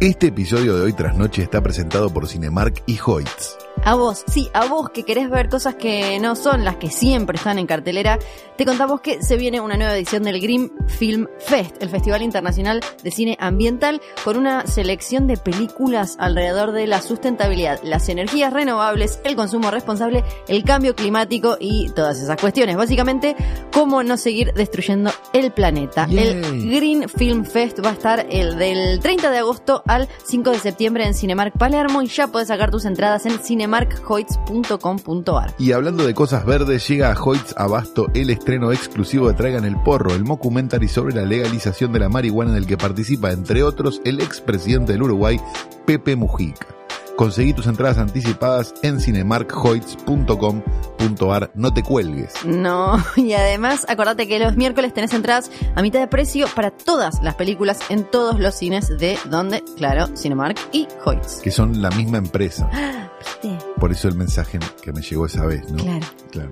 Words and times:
Este 0.00 0.28
episodio 0.28 0.76
de 0.76 0.84
Hoy 0.84 0.94
Tras 0.94 1.14
Noche 1.14 1.42
está 1.42 1.60
presentado 1.60 2.08
por 2.08 2.26
Cinemark 2.26 2.82
y 2.86 2.98
Hoyts. 3.04 3.59
A 3.84 3.94
vos, 3.94 4.24
sí, 4.26 4.50
a 4.52 4.66
vos 4.66 4.90
que 4.90 5.04
querés 5.04 5.30
ver 5.30 5.48
cosas 5.48 5.74
que 5.74 6.18
no 6.20 6.36
son 6.36 6.64
las 6.64 6.76
que 6.76 6.90
siempre 6.90 7.36
están 7.36 7.58
en 7.58 7.66
cartelera, 7.66 8.18
te 8.56 8.66
contamos 8.66 9.00
que 9.00 9.22
se 9.22 9.38
viene 9.38 9.60
una 9.60 9.76
nueva 9.76 9.96
edición 9.96 10.22
del 10.22 10.38
Green 10.38 10.70
Film 10.86 11.26
Fest, 11.38 11.82
el 11.82 11.88
Festival 11.88 12.22
Internacional 12.22 12.82
de 13.02 13.10
Cine 13.10 13.38
Ambiental, 13.40 14.02
con 14.22 14.36
una 14.36 14.66
selección 14.66 15.26
de 15.26 15.38
películas 15.38 16.16
alrededor 16.18 16.72
de 16.72 16.86
la 16.86 17.00
sustentabilidad, 17.00 17.80
las 17.82 18.08
energías 18.10 18.52
renovables, 18.52 19.18
el 19.24 19.34
consumo 19.34 19.70
responsable, 19.70 20.24
el 20.46 20.62
cambio 20.62 20.94
climático 20.94 21.56
y 21.58 21.88
todas 21.90 22.20
esas 22.20 22.38
cuestiones. 22.38 22.76
Básicamente, 22.76 23.34
cómo 23.72 24.02
no 24.02 24.18
seguir 24.18 24.52
destruyendo 24.52 25.10
el 25.32 25.52
planeta. 25.52 26.06
El 26.10 26.70
Green 26.70 27.08
Film 27.08 27.44
Fest 27.44 27.80
va 27.82 27.90
a 27.90 27.94
estar 27.94 28.26
el 28.28 28.58
del 28.58 29.00
30 29.00 29.30
de 29.30 29.38
agosto 29.38 29.82
al 29.86 30.06
5 30.24 30.50
de 30.50 30.58
septiembre 30.58 31.06
en 31.06 31.14
Cinemark 31.14 31.56
Palermo 31.56 32.02
y 32.02 32.08
ya 32.08 32.26
podés 32.26 32.48
sacar 32.48 32.70
tus 32.70 32.84
entradas 32.84 33.24
en 33.24 33.42
cinemarkhoits.com.ar. 33.70 35.54
Y 35.58 35.72
hablando 35.72 36.06
de 36.06 36.14
cosas 36.14 36.44
verdes, 36.44 36.86
llega 36.88 37.12
a 37.12 37.22
Hoyts 37.22 37.54
Abasto 37.56 38.08
el 38.14 38.30
estreno 38.30 38.72
exclusivo 38.72 39.28
de 39.28 39.34
Traigan 39.34 39.64
el 39.64 39.80
Porro, 39.82 40.12
el 40.14 40.24
mockumentary 40.24 40.88
sobre 40.88 41.14
la 41.14 41.22
legalización 41.22 41.92
de 41.92 42.00
la 42.00 42.08
marihuana 42.08 42.50
en 42.52 42.56
el 42.56 42.66
que 42.66 42.76
participa, 42.76 43.30
entre 43.30 43.62
otros, 43.62 44.00
el 44.04 44.20
expresidente 44.20 44.92
del 44.92 45.02
Uruguay, 45.02 45.40
Pepe 45.86 46.16
Mujica. 46.16 46.66
Conseguí 47.16 47.52
tus 47.52 47.66
entradas 47.66 47.98
anticipadas 47.98 48.72
en 48.82 48.98
cinemarkhoits.com.ar. 48.98 51.50
No 51.54 51.74
te 51.74 51.82
cuelgues. 51.82 52.32
No, 52.46 52.96
y 53.16 53.34
además 53.34 53.84
acordate 53.88 54.26
que 54.26 54.38
los 54.38 54.56
miércoles 54.56 54.94
tenés 54.94 55.12
entradas 55.12 55.50
a 55.74 55.82
mitad 55.82 56.00
de 56.00 56.06
precio 56.06 56.46
para 56.54 56.70
todas 56.70 57.22
las 57.22 57.34
películas 57.34 57.80
en 57.90 58.04
todos 58.04 58.40
los 58.40 58.54
cines 58.54 58.96
de 58.96 59.18
donde, 59.26 59.62
claro, 59.76 60.06
Cinemark 60.16 60.56
y 60.72 60.88
Hoyts. 61.04 61.40
Que 61.42 61.50
son 61.50 61.82
la 61.82 61.90
misma 61.90 62.16
empresa. 62.16 62.70
¿Viste? 63.20 63.58
Por 63.78 63.92
eso 63.92 64.08
el 64.08 64.14
mensaje 64.14 64.58
que 64.82 64.92
me 64.92 65.02
llegó 65.02 65.26
esa 65.26 65.46
vez, 65.46 65.68
¿no? 65.70 65.76
Claro. 65.82 66.06
Claro. 66.30 66.50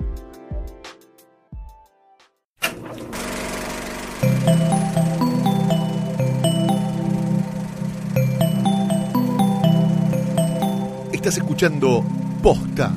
Estás 11.12 11.36
escuchando 11.36 12.04
Posta, 12.42 12.92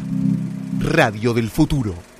Radio 0.80 1.33
del 1.33 1.50
Futuro. 1.50 2.11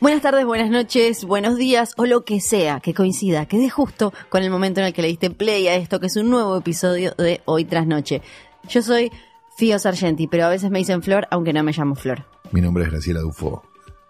Buenas 0.00 0.22
tardes, 0.22 0.46
buenas 0.46 0.70
noches, 0.70 1.26
buenos 1.26 1.58
días 1.58 1.92
o 1.98 2.06
lo 2.06 2.24
que 2.24 2.40
sea 2.40 2.80
que 2.80 2.94
coincida, 2.94 3.44
que 3.44 3.58
dé 3.58 3.68
justo 3.68 4.14
con 4.30 4.42
el 4.42 4.48
momento 4.48 4.80
en 4.80 4.86
el 4.86 4.94
que 4.94 5.02
le 5.02 5.08
diste 5.08 5.28
play 5.28 5.68
a 5.68 5.74
esto, 5.74 6.00
que 6.00 6.06
es 6.06 6.16
un 6.16 6.30
nuevo 6.30 6.56
episodio 6.56 7.12
de 7.18 7.42
Hoy 7.44 7.66
tras 7.66 7.86
Noche. 7.86 8.22
Yo 8.66 8.80
soy 8.80 9.12
Fío 9.58 9.78
Sargenti, 9.78 10.26
pero 10.26 10.46
a 10.46 10.48
veces 10.48 10.70
me 10.70 10.78
dicen 10.78 11.02
Flor, 11.02 11.28
aunque 11.30 11.52
no 11.52 11.62
me 11.62 11.72
llamo 11.72 11.96
Flor. 11.96 12.24
Mi 12.50 12.62
nombre 12.62 12.84
es 12.84 12.90
Graciela 12.90 13.20
Dufo. 13.20 13.62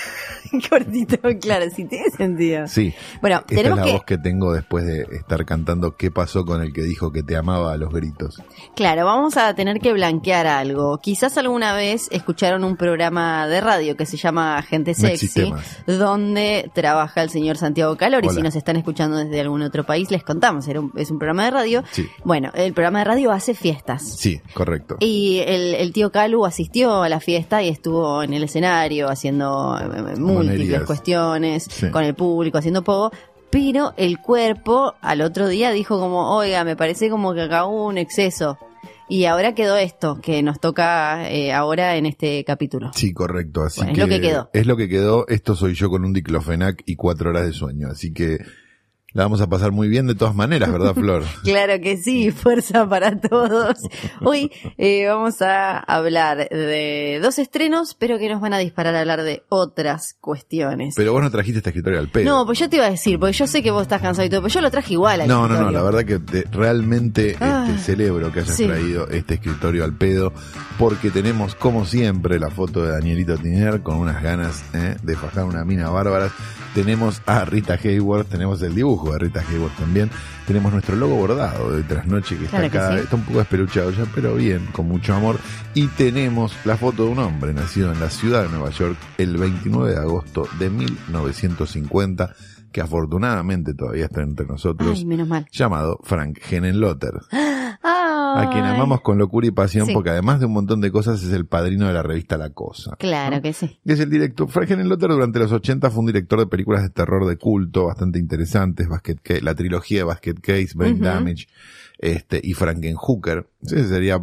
Cortito, 0.70 1.18
claro, 1.40 1.66
sí 1.74 1.84
tiene 1.84 2.10
sentido. 2.10 2.66
Sí. 2.66 2.92
Bueno, 3.20 3.38
Esta 3.38 3.54
es 3.54 3.56
tenemos 3.58 3.78
la 3.78 3.84
que... 3.84 3.92
voz 3.92 4.04
que 4.04 4.18
tengo 4.18 4.52
después 4.52 4.84
de 4.84 5.02
estar 5.16 5.44
cantando 5.44 5.96
¿Qué 5.96 6.10
pasó 6.10 6.44
con 6.44 6.62
el 6.62 6.72
que 6.72 6.82
dijo 6.82 7.12
que 7.12 7.22
te 7.22 7.36
amaba 7.36 7.72
a 7.72 7.76
los 7.76 7.92
gritos? 7.92 8.42
Claro, 8.74 9.04
vamos 9.06 9.36
a 9.36 9.54
tener 9.54 9.78
que 9.80 9.92
blanquear 9.92 10.46
algo. 10.46 10.98
Quizás 10.98 11.36
alguna 11.38 11.74
vez 11.74 12.08
escucharon 12.10 12.64
un 12.64 12.76
programa 12.76 13.46
de 13.46 13.60
radio 13.60 13.96
que 13.96 14.06
se 14.06 14.16
llama 14.16 14.60
Gente 14.62 14.94
Sexy, 14.94 15.52
donde 15.86 16.70
trabaja 16.74 17.22
el 17.22 17.30
señor 17.30 17.56
Santiago 17.56 17.96
Calori. 17.96 18.28
Si 18.30 18.42
nos 18.42 18.56
están 18.56 18.76
escuchando 18.76 19.16
desde 19.16 19.40
algún 19.40 19.62
otro 19.62 19.84
país, 19.84 20.10
les 20.10 20.22
contamos. 20.22 20.66
Era 20.68 20.80
un- 20.80 20.92
es 20.96 21.10
un 21.10 21.18
programa 21.18 21.44
de 21.44 21.50
radio. 21.50 21.84
Sí. 21.92 22.06
Bueno, 22.24 22.50
el 22.54 22.72
programa 22.72 22.98
de 23.00 23.04
radio 23.06 23.32
hace 23.32 23.54
fiestas. 23.54 24.16
Sí, 24.18 24.40
correcto. 24.54 24.96
Y 25.00 25.38
el, 25.46 25.74
el 25.74 25.92
tío 25.92 26.10
Calu 26.10 26.44
asistió 26.44 27.02
a 27.02 27.08
la 27.08 27.20
fiesta 27.20 27.62
y 27.62 27.68
estuvo 27.68 28.22
en 28.22 28.32
el 28.34 28.44
escenario 28.44 29.08
haciendo 29.08 29.78
eh, 29.80 30.14
múltiples 30.48 30.82
cuestiones 30.84 31.64
Sí. 31.70 31.90
con 31.90 32.04
el 32.04 32.14
público, 32.14 32.58
haciendo 32.58 32.82
poco. 32.82 33.14
Pero 33.50 33.94
el 33.96 34.18
cuerpo 34.20 34.94
al 35.00 35.20
otro 35.22 35.48
día 35.48 35.70
dijo 35.70 35.98
como, 36.00 36.36
oiga, 36.36 36.64
me 36.64 36.76
parece 36.76 37.08
como 37.10 37.32
que 37.32 37.42
acá 37.42 37.66
hubo 37.66 37.86
un 37.86 37.96
exceso. 37.98 38.58
Y 39.08 39.24
ahora 39.26 39.54
quedó 39.54 39.76
esto, 39.76 40.20
que 40.20 40.42
nos 40.42 40.58
toca 40.58 41.30
eh, 41.30 41.52
ahora 41.52 41.94
en 41.96 42.06
este 42.06 42.42
capítulo. 42.44 42.90
Sí, 42.92 43.12
correcto. 43.12 43.62
Así 43.62 43.80
Bueno, 43.80 43.92
es 43.92 43.98
lo 43.98 44.08
que 44.08 44.20
quedó. 44.20 44.50
Es 44.52 44.66
lo 44.66 44.76
que 44.76 44.88
quedó. 44.88 45.28
Esto 45.28 45.54
soy 45.54 45.74
yo 45.74 45.88
con 45.90 46.04
un 46.04 46.12
diclofenac 46.12 46.82
y 46.86 46.96
cuatro 46.96 47.30
horas 47.30 47.46
de 47.46 47.52
sueño. 47.52 47.86
Así 47.88 48.12
que 48.12 48.38
la 49.16 49.22
vamos 49.22 49.40
a 49.40 49.46
pasar 49.48 49.72
muy 49.72 49.88
bien 49.88 50.06
de 50.06 50.14
todas 50.14 50.34
maneras, 50.34 50.70
¿verdad, 50.70 50.94
Flor? 50.94 51.24
Claro 51.42 51.80
que 51.80 51.96
sí, 51.96 52.30
fuerza 52.30 52.86
para 52.88 53.18
todos. 53.18 53.78
Hoy 54.22 54.52
eh, 54.76 55.06
vamos 55.08 55.40
a 55.40 55.78
hablar 55.78 56.48
de 56.50 57.18
dos 57.22 57.38
estrenos, 57.38 57.94
pero 57.98 58.18
que 58.18 58.28
nos 58.28 58.40
van 58.42 58.52
a 58.52 58.58
disparar 58.58 58.94
a 58.94 59.00
hablar 59.00 59.22
de 59.22 59.42
otras 59.48 60.14
cuestiones. 60.20 60.94
Pero 60.96 61.12
vos 61.14 61.22
no 61.22 61.30
trajiste 61.30 61.58
esta 61.58 61.70
escritorio 61.70 61.98
al 61.98 62.08
pedo. 62.10 62.26
No, 62.26 62.44
pues 62.44 62.58
yo 62.58 62.68
te 62.68 62.76
iba 62.76 62.84
a 62.86 62.90
decir, 62.90 63.18
porque 63.18 63.32
yo 63.32 63.46
sé 63.46 63.62
que 63.62 63.70
vos 63.70 63.82
estás 63.82 64.02
cansado 64.02 64.26
y 64.26 64.30
todo, 64.30 64.42
pero 64.42 64.52
yo 64.52 64.60
lo 64.60 64.70
traje 64.70 64.92
igual. 64.92 65.22
al 65.22 65.28
No, 65.28 65.48
no, 65.48 65.60
no, 65.60 65.70
la 65.70 65.82
verdad 65.82 66.04
que 66.04 66.18
te- 66.18 66.44
realmente 66.52 67.36
Ah, 67.40 67.66
este, 67.70 67.80
celebro 67.94 68.30
que 68.32 68.40
hayas 68.40 68.54
sí. 68.56 68.66
traído 68.66 69.08
este 69.08 69.34
escritorio 69.34 69.84
al 69.84 69.94
pedo, 69.94 70.32
porque 70.78 71.10
tenemos, 71.10 71.54
como 71.54 71.86
siempre, 71.86 72.38
la 72.38 72.50
foto 72.50 72.82
de 72.82 72.90
Danielito 72.92 73.36
Tiner 73.38 73.80
con 73.82 73.96
unas 73.96 74.22
ganas 74.22 74.62
eh, 74.74 74.96
de 75.02 75.16
fajar 75.16 75.44
una 75.44 75.64
mina 75.64 75.88
bárbara. 75.88 76.30
Tenemos 76.76 77.22
a 77.24 77.46
Rita 77.46 77.78
Hayworth, 77.82 78.28
tenemos 78.28 78.60
el 78.60 78.74
dibujo 78.74 79.10
de 79.14 79.18
Rita 79.18 79.40
Hayworth 79.40 79.74
también, 79.78 80.10
tenemos 80.46 80.70
nuestro 80.70 80.94
logo 80.94 81.16
bordado 81.16 81.72
de 81.74 81.82
Trasnoche 81.84 82.36
que 82.36 82.44
está 82.44 82.58
Claro 82.58 82.70
que 82.70 82.78
acá, 82.78 82.92
sí. 82.92 83.02
está 83.04 83.16
un 83.16 83.22
poco 83.22 83.38
despeluchado 83.38 83.90
ya, 83.92 84.04
pero 84.14 84.34
bien, 84.34 84.66
con 84.72 84.86
mucho 84.86 85.14
amor. 85.14 85.38
Y 85.72 85.86
tenemos 85.86 86.54
la 86.66 86.76
foto 86.76 87.04
de 87.06 87.12
un 87.12 87.18
hombre 87.20 87.54
nacido 87.54 87.90
en 87.92 87.98
la 87.98 88.10
ciudad 88.10 88.42
de 88.42 88.50
Nueva 88.50 88.68
York 88.72 88.98
el 89.16 89.38
29 89.38 89.90
de 89.92 89.96
agosto 89.98 90.46
de 90.58 90.68
1950, 90.68 92.34
que 92.70 92.80
afortunadamente 92.82 93.72
todavía 93.72 94.04
está 94.04 94.20
entre 94.20 94.44
nosotros 94.44 94.98
Ay, 94.98 95.06
menos 95.06 95.26
mal. 95.28 95.46
llamado 95.50 95.98
Frank 96.04 96.38
Henenlotter, 96.50 97.14
a 98.36 98.50
quien 98.50 98.64
amamos 98.64 99.00
con 99.00 99.18
locura 99.18 99.46
y 99.46 99.50
pasión 99.50 99.86
Sí. 99.86 99.92
porque 99.92 100.10
además 100.10 100.40
de 100.40 100.46
un 100.46 100.52
montón 100.52 100.80
de 100.80 100.90
cosas 100.90 101.22
es 101.22 101.32
el 101.32 101.46
padrino 101.46 101.86
de 101.86 101.92
la 101.92 102.02
revista 102.02 102.36
La 102.36 102.50
Cosa. 102.50 102.96
Claro 102.98 103.40
que 103.42 103.52
sí. 103.52 103.78
Y 103.84 103.92
es 103.92 104.00
el 104.00 104.10
director, 104.10 104.48
Frank 104.48 104.70
Henenlotter 104.70 105.10
durante 105.10 105.38
los 105.38 105.52
80 105.52 105.90
fue 105.90 106.00
un 106.00 106.06
director 106.06 106.38
de 106.38 106.46
películas 106.46 106.82
de 106.82 106.90
terror 106.90 107.26
de 107.26 107.36
culto 107.36 107.86
bastante 107.86 108.18
interesantes, 108.18 108.88
Basket 108.88 109.16
Ca- 109.22 109.34
la 109.42 109.54
trilogía 109.54 109.98
de 109.98 110.04
Basket 110.04 110.34
Case, 110.40 110.70
Brain. 110.74 111.00
Damage, 111.00 111.46
este, 111.98 112.40
y 112.42 112.52
Frankenhooker. 112.52 113.46
Ese 113.62 113.88
sería 113.88 114.20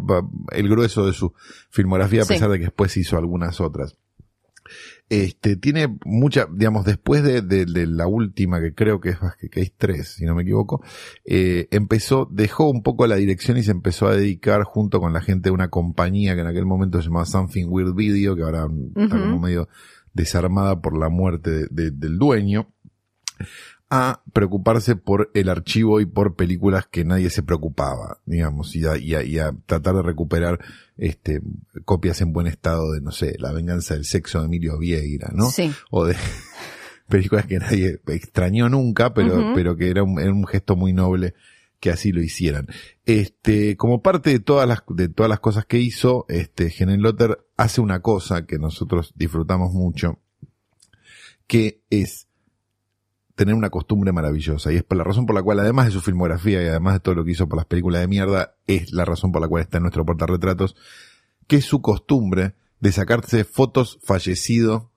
el 0.52 0.70
grueso 0.70 1.06
de 1.06 1.14
su 1.14 1.34
filmografía, 1.70 2.22
a 2.22 2.26
Sí. 2.26 2.34
pesar 2.34 2.50
de 2.50 2.60
que 2.60 2.66
después 2.66 2.96
hizo 2.98 3.18
algunas 3.18 3.60
otras. 3.62 3.96
Este, 5.10 5.58
tiene 5.58 5.96
mucha, 6.06 6.48
digamos, 6.52 6.86
después 6.86 7.24
de, 7.24 7.42
de- 7.42 7.66
de 7.66 7.86
la 7.88 8.08
última, 8.08 8.60
que 8.62 8.74
creo 8.74 9.00
que 9.00 9.10
es 9.10 9.20
Basket 9.20 9.50
Case 9.50 9.74
3, 9.78 10.08
si 10.08 10.26
no 10.26 10.34
me 10.34 10.42
equivoco, 10.42 10.82
eh, 11.26 11.68
empezó, 11.72 12.28
dejó 12.32 12.70
un 12.72 12.82
poco 12.82 13.06
la 13.06 13.16
dirección 13.18 13.58
y 13.58 13.64
se 13.64 13.72
empezó 13.72 14.08
a 14.08 14.16
dedicar 14.16 14.64
junto 14.64 15.00
con 15.00 15.14
la 15.14 15.22
gente 15.22 15.50
de 15.50 15.54
una 15.54 15.70
compañía 15.70 16.34
que 16.36 16.42
en 16.42 16.48
aquel 16.48 16.66
momento 16.66 17.00
se 17.00 17.10
llamaba 17.10 17.26
Something 17.26 17.66
Weird 17.68 17.94
Video, 17.94 18.36
que 18.36 18.42
ahora 18.44 18.68
está 18.96 19.18
como 19.22 19.40
medio 19.40 19.68
desarmada 20.14 20.82
por 20.82 20.98
la 20.98 21.10
muerte 21.10 21.52
de- 21.52 21.68
de- 21.70 21.92
del 21.92 22.18
dueño, 22.18 22.70
a 23.90 24.22
preocuparse 24.34 24.96
por 24.96 25.30
el 25.36 25.50
archivo 25.50 26.02
y 26.02 26.06
por 26.06 26.36
películas 26.36 26.88
que 26.90 27.06
nadie 27.06 27.30
se 27.30 27.44
preocupaba, 27.44 28.18
digamos, 28.26 28.76
y 28.76 28.86
a, 28.88 28.98
y 28.98 29.14
a- 29.14 29.24
y 29.24 29.38
a 29.40 29.54
tratar 29.68 29.96
de 29.96 30.02
recuperar 30.02 30.60
este 30.98 31.42
copias 31.86 32.22
en 32.22 32.34
buen 32.34 32.48
estado 32.48 32.92
de, 32.94 33.02
no 33.02 33.12
sé, 33.12 33.36
La 33.40 33.52
venganza 33.52 33.94
del 33.94 34.06
sexo 34.06 34.40
de 34.40 34.46
Emilio 34.46 34.78
Vieira, 34.80 35.30
¿no? 35.34 35.50
Sí. 35.52 35.72
o 35.92 36.06
de 36.06 36.16
películas 37.08 37.46
que 37.46 37.60
nadie 37.60 38.00
extrañó 38.08 38.68
nunca, 38.70 39.14
pero, 39.14 39.52
pero 39.54 39.76
que 39.76 39.90
era 39.90 40.02
un, 40.04 40.20
era 40.20 40.32
un 40.32 40.48
gesto 40.48 40.76
muy 40.76 40.94
noble 40.94 41.36
que 41.80 41.92
así 41.92 42.12
lo 42.14 42.22
hicieran. 42.24 42.68
Este, 43.06 43.76
como 43.78 44.02
parte 44.02 44.30
de 44.32 44.40
todas 44.40 44.68
las, 44.68 44.80
de 44.88 45.10
todas 45.10 45.30
las 45.30 45.42
cosas 45.42 45.66
que 45.66 45.80
hizo, 45.80 46.26
este, 46.30 46.72
Lotter 46.98 47.38
hace 47.58 47.82
una 47.82 48.02
cosa 48.02 48.46
que 48.46 48.58
nosotros 48.58 49.12
disfrutamos 49.18 49.74
mucho, 49.74 50.18
que 51.46 51.82
es 51.90 52.28
tener 53.36 53.56
una 53.56 53.70
costumbre 53.70 54.12
maravillosa. 54.12 54.72
Y 54.72 54.78
es 54.78 54.84
por 54.84 54.98
la 54.98 55.04
razón 55.04 55.26
por 55.26 55.36
la 55.36 55.42
cual, 55.44 55.60
además 55.60 55.88
de 55.88 55.92
su 55.92 56.02
filmografía 56.02 56.62
y 56.64 56.68
además 56.68 56.94
de 56.96 57.00
todo 57.00 57.16
lo 57.16 57.26
que 57.26 57.32
hizo 57.32 57.48
por 57.48 57.58
las 57.58 57.66
películas 57.66 58.02
de 58.02 58.08
mierda, 58.08 58.56
es 58.68 58.92
la 58.92 59.06
razón 59.06 59.32
por 59.32 59.42
la 59.42 59.48
cual 59.48 59.64
está 59.64 59.78
en 59.78 59.84
nuestro 59.84 60.06
portarretratos, 60.06 60.76
que 61.48 61.58
es 61.58 61.66
su 61.66 61.82
costumbre 61.82 62.56
de 62.80 62.92
sacarse 62.92 63.44
fotos 63.44 64.00
fallecido 64.04 64.92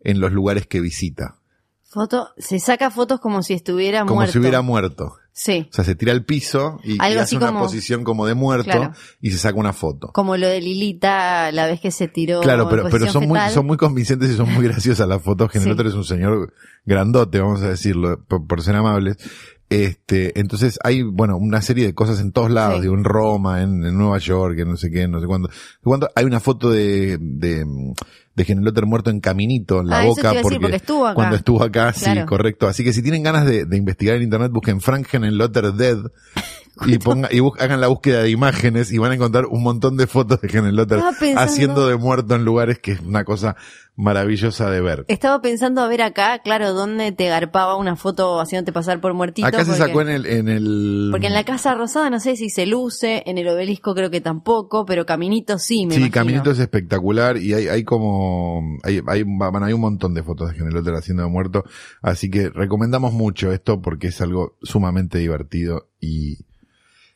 en 0.00 0.20
los 0.20 0.32
lugares 0.32 0.66
que 0.66 0.80
visita. 0.80 1.38
Foto, 1.82 2.30
se 2.38 2.58
saca 2.58 2.90
fotos 2.90 3.20
como 3.20 3.42
si 3.42 3.52
estuviera 3.52 4.00
Como 4.00 4.16
muerto. 4.16 4.32
si 4.32 4.38
hubiera 4.38 4.62
muerto. 4.62 5.16
Sí. 5.34 5.66
O 5.70 5.74
sea, 5.74 5.84
se 5.84 5.94
tira 5.94 6.12
al 6.12 6.24
piso 6.26 6.78
y, 6.84 6.94
y 6.94 7.16
hace 7.16 7.36
una 7.36 7.46
como- 7.46 7.60
posición 7.60 8.04
como 8.04 8.26
de 8.26 8.34
muerto 8.34 8.64
Claro. 8.70 8.92
y 9.20 9.30
se 9.30 9.38
saca 9.38 9.58
una 9.58 9.72
foto. 9.72 10.08
Como 10.12 10.36
lo 10.36 10.46
de 10.46 10.60
Lilita 10.60 11.50
la 11.52 11.66
vez 11.66 11.80
que 11.80 11.90
se 11.90 12.06
tiró. 12.08 12.40
Claro, 12.42 12.68
pero, 12.68 12.88
pero 12.90 13.06
son 13.10 13.26
muy, 13.28 13.38
son 13.50 13.66
muy 13.66 13.76
convincentes 13.78 14.30
y 14.30 14.36
son 14.36 14.52
muy 14.52 14.64
graciosas 14.68 15.08
las 15.08 15.22
fotos. 15.22 15.48
Sí. 15.52 15.58
Genelotter 15.58 15.86
es 15.86 15.94
un 15.94 16.04
señor 16.04 16.52
grandote, 16.84 17.40
vamos 17.40 17.62
a 17.62 17.68
decirlo, 17.70 18.22
por, 18.28 18.46
por 18.46 18.62
ser 18.62 18.76
amables. 18.76 19.16
Este, 19.74 20.38
entonces 20.38 20.78
hay, 20.84 21.02
bueno, 21.02 21.36
una 21.36 21.60
serie 21.62 21.86
de 21.86 21.94
cosas 21.94 22.20
en 22.20 22.32
todos 22.32 22.50
lados, 22.50 22.76
Sí. 22.76 22.82
digo, 22.82 22.94
en 22.94 23.04
Roma, 23.04 23.62
en, 23.62 23.84
en 23.84 23.96
Nueva 23.96 24.18
York, 24.18 24.58
en 24.58 24.68
no 24.70 24.76
sé 24.76 24.90
qué, 24.90 25.08
no 25.08 25.20
sé 25.20 25.26
cuándo. 25.26 25.48
cuándo. 25.82 26.08
Hay 26.14 26.24
una 26.24 26.40
foto 26.40 26.70
de, 26.70 27.18
de, 27.20 27.64
de 28.34 28.44
Genelotter 28.44 28.86
muerto 28.86 29.10
en 29.10 29.20
caminito, 29.20 29.80
en 29.80 29.88
la 29.88 30.00
Ah, 30.00 30.06
boca, 30.06 30.32
decir, 30.32 30.58
porque 30.60 30.76
estuvo 30.76 31.06
acá. 31.06 31.14
cuando 31.14 31.36
estuvo 31.36 31.62
acá, 31.62 31.92
sí, 31.92 32.10
correcto. 32.26 32.66
Así 32.68 32.84
que 32.84 32.92
si 32.92 33.02
tienen 33.02 33.22
ganas 33.22 33.46
de, 33.46 33.64
de 33.64 33.76
investigar 33.76 34.16
en 34.16 34.22
internet, 34.22 34.50
busquen 34.52 34.80
Frank 34.80 35.06
Genelotter 35.06 35.72
Dead 35.72 35.98
y 36.86 36.98
ponga, 36.98 37.28
y 37.30 37.40
bus- 37.40 37.58
hagan 37.60 37.80
la 37.80 37.88
búsqueda 37.88 38.22
de 38.22 38.30
imágenes 38.30 38.90
y 38.92 38.98
van 38.98 39.12
a 39.12 39.14
encontrar 39.14 39.44
un 39.46 39.62
montón 39.62 39.96
de 39.96 40.06
fotos 40.06 40.40
de 40.40 40.48
Genelotter 40.48 41.00
haciendo 41.36 41.86
de 41.86 41.96
muerto 41.96 42.34
en 42.34 42.44
lugares 42.44 42.78
que 42.78 42.92
es 42.92 43.00
una 43.00 43.24
cosa 43.24 43.56
maravillosa 43.94 44.70
de 44.70 44.80
ver. 44.80 45.04
Estaba 45.08 45.42
pensando 45.42 45.82
a 45.82 45.88
ver 45.88 46.02
acá, 46.02 46.38
claro, 46.38 46.72
dónde 46.72 47.12
te 47.12 47.28
garpaba 47.28 47.76
una 47.76 47.94
foto 47.96 48.40
haciéndote 48.40 48.72
pasar 48.72 49.00
por 49.00 49.12
muertito. 49.14 49.46
Acá 49.46 49.64
se 49.64 49.74
sacó 49.74 50.00
en 50.00 50.08
el, 50.08 50.26
en 50.26 50.48
el, 50.48 51.08
Porque 51.10 51.26
en 51.26 51.34
la 51.34 51.44
Casa 51.44 51.74
Rosada 51.74 52.08
no 52.10 52.18
sé 52.18 52.36
si 52.36 52.48
se 52.50 52.66
luce, 52.66 53.22
en 53.26 53.38
el 53.38 53.46
obelisco 53.48 53.94
creo 53.94 54.10
que 54.10 54.20
tampoco, 54.20 54.86
pero 54.86 55.04
Caminito 55.04 55.58
sí, 55.58 55.86
me 55.86 55.94
Sí, 55.94 56.00
imagino. 56.00 56.14
Caminito 56.14 56.50
es 56.52 56.58
espectacular 56.58 57.36
y 57.36 57.52
hay, 57.52 57.68
hay 57.68 57.84
como, 57.84 58.62
hay, 58.82 59.00
hay, 59.06 59.22
bueno, 59.24 59.64
hay 59.66 59.72
un 59.72 59.80
montón 59.82 60.14
de 60.14 60.22
fotos 60.22 60.50
de 60.50 60.56
Genelotter 60.56 60.94
haciendo 60.94 61.22
de 61.24 61.28
muerto, 61.28 61.64
así 62.00 62.30
que 62.30 62.48
recomendamos 62.48 63.12
mucho 63.12 63.52
esto 63.52 63.82
porque 63.82 64.08
es 64.08 64.20
algo 64.20 64.56
sumamente 64.62 65.18
divertido 65.18 65.88
y 66.00 66.38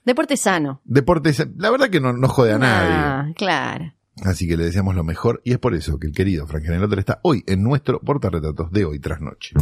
Deporte 0.05 0.37
sano. 0.37 0.83
deporte, 0.85 1.33
la 1.57 1.71
verdad 1.71 1.89
que 1.89 2.01
no, 2.01 2.13
no 2.13 2.29
jode 2.29 2.53
a 2.53 2.59
nadie. 2.59 2.93
Ah, 2.95 3.27
claro. 3.35 3.93
Así 4.25 4.49
que 4.49 4.57
le 4.57 4.65
deseamos 4.65 4.95
lo 4.95 5.05
mejor 5.05 5.41
y 5.45 5.53
es 5.53 5.59
por 5.59 5.75
eso 5.75 5.99
que 5.99 6.07
el 6.07 6.13
querido 6.13 6.47
Frank 6.47 6.65
Genelotter 6.65 6.99
está 6.99 7.21
hoy 7.23 7.45
en 7.47 7.63
nuestro 7.63 8.01
portarretratos 8.01 8.71
de 8.73 8.85
hoy 8.85 8.99
tras 8.99 9.21
noche. 9.21 9.55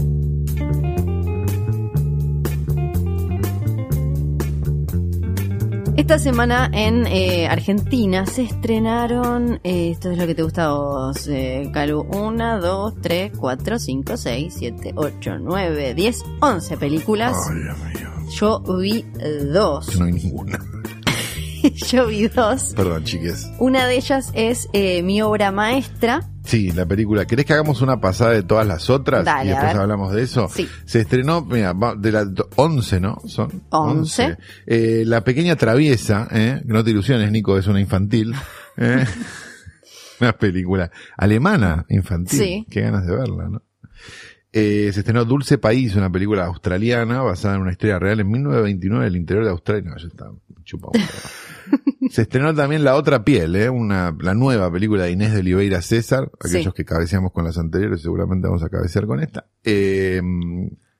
Esta 5.97 6.19
semana 6.19 6.69
en 6.73 7.07
eh, 7.07 7.47
Argentina 7.47 8.27
se 8.27 8.43
estrenaron, 8.43 9.61
eh, 9.63 9.91
esto 9.93 10.11
es 10.11 10.19
lo 10.19 10.27
que 10.27 10.35
te 10.35 10.43
gusta 10.43 10.65
a 10.65 10.73
vos, 10.73 11.29
eh, 11.29 11.71
Calu, 11.73 12.01
1, 12.01 12.61
2, 12.61 12.95
3, 13.01 13.33
4, 13.39 13.79
5, 13.79 14.17
6, 14.17 14.55
7, 14.59 14.93
8, 14.97 15.39
9, 15.41 15.95
10, 15.95 16.25
11 16.41 16.77
películas. 16.79 17.37
Ay, 17.49 17.61
Dios 17.63 17.79
mío. 17.79 18.09
Yo 18.29 18.61
vi 18.79 19.05
dos. 19.53 19.87
Yo 19.87 20.01
no 20.01 20.05
hay 20.07 20.13
ninguna. 20.13 20.59
Yo 21.91 22.07
vi 22.07 22.29
dos. 22.29 22.75
Perdón, 22.77 23.05
chiques. 23.05 23.51
Una 23.59 23.87
de 23.87 23.97
ellas 23.97 24.31
es 24.35 24.69
eh, 24.73 25.03
mi 25.03 25.23
obra 25.23 25.51
maestra. 25.51 26.21
Sí, 26.45 26.71
la 26.73 26.85
película. 26.85 27.27
¿Querés 27.27 27.47
que 27.47 27.55
hagamos 27.55 27.81
una 27.81 28.01
pasada 28.01 28.33
de 28.33 28.43
todas 28.43 28.67
las 28.67 28.91
otras? 28.91 29.25
Dale, 29.25 29.47
y 29.47 29.49
después 29.49 29.75
hablamos 29.75 30.13
de 30.13 30.23
eso. 30.23 30.49
Sí. 30.53 30.69
Se 30.85 31.01
estrenó, 31.01 31.43
mira, 31.43 31.75
de 31.97 32.13
las 32.13 32.29
11, 32.57 33.01
¿no? 33.01 33.19
Son 33.27 33.63
Once. 33.71 34.37
Eh, 34.67 35.05
la 35.07 35.25
pequeña 35.25 35.57
traviesa, 35.57 36.29
¿eh? 36.31 36.61
No 36.67 36.85
te 36.85 36.91
ilusiones, 36.91 37.31
Nico, 37.33 37.57
es 37.57 37.67
una 37.67 37.81
infantil. 37.81 38.35
¿eh? 38.77 39.07
una 40.21 40.33
película 40.35 40.91
alemana 41.17 41.87
infantil. 41.89 42.39
Sí. 42.39 42.67
Qué 42.71 42.83
ganas 42.83 43.07
de 43.07 43.17
verla, 43.17 43.49
¿no? 43.49 43.63
Eh, 44.53 44.91
se 44.93 45.01
estrenó 45.01 45.25
Dulce 45.25 45.59
País, 45.59 45.97
una 45.97 46.11
película 46.11 46.45
australiana 46.45 47.23
basada 47.23 47.57
en 47.57 47.63
una 47.63 47.73
historia 47.73 47.99
real 47.99 48.21
en 48.21 48.31
1929 48.31 49.05
del 49.07 49.17
interior 49.17 49.45
de 49.45 49.51
Australia. 49.51 49.91
No, 49.91 49.97
ya 49.97 50.07
está, 50.07 50.31
chupa 50.63 50.89
un 50.93 51.01
huevo. 51.01 51.11
Se 52.11 52.23
estrenó 52.23 52.55
también 52.55 52.85
La 52.85 52.95
Otra 52.97 53.25
Piel, 53.25 53.57
¿eh? 53.57 53.69
una, 53.71 54.17
la 54.21 54.35
nueva 54.35 54.71
película 54.71 55.05
de 55.05 55.13
Inés 55.13 55.33
de 55.33 55.41
Oliveira 55.41 55.81
César. 55.83 56.31
Aquellos 56.41 56.73
Sí. 56.73 56.77
que 56.77 56.85
cabeceamos 56.85 57.33
con 57.33 57.45
las 57.45 57.59
anteriores, 57.59 58.03
seguramente 58.03 58.47
vamos 58.47 58.63
a 58.63 58.69
cabecear 58.69 59.07
con 59.07 59.21
esta. 59.21 59.47
Eh, 59.65 60.21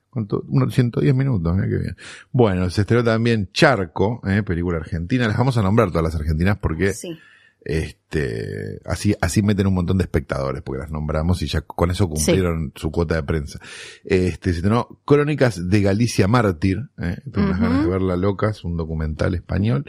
¿cuánto? 0.09 0.43
Unos 0.47 0.73
110 0.73 1.13
minutos, 1.15 1.57
¿eh? 1.59 1.67
Qué 1.69 1.77
bien. 1.77 1.95
Bueno, 2.31 2.69
se 2.69 2.81
estrenó 2.81 3.03
también 3.03 3.49
Charco, 3.53 4.21
¿eh? 4.27 4.43
película 4.43 4.77
argentina. 4.77 5.27
Las 5.27 5.37
vamos 5.37 5.57
a 5.57 5.61
nombrar 5.61 5.89
todas 5.89 6.03
las 6.03 6.15
argentinas 6.15 6.57
porque 6.57 6.93
Sí. 6.93 7.17
Este, 7.65 8.79
así, 8.85 9.15
así 9.21 9.41
meten 9.41 9.67
un 9.67 9.73
montón 9.73 9.97
de 9.97 10.03
espectadores, 10.03 10.61
porque 10.61 10.81
las 10.81 10.91
nombramos 10.91 11.41
y 11.41 11.47
ya 11.47 11.61
con 11.61 11.89
eso 11.91 12.07
cumplieron 12.07 12.71
su 12.75 12.91
cuota 12.91 13.15
de 13.15 13.23
prensa. 13.23 13.59
Este, 14.03 14.51
se 14.51 14.57
estrenó 14.57 15.01
Crónicas 15.03 15.67
de 15.69 15.81
Galicia 15.81 16.27
Mártir, 16.27 16.89
eh, 17.01 17.17
tengo 17.31 17.47
unas 17.47 17.59
Ujú. 17.59 17.67
ganas 17.69 17.83
de 17.83 17.89
verla 17.89 18.15
locas, 18.17 18.63
un 18.63 18.77
documental 18.77 19.33
español. 19.33 19.85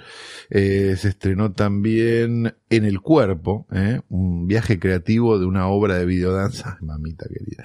Eh, 0.50 0.96
se 0.98 1.08
estrenó 1.08 1.52
también 1.52 2.54
En 2.70 2.84
el 2.84 3.00
Cuerpo, 3.00 3.66
eh, 3.72 4.00
un 4.08 4.46
viaje 4.48 4.78
creativo 4.80 5.38
de 5.38 5.46
una 5.46 5.68
obra 5.68 5.96
de 5.96 6.06
videodanza, 6.06 6.78
mamita 6.80 7.26
querida. 7.28 7.64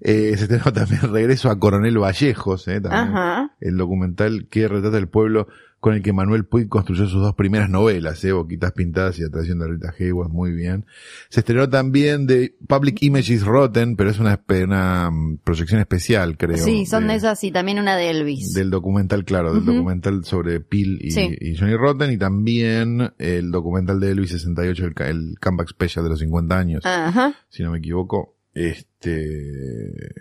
Eh, 0.00 0.34
se 0.38 0.44
estrenó 0.44 0.64
también 0.72 1.12
Regreso 1.12 1.50
a 1.50 1.58
Coronel 1.60 1.98
Vallejos, 1.98 2.66
eh, 2.68 2.80
también 2.80 3.14
Ajá. 3.16 3.54
el 3.60 3.76
documental 3.76 4.48
que 4.48 4.66
retrata 4.66 4.96
el 4.96 5.08
pueblo 5.08 5.46
con 5.80 5.94
el 5.94 6.02
que 6.02 6.12
Manuel 6.12 6.44
Puig 6.44 6.68
construyó 6.68 7.06
sus 7.06 7.22
dos 7.22 7.34
primeras 7.34 7.70
novelas, 7.70 8.22
¿eh? 8.24 8.32
Boquitas 8.32 8.72
Pintadas 8.72 9.18
y 9.18 9.22
La 9.22 9.30
traición 9.30 9.58
de 9.60 9.66
Rita 9.68 9.94
Hayworth, 9.98 10.30
muy 10.30 10.52
bien. 10.52 10.84
Se 11.30 11.40
estrenó 11.40 11.70
también 11.70 12.26
de 12.26 12.54
Public 12.68 13.02
Image 13.02 13.32
is 13.32 13.44
Rotten, 13.46 13.96
pero 13.96 14.10
es 14.10 14.18
una, 14.18 14.38
una 14.66 15.10
mm, 15.10 15.38
proyección 15.42 15.80
especial, 15.80 16.36
creo. 16.36 16.58
Sí, 16.58 16.84
son 16.84 17.04
de- 17.06 17.14
de 17.14 17.16
esas 17.16 17.42
y 17.44 17.50
también 17.50 17.78
una 17.78 17.96
de 17.96 18.10
Elvis. 18.10 18.52
Del 18.52 18.68
documental, 18.70 19.24
claro, 19.24 19.54
del 19.54 19.64
documental 19.64 20.22
sobre 20.24 20.60
Peel 20.60 20.98
y, 21.00 21.10
Sí. 21.12 21.34
y 21.40 21.56
Johnny 21.56 21.74
Rotten, 21.76 22.12
y 22.12 22.18
también 22.18 23.12
el 23.18 23.50
documental 23.50 23.98
de 24.00 24.10
Elvis 24.10 24.32
68, 24.32 24.84
el, 24.84 24.94
el 25.06 25.34
comeback 25.40 25.70
special 25.70 26.04
de 26.04 26.10
los 26.10 26.18
50 26.20 26.58
años, 26.58 26.84
Ajá. 26.84 27.34
si 27.48 27.62
no 27.62 27.70
me 27.72 27.78
equivoco. 27.78 28.36
Este... 28.52 30.12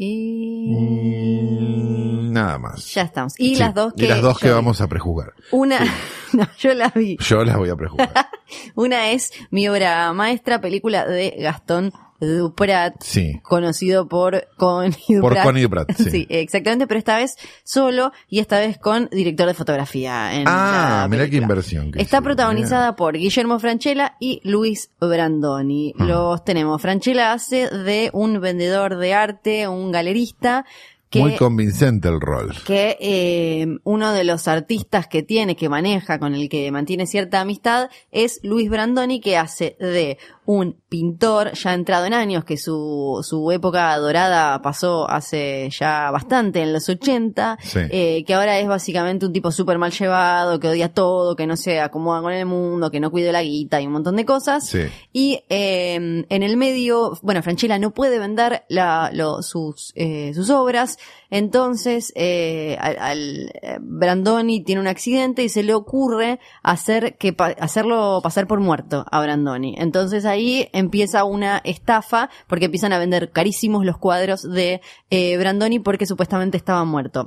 Y... 0.00 0.72
mm, 0.74 2.32
Nada 2.32 2.58
más. 2.58 2.94
Ya 2.94 3.02
estamos. 3.02 3.34
Y 3.38 3.54
Sí, 3.54 3.56
las 3.56 3.74
dos 3.74 3.92
que... 3.94 4.04
y 4.04 4.08
las 4.08 4.22
dos 4.22 4.38
que 4.38 4.48
vi. 4.48 4.54
vamos 4.54 4.80
a 4.80 4.86
prejuzgar. 4.86 5.34
Una... 5.50 5.80
no, 6.32 6.46
yo 6.58 6.72
la 6.74 6.88
vi. 6.94 7.16
Yo 7.20 7.42
las 7.44 7.56
voy 7.56 7.68
a 7.70 7.76
prejuzgar. 7.76 8.28
Una 8.76 9.10
es 9.10 9.32
mi 9.50 9.68
obra 9.68 10.12
maestra, 10.12 10.60
película 10.60 11.04
de 11.04 11.36
Gastón 11.40 11.92
Duprat, 12.20 12.94
Sí. 13.02 13.38
conocido 13.42 14.08
por 14.08 14.48
Connie 14.56 14.92
Duprat. 15.08 15.20
Por 15.20 15.42
Connie 15.42 15.62
Duprat, 15.62 15.92
sí. 15.96 16.26
exactamente, 16.28 16.86
pero 16.86 16.98
esta 16.98 17.16
vez 17.16 17.36
solo 17.64 18.12
y 18.28 18.40
esta 18.40 18.58
vez 18.58 18.78
con 18.78 19.08
director 19.10 19.46
de 19.46 19.54
fotografía. 19.54 20.34
En 20.34 20.44
Ah, 20.46 21.06
mirá 21.10 21.28
qué 21.30 21.36
inversión. 21.36 21.92
que 21.92 22.02
Está 22.02 22.20
protagonizada 22.20 22.96
por 22.96 23.16
Guillermo 23.16 23.58
Franchella 23.58 24.16
y 24.20 24.40
Luis 24.44 24.90
Brandoni. 25.00 25.94
Ah. 25.98 26.04
Los 26.04 26.44
tenemos. 26.44 26.80
Franchella 26.82 27.32
hace 27.32 27.68
de 27.68 28.10
un 28.12 28.40
vendedor 28.40 28.96
de 28.96 29.14
arte, 29.14 29.68
un 29.68 29.92
galerista, 29.92 30.64
que, 31.10 31.20
Muy 31.20 31.36
convincente 31.36 32.06
el 32.08 32.20
rol. 32.20 32.54
que 32.66 32.98
eh, 33.00 33.66
uno 33.84 34.12
de 34.12 34.24
los 34.24 34.46
artistas 34.46 35.06
que 35.06 35.22
tiene, 35.22 35.56
que 35.56 35.70
maneja, 35.70 36.18
con 36.18 36.34
el 36.34 36.50
que 36.50 36.70
mantiene 36.70 37.06
cierta 37.06 37.40
amistad, 37.40 37.88
es 38.12 38.40
Luis 38.42 38.68
Brandoni, 38.68 39.18
que 39.18 39.38
hace 39.38 39.74
de 39.80 40.18
un 40.50 40.80
pintor 40.88 41.52
ya 41.52 41.74
entrado 41.74 42.06
en 42.06 42.14
años, 42.14 42.42
que 42.42 42.56
su, 42.56 43.20
su 43.22 43.52
época 43.52 43.94
dorada 43.98 44.62
pasó 44.62 45.06
hace 45.06 45.68
ya 45.78 46.10
bastante, 46.10 46.62
en 46.62 46.72
los 46.72 46.88
80, 46.88 47.58
Sí. 47.62 47.80
eh, 47.90 48.24
que 48.26 48.32
ahora 48.32 48.58
es 48.58 48.66
básicamente 48.66 49.26
un 49.26 49.34
tipo 49.34 49.52
súper 49.52 49.76
mal 49.76 49.92
llevado, 49.92 50.58
que 50.58 50.68
odia 50.68 50.88
todo, 50.94 51.36
que 51.36 51.46
no 51.46 51.54
se 51.58 51.80
acomoda 51.80 52.22
con 52.22 52.32
el 52.32 52.46
mundo, 52.46 52.90
que 52.90 52.98
no 52.98 53.10
cuida 53.10 53.30
la 53.30 53.42
guita 53.42 53.78
y 53.82 53.86
un 53.86 53.92
montón 53.92 54.16
de 54.16 54.24
cosas. 54.24 54.66
Sí. 54.66 54.84
Y 55.12 55.44
eh, 55.50 55.96
en 55.96 56.42
el 56.42 56.56
medio, 56.56 57.12
bueno, 57.20 57.42
Franchella 57.42 57.78
no 57.78 57.90
puede 57.92 58.18
vender 58.18 58.64
la, 58.70 59.10
lo- 59.12 59.42
sus, 59.42 59.92
eh, 59.96 60.32
sus 60.34 60.48
obras, 60.48 60.96
entonces 61.30 62.12
eh, 62.16 62.76
al, 62.80 62.96
al- 62.98 63.52
eh, 63.62 63.78
Brandoni 63.80 64.62
tiene 64.64 64.80
un 64.80 64.86
accidente 64.86 65.42
y 65.44 65.48
se 65.48 65.62
le 65.62 65.74
ocurre 65.74 66.40
hacer 66.62 67.16
que 67.18 67.34
hacerlo 67.60 68.20
pasar 68.22 68.46
por 68.46 68.60
muerto 68.60 69.04
a 69.10 69.20
Brandoni. 69.22 69.74
Entonces 69.78 70.24
ahí 70.24 70.68
empieza 70.72 71.24
una 71.24 71.58
estafa 71.64 72.30
porque 72.46 72.66
empiezan 72.66 72.92
a 72.92 72.98
vender 72.98 73.30
carísimos 73.30 73.84
los 73.84 73.98
cuadros 73.98 74.42
de 74.42 74.80
eh, 75.10 75.36
Brandoni 75.38 75.78
porque 75.78 76.06
supuestamente 76.06 76.56
estaba 76.56 76.84
muerto. 76.84 77.26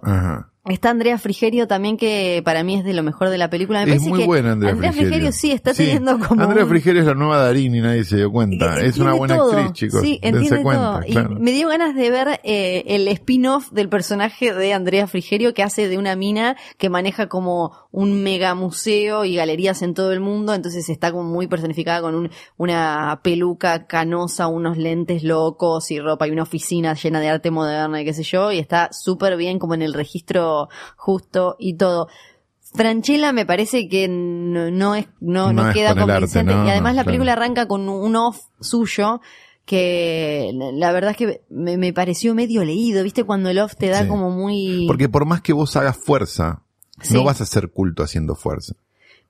Está 0.66 0.92
Andrea 0.92 1.18
Frigerio 1.18 1.68
también, 1.68 1.98
que 1.98 2.44
para 2.46 2.64
mí 2.64 2.76
es 2.76 2.84
de 2.84 2.94
lo 2.94 3.02
mejor 3.02 3.30
de 3.30 3.40
la 3.40 3.50
película. 3.50 3.80
Me 3.80 3.86
Es 3.86 3.90
parece 3.98 4.10
muy 4.10 4.20
que 4.20 4.26
buena 4.28 4.52
Andrea, 4.52 4.94
Frigerio. 4.94 5.32
sí 5.32 5.52
está 5.52 5.74
teniendo 5.74 6.20
como. 6.20 6.40
Andrea 6.44 6.66
un- 6.66 6.70
Frigerio 6.70 7.02
es 7.02 7.08
la 7.08 7.16
nueva 7.16 7.38
Darín 7.42 7.74
y 7.74 7.82
nadie 7.82 8.04
se 8.04 8.18
dio 8.18 8.32
cuenta. 8.32 8.80
Es 8.80 9.00
una 9.00 9.14
buena 9.14 9.38
todo. 9.38 9.54
actriz, 9.58 9.74
chicos. 9.74 10.02
Sí, 10.02 10.20
entiende 10.22 10.62
cuenta, 10.62 10.92
todo. 11.00 11.02
claro. 11.12 11.38
Y 11.38 11.42
me 11.42 11.52
dio 11.52 11.68
ganas 11.68 11.96
de 11.96 12.12
ver 12.12 12.40
eh, 12.44 12.84
el 12.86 13.08
spin-off 13.08 13.72
del 13.72 13.90
personaje 13.90 14.54
de 14.54 14.74
Andrea 14.74 15.08
Frigerio 15.08 15.56
que 15.56 15.64
hace 15.64 15.88
de 15.88 15.98
una 15.98 16.16
mina 16.16 16.56
que 16.78 16.90
maneja 16.92 17.28
como 17.28 17.72
un 17.92 18.22
mega 18.22 18.54
museo 18.54 19.26
y 19.26 19.36
galerías 19.36 19.82
en 19.82 19.96
todo 19.96 20.12
el 20.12 20.20
mundo. 20.20 20.54
Entonces 20.54 20.88
está 20.90 21.12
como 21.12 21.24
muy 21.24 21.48
personificada 21.48 22.02
con 22.02 22.14
un, 22.14 22.30
una 22.58 23.20
peluca 23.24 23.88
canosa, 23.88 24.48
unos 24.48 24.78
lentes 24.78 25.24
locos 25.24 25.90
y 25.90 26.00
ropa 26.00 26.28
y 26.28 26.32
una 26.32 26.44
oficina 26.44 26.94
llena 26.94 27.20
de 27.20 27.30
arte 27.30 27.50
moderna 27.50 28.00
y 28.00 28.06
qué 28.06 28.14
sé 28.14 28.22
yo. 28.22 28.52
Y 28.52 28.60
está 28.60 28.90
súper 28.94 29.38
bien 29.38 29.58
como 29.58 29.74
en 29.74 29.82
el 29.82 29.94
registro 29.96 30.51
justo 30.98 31.56
y 31.60 31.76
todo. 31.76 32.08
Franchella 32.74 33.34
me 33.34 33.46
parece 33.46 33.90
que 33.90 34.08
no, 34.08 34.96
es, 34.96 35.08
no, 35.20 35.52
No 35.52 35.54
no 35.54 35.68
es 35.70 35.74
queda 35.76 35.90
con 35.94 36.04
el 36.04 36.10
arte, 36.12 36.14
convincente. 36.22 36.54
no, 36.54 36.66
y 36.66 36.70
además 36.70 36.96
la 36.96 37.02
claro. 37.04 37.06
película 37.08 37.34
arranca 37.34 37.68
con 37.68 37.90
un 37.90 38.16
off 38.16 38.40
suyo 38.62 39.20
que 39.66 40.52
la 40.74 40.92
verdad 40.92 41.12
es 41.12 41.18
que 41.18 41.42
me, 41.50 41.78
me 41.78 41.94
pareció 41.94 42.34
medio 42.34 42.64
leído, 42.64 43.04
¿viste? 43.04 43.24
Cuando 43.24 43.50
el 43.50 43.60
off 43.60 43.76
te 43.76 43.88
da 43.90 44.04
Sí. 44.04 44.08
como 44.08 44.30
muy... 44.32 44.86
Porque 44.88 45.08
por 45.10 45.26
más 45.26 45.42
que 45.42 45.54
vos 45.54 45.76
hagas 45.76 45.98
fuerza, 45.98 46.62
Sí. 47.02 47.14
no 47.14 47.24
vas 47.24 47.42
a 47.42 47.46
ser 47.46 47.70
culto 47.72 48.04
haciendo 48.04 48.36
fuerza. 48.36 48.74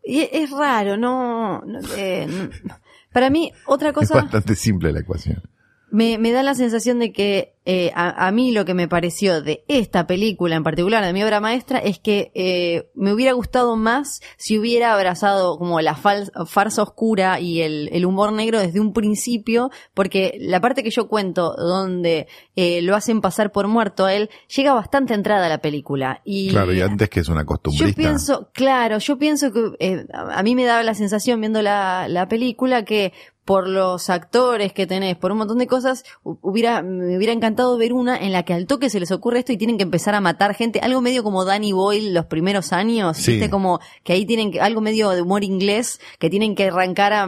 Y 0.03 0.21
es 0.31 0.49
raro, 0.51 0.97
no... 0.97 1.61
no, 1.61 1.79
eh, 1.97 2.27
no. 2.63 2.75
Para 3.11 3.29
mí, 3.29 3.51
otra 3.67 3.89
Es 3.89 3.95
cosa... 3.95 4.15
bastante 4.21 4.55
simple 4.55 4.91
la 4.93 4.99
ecuación. 5.01 5.43
Me, 5.91 6.17
me 6.17 6.31
da 6.31 6.41
la 6.43 6.55
sensación 6.55 6.99
de 6.99 7.11
que 7.11 7.53
eh, 7.65 7.91
a, 7.93 8.27
a 8.27 8.31
mí 8.31 8.51
lo 8.51 8.65
que 8.65 8.73
me 8.73 8.87
pareció 8.87 9.41
de 9.41 9.63
esta 9.67 10.07
película 10.07 10.55
en 10.55 10.63
particular, 10.63 11.03
de 11.05 11.13
mi 11.13 11.23
obra 11.23 11.39
maestra, 11.39 11.79
es 11.79 11.99
que 11.99 12.31
eh, 12.33 12.89
me 12.95 13.13
hubiera 13.13 13.33
gustado 13.33 13.75
más 13.75 14.21
si 14.37 14.57
hubiera 14.57 14.93
abrazado 14.93 15.57
como 15.57 15.79
la 15.81 15.95
fal- 15.95 16.31
farsa 16.47 16.81
oscura 16.83 17.39
y 17.39 17.61
el, 17.61 17.89
el 17.93 18.05
humor 18.05 18.31
negro 18.33 18.59
desde 18.59 18.79
un 18.79 18.93
principio, 18.93 19.69
porque 19.93 20.37
la 20.39 20.59
parte 20.59 20.83
que 20.83 20.89
yo 20.89 21.07
cuento 21.07 21.53
donde 21.55 22.27
eh, 22.55 22.81
lo 22.81 22.95
hacen 22.95 23.21
pasar 23.21 23.51
por 23.51 23.67
muerto 23.67 24.05
a 24.05 24.13
él, 24.13 24.29
llega 24.55 24.73
bastante 24.73 25.13
entrada 25.13 25.45
a 25.45 25.49
la 25.49 25.59
película. 25.59 26.21
Y 26.25 26.49
Claro, 26.49 26.73
y 26.73 26.81
antes 26.81 27.09
que 27.09 27.19
es 27.19 27.29
una 27.29 27.41
yo 27.41 27.45
costumbrista. 27.45 27.95
pienso, 27.95 28.49
claro, 28.53 28.97
yo 28.97 29.17
pienso 29.19 29.51
que 29.51 30.05
a 30.11 30.41
mí 30.43 30.55
me 30.55 30.65
daba 30.65 30.81
la 30.83 30.95
sensación 30.95 31.39
viendo 31.39 31.61
la, 31.61 32.07
la 32.07 32.27
película 32.27 32.85
que 32.85 33.13
por 33.43 33.67
los 33.67 34.09
actores 34.11 34.71
que 34.71 34.85
tenés, 34.85 35.17
por 35.17 35.31
un 35.31 35.39
montón 35.39 35.57
de 35.57 35.65
cosas, 35.67 36.05
hubiera, 36.23 36.83
me 36.83 37.17
hubiera 37.17 37.33
encantado 37.33 37.50
ver 37.77 37.93
una 37.93 38.17
en 38.17 38.31
la 38.31 38.43
que 38.43 38.53
al 38.53 38.65
toque 38.67 38.89
se 38.89 39.00
les 39.00 39.12
ocurre 39.12 39.39
esto 39.39 39.51
y 39.51 39.58
tienen 39.58 39.77
que 39.77 39.84
empezar 39.84 40.15
a 40.15 40.22
matar 40.22 40.53
gente, 40.55 40.79
algo 40.79 41.01
medio 41.01 41.24
como 41.24 41.46
Danny 41.46 41.72
Boyle 41.72 42.13
los 42.13 42.25
primeros 42.25 42.74
años, 42.74 43.17
Sí. 43.17 43.34
viste 43.34 43.50
como 43.50 43.79
que 44.03 44.13
ahí 44.13 44.25
tienen 44.25 44.51
que, 44.51 44.62
algo 44.62 44.81
medio 44.81 45.10
de 45.12 45.22
humor 45.22 45.43
inglés, 45.43 46.00
que 46.20 46.29
tienen 46.29 46.55
que 46.55 46.65
arrancar 46.67 47.13
a, 47.13 47.27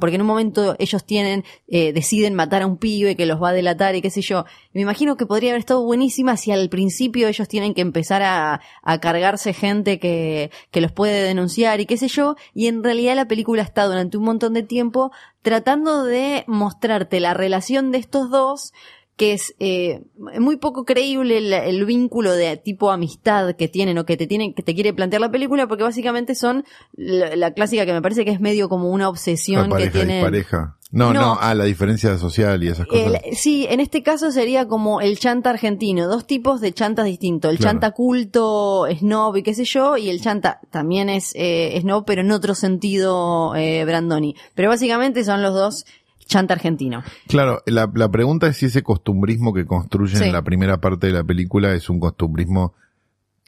porque 0.00 0.16
en 0.16 0.20
un 0.20 0.26
momento 0.26 0.76
ellos 0.78 1.04
tienen, 1.04 1.44
eh, 1.68 1.92
deciden 1.92 2.34
matar 2.34 2.62
a 2.62 2.66
un 2.66 2.76
pibe 2.76 3.16
que 3.16 3.26
los 3.26 3.42
va 3.42 3.50
a 3.50 3.52
delatar 3.52 3.94
y 3.94 4.02
qué 4.02 4.10
sé 4.10 4.22
yo. 4.22 4.44
Me 4.72 4.80
imagino 4.82 5.16
que 5.16 5.26
podría 5.26 5.50
haber 5.50 5.60
estado 5.60 5.82
buenísima 5.84 6.36
si 6.36 6.50
al 6.52 6.68
principio 6.68 7.28
ellos 7.28 7.48
tienen 7.48 7.74
que 7.74 7.80
empezar 7.80 8.22
a, 8.22 8.60
a 8.82 9.00
cargarse 9.00 9.52
gente 9.52 9.98
que, 9.98 10.50
que 10.70 10.80
los 10.80 10.92
puede 10.92 11.22
denunciar 11.22 11.80
y 11.80 11.86
qué 11.86 11.96
sé 11.96 12.08
yo, 12.08 12.36
y 12.54 12.66
en 12.66 12.82
realidad 12.82 13.16
la 13.16 13.28
película 13.28 13.62
está 13.62 13.86
durante 13.86 14.16
un 14.16 14.24
montón 14.24 14.52
de 14.54 14.62
tiempo 14.62 15.12
tratando 15.42 16.04
de 16.04 16.44
mostrarte 16.46 17.18
la 17.20 17.34
relación 17.34 17.90
de 17.90 17.98
estos 17.98 18.30
dos 18.30 18.72
que 19.16 19.32
es 19.34 19.54
eh, 19.60 20.02
muy 20.40 20.56
poco 20.56 20.84
creíble 20.84 21.38
el, 21.38 21.52
el 21.52 21.84
vínculo 21.84 22.32
de 22.32 22.56
tipo 22.56 22.90
amistad 22.90 23.54
que 23.54 23.68
tienen 23.68 23.98
o 23.98 24.04
que 24.06 24.16
te 24.16 24.26
tienen 24.26 24.54
que 24.54 24.62
te 24.62 24.74
quiere 24.74 24.92
plantear 24.94 25.20
la 25.20 25.30
película 25.30 25.66
porque 25.68 25.84
básicamente 25.84 26.34
son 26.34 26.64
la, 26.94 27.36
la 27.36 27.52
clásica 27.52 27.84
que 27.86 27.92
me 27.92 28.02
parece 28.02 28.24
que 28.24 28.30
es 28.30 28.40
medio 28.40 28.68
como 28.68 28.90
una 28.90 29.04
La 29.04 29.08
obsesión 29.10 29.64
que 29.64 29.70
pareja 29.70 29.92
tienen 29.92 30.16
dispareja. 30.16 30.76
No, 30.94 31.14
no, 31.14 31.20
No. 31.22 31.38
ah, 31.40 31.54
la 31.54 31.64
diferencia 31.64 32.18
social 32.18 32.62
y 32.62 32.68
esas 32.68 32.86
cosas. 32.86 33.14
el- 33.24 33.34
sí, 33.36 33.66
en 33.70 33.80
este 33.80 34.02
caso 34.02 34.30
sería 34.30 34.68
como 34.68 35.00
el 35.00 35.18
chanta 35.18 35.48
argentino, 35.48 36.06
dos 36.06 36.26
tipos 36.26 36.60
de 36.60 36.72
chantas 36.74 37.06
distintos, 37.06 37.50
el 37.50 37.56
Claro. 37.56 37.70
chanta 37.72 37.90
culto, 37.92 38.86
snob 38.98 39.36
y 39.36 39.42
qué 39.42 39.54
sé 39.54 39.64
yo, 39.64 39.96
y 39.96 40.10
el 40.10 40.20
chanta 40.20 40.60
también 40.70 41.08
es 41.08 41.32
eh, 41.34 41.78
snob, 41.80 42.04
pero 42.04 42.20
en 42.20 42.30
otro 42.30 42.54
sentido 42.54 43.54
eh, 43.56 43.84
Brandoni. 43.86 44.36
Pero 44.54 44.68
básicamente 44.68 45.24
son 45.24 45.40
los 45.40 45.54
dos 45.54 45.86
chanta 46.32 46.54
argentino. 46.54 47.02
Claro, 47.28 47.62
la, 47.66 47.90
la 47.94 48.08
pregunta 48.10 48.46
es 48.48 48.56
si 48.56 48.66
ese 48.66 48.82
costumbrismo 48.82 49.52
que 49.52 49.66
construyen 49.66 50.16
Sí. 50.16 50.24
en 50.24 50.32
la 50.32 50.42
primera 50.42 50.80
parte 50.80 51.06
de 51.08 51.12
la 51.12 51.24
película 51.24 51.72
es 51.74 51.88
un 51.90 52.00
costumbrismo 52.00 52.74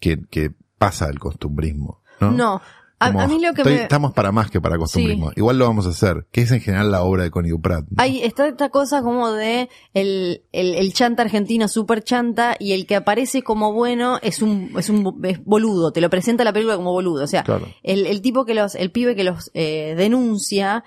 que, 0.00 0.20
que 0.30 0.52
pasa 0.78 1.06
al 1.06 1.18
costumbrismo. 1.18 2.00
No, 2.20 2.30
No, 2.30 2.62
Como, 2.98 3.20
a 3.20 3.26
mí 3.26 3.34
lo 3.40 3.52
que 3.52 3.62
estoy- 3.62 3.74
me... 3.74 3.82
Estamos 3.82 4.12
para 4.14 4.32
más 4.32 4.50
que 4.50 4.60
para 4.60 4.78
costumbrismo. 4.78 5.30
Igual 5.36 5.58
lo 5.58 5.66
vamos 5.66 5.86
a 5.86 5.90
hacer, 5.90 6.26
que 6.32 6.40
es 6.42 6.50
en 6.52 6.60
general 6.60 6.90
la 6.90 7.02
obra 7.02 7.24
de 7.24 7.30
Connie 7.30 7.50
Duprat. 7.50 7.84
¿no? 7.90 8.02
Hay, 8.02 8.22
está 8.22 8.46
esta 8.46 8.70
cosa 8.70 9.02
como 9.02 9.30
de 9.32 9.68
el, 9.92 10.42
el, 10.52 10.74
el 10.74 10.92
chanta 10.94 11.22
argentino 11.22 11.68
super 11.68 12.02
chanta 12.02 12.56
y 12.58 12.72
el 12.72 12.86
que 12.86 12.96
aparece 12.96 13.42
como 13.42 13.72
bueno 13.74 14.18
es 14.22 14.40
un, 14.40 14.70
es 14.78 14.88
un 14.88 15.20
es 15.24 15.44
boludo, 15.44 15.92
te 15.92 16.00
lo 16.00 16.08
presenta 16.08 16.44
la 16.44 16.52
película 16.52 16.76
como 16.76 16.92
boludo. 16.92 17.24
O 17.24 17.26
sea, 17.26 17.42
Claro. 17.42 17.66
el, 17.82 18.06
el 18.06 18.22
tipo 18.22 18.44
que 18.46 18.54
los, 18.54 18.74
el 18.74 18.90
pibe 18.90 19.14
que 19.14 19.24
los 19.24 19.50
eh, 19.54 19.94
denuncia, 19.96 20.84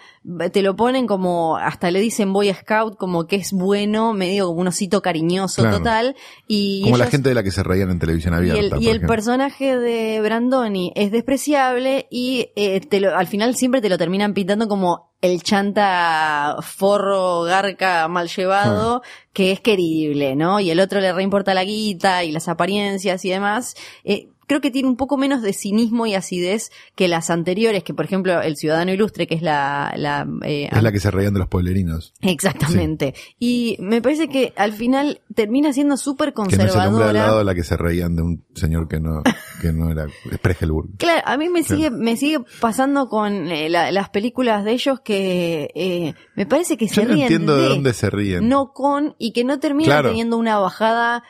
te 0.51 0.61
lo 0.61 0.75
ponen 0.75 1.05
como, 1.07 1.57
hasta 1.57 1.91
le 1.91 1.99
dicen 1.99 2.33
Boy 2.33 2.51
Scout, 2.53 2.97
como 2.97 3.27
que 3.27 3.35
es 3.35 3.51
bueno, 3.51 4.13
medio 4.13 4.47
como 4.47 4.61
un 4.61 4.67
osito 4.67 5.01
cariñoso 5.01 5.61
Claro. 5.61 5.77
total. 5.77 6.15
Y 6.47 6.81
Como 6.83 6.97
la 6.97 7.07
gente 7.07 7.29
de 7.29 7.35
la 7.35 7.43
que 7.43 7.51
se 7.51 7.63
reían 7.63 7.91
en 7.91 7.99
televisión 7.99 8.33
y 8.33 8.37
abierta. 8.37 8.59
el, 8.61 8.69
por 8.71 8.81
y 8.81 8.87
el 8.89 9.01
personaje 9.01 9.77
de 9.77 10.19
Brandoni 10.21 10.91
es 10.95 11.11
despreciable 11.11 11.96
y 12.09 12.51
eh, 12.55 12.79
te 12.81 12.99
lo- 12.99 13.15
al 13.15 13.27
final 13.27 13.55
siempre 13.55 13.81
te 13.81 13.89
lo 13.89 13.97
terminan 13.97 14.33
pintando 14.33 14.67
como 14.67 15.11
el 15.21 15.41
chanta 15.43 16.57
forro, 16.61 17.41
garca, 17.43 18.07
mal 18.07 18.27
llevado, 18.29 19.01
que 19.33 19.51
es 19.51 19.59
querible, 19.61 20.35
¿no? 20.35 20.59
Y 20.59 20.69
el 20.69 20.79
otro 20.79 20.99
le 21.01 21.11
reimporta 21.13 21.53
la 21.53 21.63
guita 21.63 22.23
y 22.23 22.31
las 22.31 22.47
apariencias 22.47 23.25
y 23.25 23.29
demás. 23.29 23.75
Eh, 24.03 24.29
creo 24.47 24.61
que 24.61 24.71
tiene 24.71 24.87
un 24.87 24.95
poco 24.97 25.17
menos 25.17 25.41
de 25.41 25.53
cinismo 25.53 26.05
y 26.07 26.15
acidez 26.15 26.71
que 26.95 27.07
las 27.07 27.29
anteriores, 27.29 27.83
que 27.83 27.93
por 27.93 28.05
ejemplo 28.05 28.41
El 28.41 28.55
Ciudadano 28.57 28.91
Ilustre, 28.91 29.27
que 29.27 29.35
es 29.35 29.41
la... 29.41 29.93
la 29.97 30.25
eh, 30.43 30.69
Es 30.71 30.81
la 30.83 30.91
que 30.91 30.99
se 30.99 31.11
reían 31.11 31.33
de 31.33 31.39
los 31.39 31.47
pueblerinos. 31.49 32.13
Exactamente. 32.21 33.13
Y 33.39 33.77
me 33.79 34.01
parece 34.01 34.27
que 34.29 34.53
al 34.55 34.73
final 34.73 35.21
termina 35.35 35.73
siendo 35.73 35.97
súper 35.97 36.33
Que 36.33 36.37
no 36.37 36.43
hombre 36.43 36.61
al 36.63 36.67
conservadora. 36.69 37.13
lado 37.13 37.37
de 37.39 37.43
la 37.43 37.53
que 37.55 37.63
se 37.63 37.77
reían 37.77 38.15
de 38.15 38.21
un 38.21 38.45
señor 38.55 38.87
que 38.87 38.99
no, 38.99 39.21
que 39.61 39.73
no 39.73 39.91
era 39.91 40.07
Spregelburg. 40.33 40.97
Claro, 40.97 41.21
a 41.25 41.37
mí 41.37 41.49
me 41.49 41.63
Claro. 41.63 41.75
sigue, 41.75 41.91
me 41.91 42.15
sigue 42.15 42.39
pasando 42.61 43.09
con 43.09 43.51
eh, 43.51 43.69
la- 43.69 43.91
las 43.91 44.09
películas 44.09 44.63
de 44.63 44.71
ellos 44.71 44.99
que 45.01 45.69
eh, 45.75 46.13
me 46.35 46.45
parece 46.45 46.77
que 46.77 46.87
se 46.87 46.95
Yo 46.95 47.01
no 47.03 47.09
ríen 47.09 47.21
entiendo 47.23 47.55
de 47.57 47.63
de, 47.63 47.69
dónde 47.69 47.93
se 47.93 48.09
ríen. 48.09 48.47
no 48.47 48.71
con, 48.73 49.15
y 49.17 49.33
que 49.33 49.43
no 49.43 49.59
terminan 49.59 49.87
Claro. 49.87 50.09
teniendo 50.09 50.37
una 50.37 50.57
bajada 50.59 51.23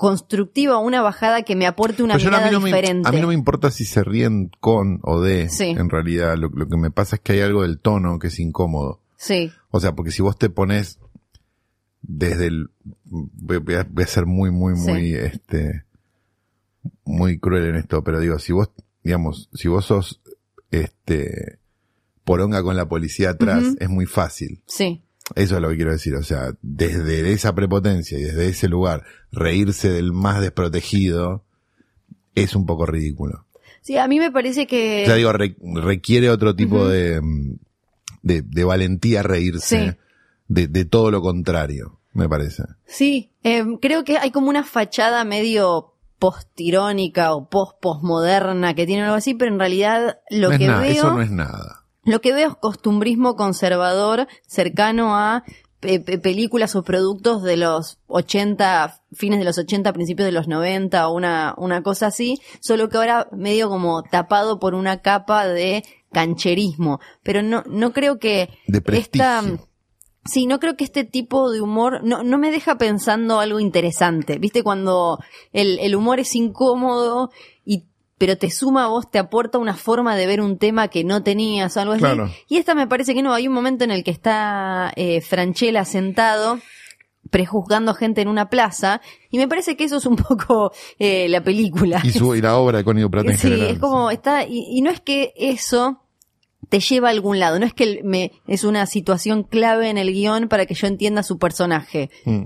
constructiva, 0.00 0.78
una 0.78 1.02
bajada 1.02 1.42
que 1.42 1.54
me 1.54 1.66
aporte 1.66 2.02
una 2.02 2.14
Pues 2.14 2.24
no- 2.24 2.30
mirada 2.30 2.58
me, 2.58 2.64
diferente. 2.66 3.06
a 3.06 3.12
mí 3.12 3.20
no 3.20 3.28
me 3.28 3.34
importa 3.34 3.70
si 3.70 3.84
se 3.84 4.02
ríen 4.02 4.50
con 4.58 4.98
o 5.02 5.20
de. 5.20 5.50
Sí. 5.50 5.64
En 5.66 5.90
realidad, 5.90 6.36
lo, 6.38 6.48
lo 6.48 6.66
que 6.68 6.78
me 6.78 6.90
pasa 6.90 7.16
es 7.16 7.20
que 7.22 7.32
hay 7.34 7.40
algo 7.42 7.62
del 7.62 7.78
tono 7.80 8.18
que 8.18 8.28
es 8.28 8.40
incómodo. 8.40 9.02
Sí, 9.16 9.52
O 9.70 9.78
sea, 9.78 9.94
porque 9.94 10.10
si 10.10 10.22
vos 10.22 10.38
te 10.38 10.48
pones 10.48 10.98
desde 12.00 12.46
el... 12.46 12.70
Voy, 13.04 13.58
a, 13.74 13.86
voy 13.90 14.04
a 14.04 14.06
ser 14.06 14.24
muy, 14.24 14.50
muy, 14.50 14.74
Sí. 14.76 14.90
muy, 14.90 15.12
este... 15.14 15.84
Muy 17.04 17.38
cruel 17.38 17.66
en 17.66 17.74
esto, 17.76 18.02
pero 18.02 18.18
digo, 18.20 18.38
si 18.38 18.54
vos, 18.54 18.70
digamos, 19.04 19.50
si 19.52 19.68
vos 19.68 19.84
sos, 19.84 20.22
este... 20.70 21.58
Poronga 22.24 22.62
con 22.62 22.76
la 22.76 22.88
policía 22.88 23.30
atrás, 23.30 23.64
es 23.78 23.88
muy 23.90 24.06
fácil. 24.06 24.62
sí. 24.66 25.02
Eso 25.36 25.56
es 25.56 25.62
lo 25.62 25.68
que 25.70 25.76
quiero 25.76 25.92
decir. 25.92 26.14
O 26.14 26.22
sea, 26.22 26.52
desde 26.62 27.32
esa 27.32 27.54
prepotencia 27.54 28.18
y 28.18 28.22
desde 28.22 28.48
ese 28.48 28.68
lugar, 28.68 29.04
reírse 29.32 29.90
del 29.90 30.12
más 30.12 30.40
desprotegido 30.40 31.44
es 32.34 32.54
un 32.54 32.66
poco 32.66 32.86
ridículo. 32.86 33.46
Sí, 33.82 33.96
a 33.96 34.06
mí 34.08 34.18
me 34.18 34.30
parece 34.30 34.66
que... 34.66 35.02
O 35.04 35.06
sea, 35.06 35.14
digo, 35.14 35.32
re- 35.32 35.56
requiere 35.74 36.28
otro 36.30 36.54
tipo 36.54 36.86
de, 36.86 37.20
mm, 37.20 37.54
de, 38.22 38.42
de 38.42 38.64
valentía 38.64 39.22
reírse 39.22 39.90
Sí. 39.92 39.96
de, 40.48 40.66
de 40.68 40.84
todo 40.84 41.10
lo 41.10 41.22
contrario, 41.22 41.98
me 42.12 42.28
parece. 42.28 42.64
Sí, 42.86 43.32
eh, 43.42 43.64
creo 43.80 44.04
que 44.04 44.18
hay 44.18 44.30
como 44.32 44.48
una 44.50 44.64
fachada 44.64 45.24
medio 45.24 45.94
postirónica 46.18 47.32
o 47.34 47.48
post-postmoderna 47.48 48.74
que 48.74 48.86
tiene 48.86 49.02
algo 49.04 49.16
así, 49.16 49.34
pero 49.34 49.52
en 49.52 49.58
realidad 49.58 50.18
lo 50.30 50.50
No 50.50 50.58
que 50.58 50.66
nada, 50.66 50.80
veo... 50.82 50.90
eso 50.92 51.10
no 51.14 51.22
es 51.22 51.30
nada. 51.30 51.79
Lo 52.10 52.20
que 52.20 52.32
veo 52.32 52.48
es 52.48 52.54
costumbrismo 52.56 53.36
conservador 53.36 54.26
cercano 54.46 55.16
a 55.16 55.44
pe- 55.80 56.00
pe- 56.00 56.18
películas 56.18 56.74
o 56.76 56.82
productos 56.82 57.42
de 57.42 57.56
los 57.56 57.98
80, 58.08 59.00
fines 59.12 59.38
de 59.38 59.44
los 59.44 59.56
80, 59.58 59.92
principios 59.92 60.26
de 60.26 60.32
los 60.32 60.48
90 60.48 61.08
o 61.08 61.14
una, 61.14 61.54
una 61.56 61.82
cosa 61.82 62.08
así, 62.08 62.40
solo 62.60 62.88
que 62.88 62.96
ahora 62.98 63.28
medio 63.32 63.68
como 63.68 64.02
tapado 64.02 64.58
por 64.58 64.74
una 64.74 65.00
capa 65.00 65.46
de 65.46 65.82
cancherismo. 66.12 67.00
Pero 67.22 67.42
no, 67.42 67.62
no 67.66 67.92
creo 67.92 68.18
que 68.18 68.50
De 68.66 68.82
esta, 68.98 69.42
Sí, 70.26 70.46
no 70.46 70.60
creo 70.60 70.76
que 70.76 70.84
este 70.84 71.04
tipo 71.04 71.50
de 71.50 71.62
humor 71.62 72.00
no, 72.04 72.22
no 72.22 72.36
me 72.36 72.50
deja 72.50 72.76
pensando 72.76 73.40
algo 73.40 73.58
interesante. 73.58 74.38
¿Viste? 74.38 74.62
Cuando 74.62 75.18
el, 75.52 75.78
el 75.78 75.96
humor 75.96 76.20
es 76.20 76.36
incómodo 76.36 77.30
y 77.64 77.86
pero 78.20 78.36
te 78.36 78.50
suma 78.50 78.84
a 78.84 78.88
vos, 78.88 79.10
te 79.10 79.18
aporta 79.18 79.56
una 79.56 79.74
forma 79.74 80.14
de 80.14 80.26
ver 80.26 80.42
un 80.42 80.58
tema 80.58 80.88
que 80.88 81.04
no 81.04 81.22
tenías 81.22 81.74
o 81.74 81.80
algo 81.80 81.94
así. 81.94 82.00
Claro. 82.02 82.30
Y 82.48 82.58
esta 82.58 82.74
me 82.74 82.86
parece 82.86 83.14
que 83.14 83.22
no. 83.22 83.32
Hay 83.32 83.48
un 83.48 83.54
momento 83.54 83.82
en 83.84 83.90
el 83.90 84.04
que 84.04 84.10
está 84.10 84.92
eh, 84.94 85.22
Franchella 85.22 85.86
sentado 85.86 86.58
prejuzgando 87.30 87.94
gente 87.94 88.20
en 88.20 88.28
una 88.28 88.50
plaza 88.50 89.00
y 89.30 89.38
me 89.38 89.48
parece 89.48 89.74
que 89.74 89.84
eso 89.84 89.96
es 89.96 90.04
un 90.04 90.16
poco 90.28 90.70
eh, 90.98 91.30
la 91.30 91.42
película. 91.42 92.02
Y, 92.04 92.10
su, 92.10 92.34
y 92.34 92.42
la 92.42 92.58
obra 92.58 92.76
de 92.76 92.84
Connie 92.84 93.00
Duprat 93.04 93.24
en 93.24 93.38
Sí, 93.38 93.48
general. 93.48 93.68
es 93.68 93.78
como 93.78 94.10
está, 94.10 94.44
y, 94.44 94.66
y 94.68 94.82
no 94.82 94.90
es 94.90 95.00
que 95.00 95.32
eso 95.36 96.02
te 96.68 96.78
lleva 96.80 97.08
a 97.08 97.12
algún 97.12 97.38
lado, 97.38 97.58
no 97.58 97.64
es 97.64 97.72
que 97.72 98.02
me, 98.04 98.32
es 98.46 98.64
una 98.64 98.84
situación 98.84 99.44
clave 99.44 99.88
en 99.88 99.96
el 99.96 100.12
guion 100.12 100.48
para 100.48 100.66
que 100.66 100.74
yo 100.74 100.86
entienda 100.88 101.22
su 101.22 101.38
personaje. 101.38 102.10
Mm. 102.26 102.42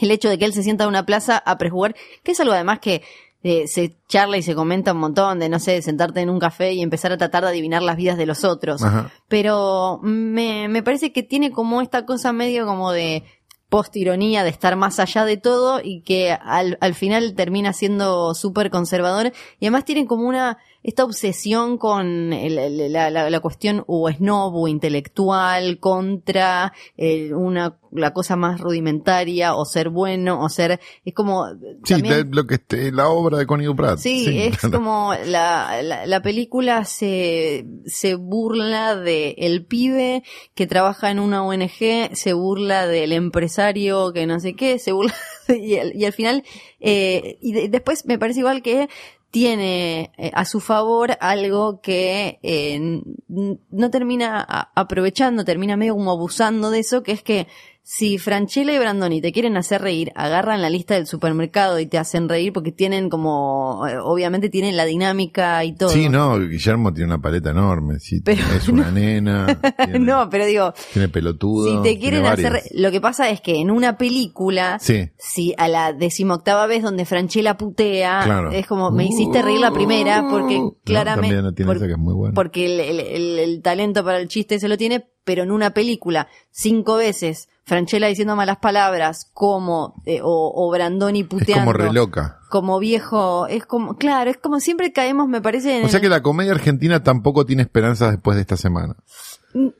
El 0.00 0.10
hecho 0.12 0.28
de 0.28 0.38
que 0.38 0.44
él 0.44 0.52
se 0.52 0.62
sienta 0.62 0.84
en 0.84 0.90
una 0.90 1.04
plaza 1.04 1.38
a 1.38 1.58
prejugar, 1.58 1.96
que 2.22 2.30
es 2.30 2.38
algo 2.38 2.52
además 2.52 2.78
que 2.78 3.02
eh, 3.42 3.66
se 3.68 3.96
charla 4.08 4.36
y 4.36 4.42
se 4.42 4.54
comenta 4.54 4.92
un 4.92 4.98
montón 4.98 5.38
de, 5.38 5.48
no 5.48 5.58
sé, 5.58 5.80
sentarte 5.82 6.20
en 6.20 6.30
un 6.30 6.38
café 6.38 6.72
y 6.72 6.82
empezar 6.82 7.12
a 7.12 7.18
tratar 7.18 7.44
de 7.44 7.50
adivinar 7.50 7.82
las 7.82 7.96
vidas 7.96 8.18
de 8.18 8.26
los 8.26 8.44
otros. 8.44 8.82
Ajá. 8.82 9.10
Pero 9.28 10.00
me, 10.02 10.68
me 10.68 10.82
parece 10.82 11.12
que 11.12 11.22
tiene 11.22 11.50
como 11.52 11.80
esta 11.80 12.04
cosa 12.04 12.32
medio 12.32 12.66
como 12.66 12.92
de 12.92 13.24
post-ironía, 13.68 14.44
de 14.44 14.50
estar 14.50 14.76
más 14.76 14.98
allá 14.98 15.24
de 15.24 15.36
todo 15.36 15.80
y 15.82 16.00
que 16.00 16.32
al, 16.32 16.78
al 16.80 16.94
final 16.94 17.34
termina 17.34 17.72
siendo 17.72 18.34
súper 18.34 18.70
conservador. 18.70 19.32
Y 19.60 19.66
además 19.66 19.84
tienen 19.84 20.06
como 20.06 20.26
una, 20.26 20.58
esta 20.88 21.04
obsesión 21.04 21.76
con 21.78 22.32
el- 22.32 22.58
el- 22.58 22.92
la, 22.92 23.10
la- 23.10 23.28
la 23.30 23.40
cuestión 23.40 23.84
o 23.86 24.10
snob 24.10 24.54
o 24.54 24.68
intelectual 24.68 25.78
contra 25.78 26.72
eh, 26.96 27.32
una, 27.34 27.78
la 27.92 28.12
cosa 28.12 28.36
más 28.36 28.60
rudimentaria 28.60 29.54
o 29.54 29.64
ser 29.64 29.88
bueno 29.90 30.40
o 30.42 30.48
ser, 30.48 30.80
es 31.04 31.14
como, 31.14 31.46
Sí, 31.84 31.94
también- 31.94 32.30
lo 32.32 32.46
que 32.46 32.54
este, 32.54 32.90
la 32.92 33.08
obra 33.08 33.38
de 33.38 33.46
Connie 33.46 33.74
Pratt. 33.74 33.98
Sí, 33.98 34.26
es 34.38 34.58
claro. 34.58 34.78
como 34.78 35.12
la, 35.26 35.80
la, 35.82 36.06
la 36.06 36.22
película 36.22 36.84
se, 36.84 37.66
se 37.86 38.14
burla 38.14 38.96
de 38.96 39.34
el 39.38 39.64
pibe 39.66 40.22
que 40.54 40.66
trabaja 40.66 41.10
en 41.10 41.18
una 41.18 41.44
ONG, 41.44 42.14
se 42.14 42.32
burla 42.32 42.86
del 42.86 43.12
empresario 43.12 44.12
que 44.12 44.26
no 44.26 44.40
sé 44.40 44.54
qué, 44.54 44.78
se 44.78 44.92
burla 44.92 45.14
y, 45.48 45.76
al- 45.76 45.94
y 45.94 46.04
al 46.04 46.12
final, 46.12 46.44
eh, 46.80 47.38
y 47.40 47.52
de- 47.52 47.68
después 47.68 48.06
me 48.06 48.18
parece 48.18 48.40
igual 48.40 48.62
que 48.62 48.88
tiene 49.30 50.12
eh, 50.16 50.30
a 50.34 50.44
su 50.44 50.60
favor 50.60 51.16
algo 51.20 51.80
que 51.80 52.38
eh, 52.42 53.02
no 53.28 53.90
termina 53.90 54.70
aprovechando, 54.74 55.44
termina 55.44 55.76
medio 55.76 55.94
como 55.94 56.12
abusando 56.12 56.70
de 56.70 56.80
eso, 56.80 57.02
que 57.02 57.12
es 57.12 57.22
que 57.22 57.46
si 57.90 58.18
Franchella 58.18 58.74
y 58.74 58.78
Brandoni 58.78 59.22
te 59.22 59.32
quieren 59.32 59.56
hacer 59.56 59.80
reír, 59.80 60.12
agarran 60.14 60.60
la 60.60 60.68
lista 60.68 60.92
del 60.92 61.06
supermercado 61.06 61.80
y 61.80 61.86
te 61.86 61.96
hacen 61.96 62.28
reír 62.28 62.52
porque 62.52 62.70
tienen 62.70 63.08
como, 63.08 63.82
eh, 63.88 63.96
obviamente 63.96 64.50
tienen 64.50 64.76
la 64.76 64.84
dinámica 64.84 65.64
y 65.64 65.72
todo. 65.74 65.88
Sí, 65.88 66.10
no, 66.10 66.38
Guillermo 66.38 66.92
tiene 66.92 67.06
una 67.14 67.22
paleta 67.22 67.48
enorme. 67.50 67.98
Sí, 67.98 68.20
Pero 68.20 68.42
es 68.54 68.68
una 68.68 68.90
nena. 68.92 69.58
Tiene, 69.78 69.98
no, 70.00 70.28
pero 70.28 70.44
digo, 70.44 70.74
tiene 70.92 71.08
pelotudo. 71.08 71.82
si 71.82 71.82
te 71.94 71.98
quieren 71.98 72.26
hacer, 72.26 72.60
lo 72.74 72.90
que 72.90 73.00
pasa 73.00 73.30
es 73.30 73.40
que 73.40 73.58
en 73.58 73.70
una 73.70 73.96
película, 73.96 74.76
Sí. 74.78 75.08
si 75.16 75.54
a 75.56 75.66
la 75.68 75.94
decimoctava 75.94 76.66
vez 76.66 76.82
donde 76.82 77.06
Franchella 77.06 77.56
putea, 77.56 78.20
Claro. 78.22 78.50
es 78.52 78.66
como, 78.66 78.90
me 78.90 79.06
hiciste 79.06 79.40
reír 79.40 79.60
la 79.60 79.70
primera 79.72 80.26
porque 80.28 80.58
No, 80.58 80.76
claramente, 80.84 81.36
también 81.36 81.54
tiene 81.54 81.66
por- 81.68 81.76
esa 81.78 81.86
que 81.86 81.92
es 81.92 81.98
muy 81.98 82.12
buena. 82.12 82.34
porque 82.34 82.66
el, 82.66 82.80
el- 82.80 83.00
el- 83.00 83.38
el 83.38 83.62
talento 83.62 84.04
para 84.04 84.18
el 84.18 84.28
chiste 84.28 84.58
se 84.60 84.68
lo 84.68 84.76
tiene, 84.76 85.06
pero 85.24 85.42
en 85.42 85.50
una 85.50 85.70
película, 85.70 86.28
cinco 86.50 86.96
veces, 86.96 87.48
Franchella 87.68 88.08
diciendo 88.08 88.34
malas 88.34 88.58
palabras, 88.58 89.30
como, 89.32 89.94
eh, 90.06 90.20
o, 90.22 90.52
o 90.56 90.70
Brandoni 90.72 91.20
es 91.20 91.26
puteando. 91.26 91.60
como 91.66 91.72
re 91.72 91.92
loca. 91.92 92.38
como 92.50 92.78
viejo, 92.78 93.46
es 93.46 93.64
como, 93.66 93.96
claro, 93.96 94.30
es 94.30 94.38
como 94.38 94.58
siempre 94.58 94.92
caemos, 94.92 95.28
me 95.28 95.40
parece, 95.40 95.78
en 95.78 95.84
O 95.84 95.88
sea 95.88 95.98
el- 95.98 96.02
que 96.02 96.08
la 96.08 96.22
comedia 96.22 96.52
argentina 96.52 97.02
tampoco 97.02 97.44
tiene 97.46 97.62
esperanzas 97.62 98.10
después 98.12 98.34
de 98.36 98.40
esta 98.40 98.56
semana. 98.56 98.96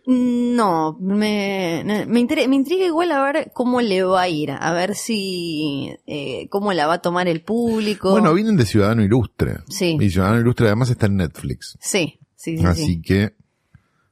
No, 0.07 0.97
me, 1.01 1.83
me, 1.85 2.07
me 2.07 2.21
intriga 2.57 2.87
igual 2.87 3.13
a 3.13 3.23
ver 3.23 3.51
cómo 3.55 3.81
le 3.81 4.03
va 4.03 4.23
a 4.23 4.29
ir, 4.29 4.51
a 4.51 4.73
ver 4.73 4.95
si, 4.95 5.95
eh, 6.07 6.49
cómo 6.51 6.73
la 6.73 6.87
va 6.87 6.95
a 6.95 7.03
tomar 7.03 7.29
el 7.29 7.43
público. 7.43 8.11
Bueno, 8.11 8.33
vienen 8.35 8.57
de 8.57 8.65
Ciudadano 8.67 9.03
Ilustre. 9.03 9.59
Sí. 9.69 9.97
Y 10.01 10.11
Ciudadano 10.11 10.41
Ilustre 10.41 10.67
además 10.67 10.91
está 10.91 11.07
en 11.07 11.17
Netflix. 11.17 11.77
Sí, 11.81 12.19
sí, 12.35 12.59
sí. 12.59 12.65
Así 12.65 12.87
sí. 12.87 13.03
que 13.03 13.35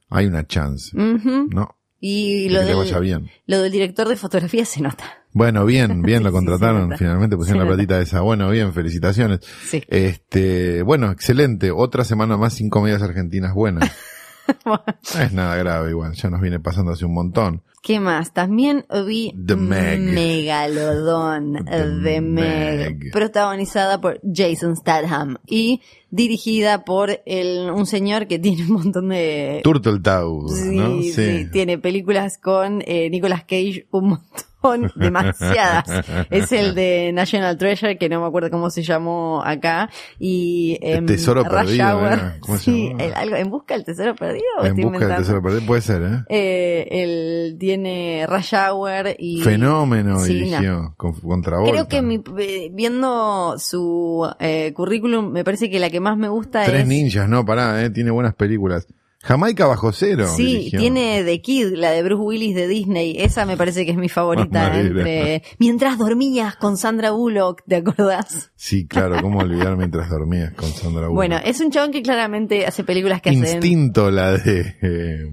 hay 0.09 0.25
una 0.27 0.45
chance. 0.45 0.91
¿No? 0.95 1.75
Y 1.99 2.49
lo 2.49 2.61
del, 2.63 3.01
bien. 3.01 3.29
lo 3.47 3.61
del 3.61 3.71
director 3.71 4.07
de 4.07 4.15
fotografía 4.15 4.65
se 4.65 4.81
nota. 4.81 5.23
Bueno, 5.33 5.65
bien, 5.65 6.01
bien, 6.03 6.23
lo 6.23 6.31
contrataron. 6.33 6.95
Finalmente 6.97 7.35
pusieron 7.35 7.63
la 7.63 7.67
platita 7.67 7.99
esa. 8.01 8.21
Bueno, 8.21 8.49
bien, 8.49 8.73
felicitaciones. 8.73 9.39
Sí. 9.67 9.83
Este, 9.87 10.83
bueno, 10.83 11.11
excelente. 11.11 11.71
Otra 11.71 12.03
semana 12.03 12.37
más 12.37 12.53
sin 12.53 12.69
comedias 12.69 13.01
argentinas 13.01 13.53
buenas. 13.53 13.91
No 14.65 15.21
es 15.21 15.33
nada 15.33 15.55
grave 15.57 15.89
igual, 15.91 16.13
ya 16.13 16.29
nos 16.29 16.41
viene 16.41 16.59
pasando 16.59 16.91
hace 16.91 17.05
un 17.05 17.13
montón. 17.13 17.61
¿Qué 17.83 17.99
más? 18.01 18.33
También 18.33 18.85
vi 19.05 19.33
The 19.45 19.55
Meg. 19.55 19.99
Megalodón 20.01 21.63
The 21.65 21.87
de 21.89 22.21
Meg, 22.21 22.99
Meg. 22.99 23.11
protagonizada 23.11 24.01
por 24.01 24.19
Jason 24.33 24.75
Statham 24.75 25.37
y 25.45 25.81
dirigida 26.09 26.83
por 26.83 27.21
el, 27.25 27.69
un 27.71 27.85
señor 27.85 28.27
que 28.27 28.39
tiene 28.39 28.63
un 28.63 28.73
montón 28.73 29.09
de 29.09 29.61
Turtle 29.63 29.99
Town, 29.99 30.49
Sí, 30.49 30.75
¿no? 30.75 31.01
sí, 31.01 31.47
tiene 31.51 31.77
películas 31.77 32.37
con 32.37 32.81
eh, 32.85 33.09
Nicolas 33.09 33.41
Cage 33.43 33.87
un 33.91 34.09
montón, 34.09 34.43
demasiadas. 34.95 36.05
es 36.29 36.51
el 36.51 36.75
de 36.75 37.11
National 37.13 37.57
Treasure, 37.57 37.97
que 37.97 38.09
no 38.09 38.21
me 38.21 38.27
acuerdo 38.27 38.49
cómo 38.49 38.69
se 38.69 38.83
llamó 38.83 39.41
acá, 39.43 39.89
y 40.19 40.77
em, 40.81 41.05
tesoro 41.05 41.43
perdido. 41.43 42.05
¿era? 42.05 42.37
¿Cómo 42.41 42.57
se 42.57 42.63
Sí, 42.65 42.87
llamaba? 42.89 43.03
el- 43.05 43.13
algo, 43.13 43.35
¿En 43.35 43.49
busca 43.49 43.73
del 43.75 43.83
tesoro 43.85 44.15
perdido? 44.15 44.45
En 44.63 44.75
busca 44.75 45.07
del 45.07 45.17
tesoro 45.17 45.41
perdido, 45.41 45.65
puede 45.65 45.81
ser, 45.81 46.01
¿eh? 46.01 46.23
Eh, 46.29 46.87
él 46.91 47.57
tiene 47.59 48.25
Rush 48.27 48.53
Hour 48.55 49.15
y... 49.17 49.41
Fenómeno 49.41 50.19
Sí, 50.19 50.33
dirigió 50.33 50.93
con, 50.97 51.13
contra 51.13 51.57
Creo 51.63 51.87
que 51.87 52.01
mi- 52.01 52.21
eh, 52.39 52.69
viendo 52.73 53.55
su 53.59 54.29
eh, 54.39 54.73
currículum, 54.73 55.31
me 55.31 55.43
parece 55.43 55.69
que 55.69 55.79
la 55.79 55.89
que 55.89 55.99
más 55.99 56.17
me 56.17 56.29
gusta 56.29 56.63
Tres 56.65 56.81
es... 56.81 56.87
ninjas, 56.87 57.29
no, 57.29 57.45
pará, 57.45 57.83
eh, 57.83 57.89
tiene 57.89 58.11
buenas 58.11 58.33
películas. 58.35 58.87
Jamaica 59.23 59.65
bajo 59.65 59.91
cero. 59.91 60.27
Sí, 60.35 60.45
dirigió. 60.45 60.79
tiene 60.79 61.23
The 61.23 61.41
Kid, 61.41 61.73
la 61.73 61.91
de 61.91 62.03
Bruce 62.03 62.21
Willis 62.23 62.55
de 62.55 62.67
Disney. 62.67 63.15
Esa 63.17 63.45
me 63.45 63.57
parece 63.57 63.85
que 63.85 63.91
es 63.91 63.97
mi 63.97 64.09
favorita. 64.09 64.79
Entre 64.79 65.43
Mientras 65.59 65.97
dormías 65.97 66.55
con 66.55 66.77
Sandra 66.77 67.11
Bullock, 67.11 67.63
¿te 67.67 67.77
acordás? 67.77 68.51
Sí, 68.55 68.87
claro, 68.87 69.21
cómo 69.21 69.39
olvidar 69.39 69.75
mientras 69.75 70.09
dormías 70.09 70.53
con 70.53 70.69
Sandra 70.69 71.07
Bullock. 71.07 71.15
Bueno, 71.15 71.37
es 71.43 71.59
un 71.59 71.71
chabón 71.71 71.91
que 71.91 72.01
claramente 72.01 72.65
hace 72.65 72.83
películas 72.83 73.21
que 73.21 73.31
hacen. 73.31 73.43
Instinto, 73.43 74.11
la 74.11 74.31
de. 74.33 74.75
eh, 74.81 75.25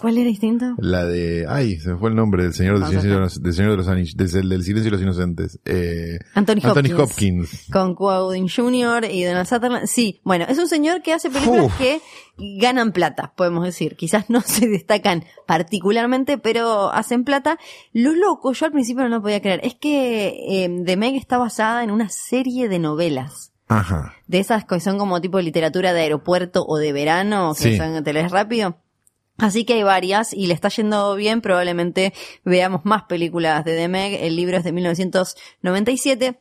¿Cuál 0.00 0.18
era 0.18 0.28
distinto? 0.28 0.74
la 0.78 1.04
de. 1.04 1.46
Ay, 1.48 1.78
se 1.78 1.90
me 1.90 1.98
fue 1.98 2.10
el 2.10 2.16
nombre 2.16 2.42
del 2.44 2.54
Señor, 2.54 2.74
del 2.74 2.84
Ah, 2.84 2.88
Silencio, 2.88 3.20
los, 3.20 3.42
del 3.42 3.52
Señor 3.52 3.70
de 3.72 3.76
los 3.76 3.88
Anillos. 3.88 4.14
Del, 4.16 4.48
del 4.48 4.62
Silencio 4.64 4.84
de 4.84 4.90
los 4.90 5.02
Inocentes. 5.02 5.60
Eh, 5.64 6.18
Anthony 6.34 6.60
Hopkins. 6.64 6.98
Hopkins. 6.98 7.66
Con 7.72 7.94
Quaudin 7.94 8.48
Jr. 8.48 9.04
y 9.10 9.24
Donald 9.24 9.46
Sutherland. 9.46 9.86
Sí, 9.86 10.20
bueno, 10.24 10.46
es 10.48 10.58
un 10.58 10.68
señor 10.68 11.02
que 11.02 11.12
hace 11.12 11.28
películas 11.30 11.66
Uf. 11.66 11.78
que 11.78 12.00
ganan 12.60 12.92
plata, 12.92 13.32
podemos 13.36 13.64
decir. 13.64 13.96
Quizás 13.96 14.30
no 14.30 14.40
se 14.44 14.66
destacan 14.68 15.24
particularmente, 15.46 16.38
pero 16.38 16.90
hacen 16.92 17.24
plata. 17.24 17.58
Lo 17.92 18.14
loco, 18.14 18.52
yo 18.52 18.66
al 18.66 18.72
principio 18.72 19.02
no 19.04 19.08
lo 19.10 19.22
podía 19.22 19.40
creer, 19.42 19.60
es 19.62 19.74
que 19.74 20.64
eh, 20.64 20.82
The 20.86 20.96
Meg 20.96 21.14
está 21.16 21.36
basada 21.38 21.84
en 21.84 21.90
una 21.90 22.08
serie 22.08 22.68
de 22.68 22.78
novelas. 22.78 23.48
Ajá. 23.72 24.14
de 24.26 24.40
esas 24.40 24.64
que 24.64 24.80
son 24.80 24.98
como 24.98 25.20
tipo 25.20 25.36
de 25.36 25.44
literatura 25.44 25.92
de 25.92 26.00
aeropuerto 26.00 26.64
o 26.66 26.76
de 26.78 26.92
verano, 26.92 27.54
que 27.56 27.70
Sí. 27.70 27.76
son 27.76 28.02
te 28.02 28.12
lees 28.12 28.32
rápido. 28.32 28.78
Así 29.40 29.64
que 29.64 29.74
hay 29.74 29.82
varias 29.82 30.32
y 30.32 30.46
le 30.46 30.54
está 30.54 30.68
yendo 30.68 31.14
bien, 31.16 31.40
probablemente 31.40 32.12
veamos 32.44 32.84
más 32.84 33.04
películas 33.04 33.64
de 33.64 33.76
The 33.76 33.88
Meg. 33.88 34.14
El 34.22 34.36
libro 34.36 34.56
es 34.56 34.64
de 34.64 34.72
1997 34.72 36.38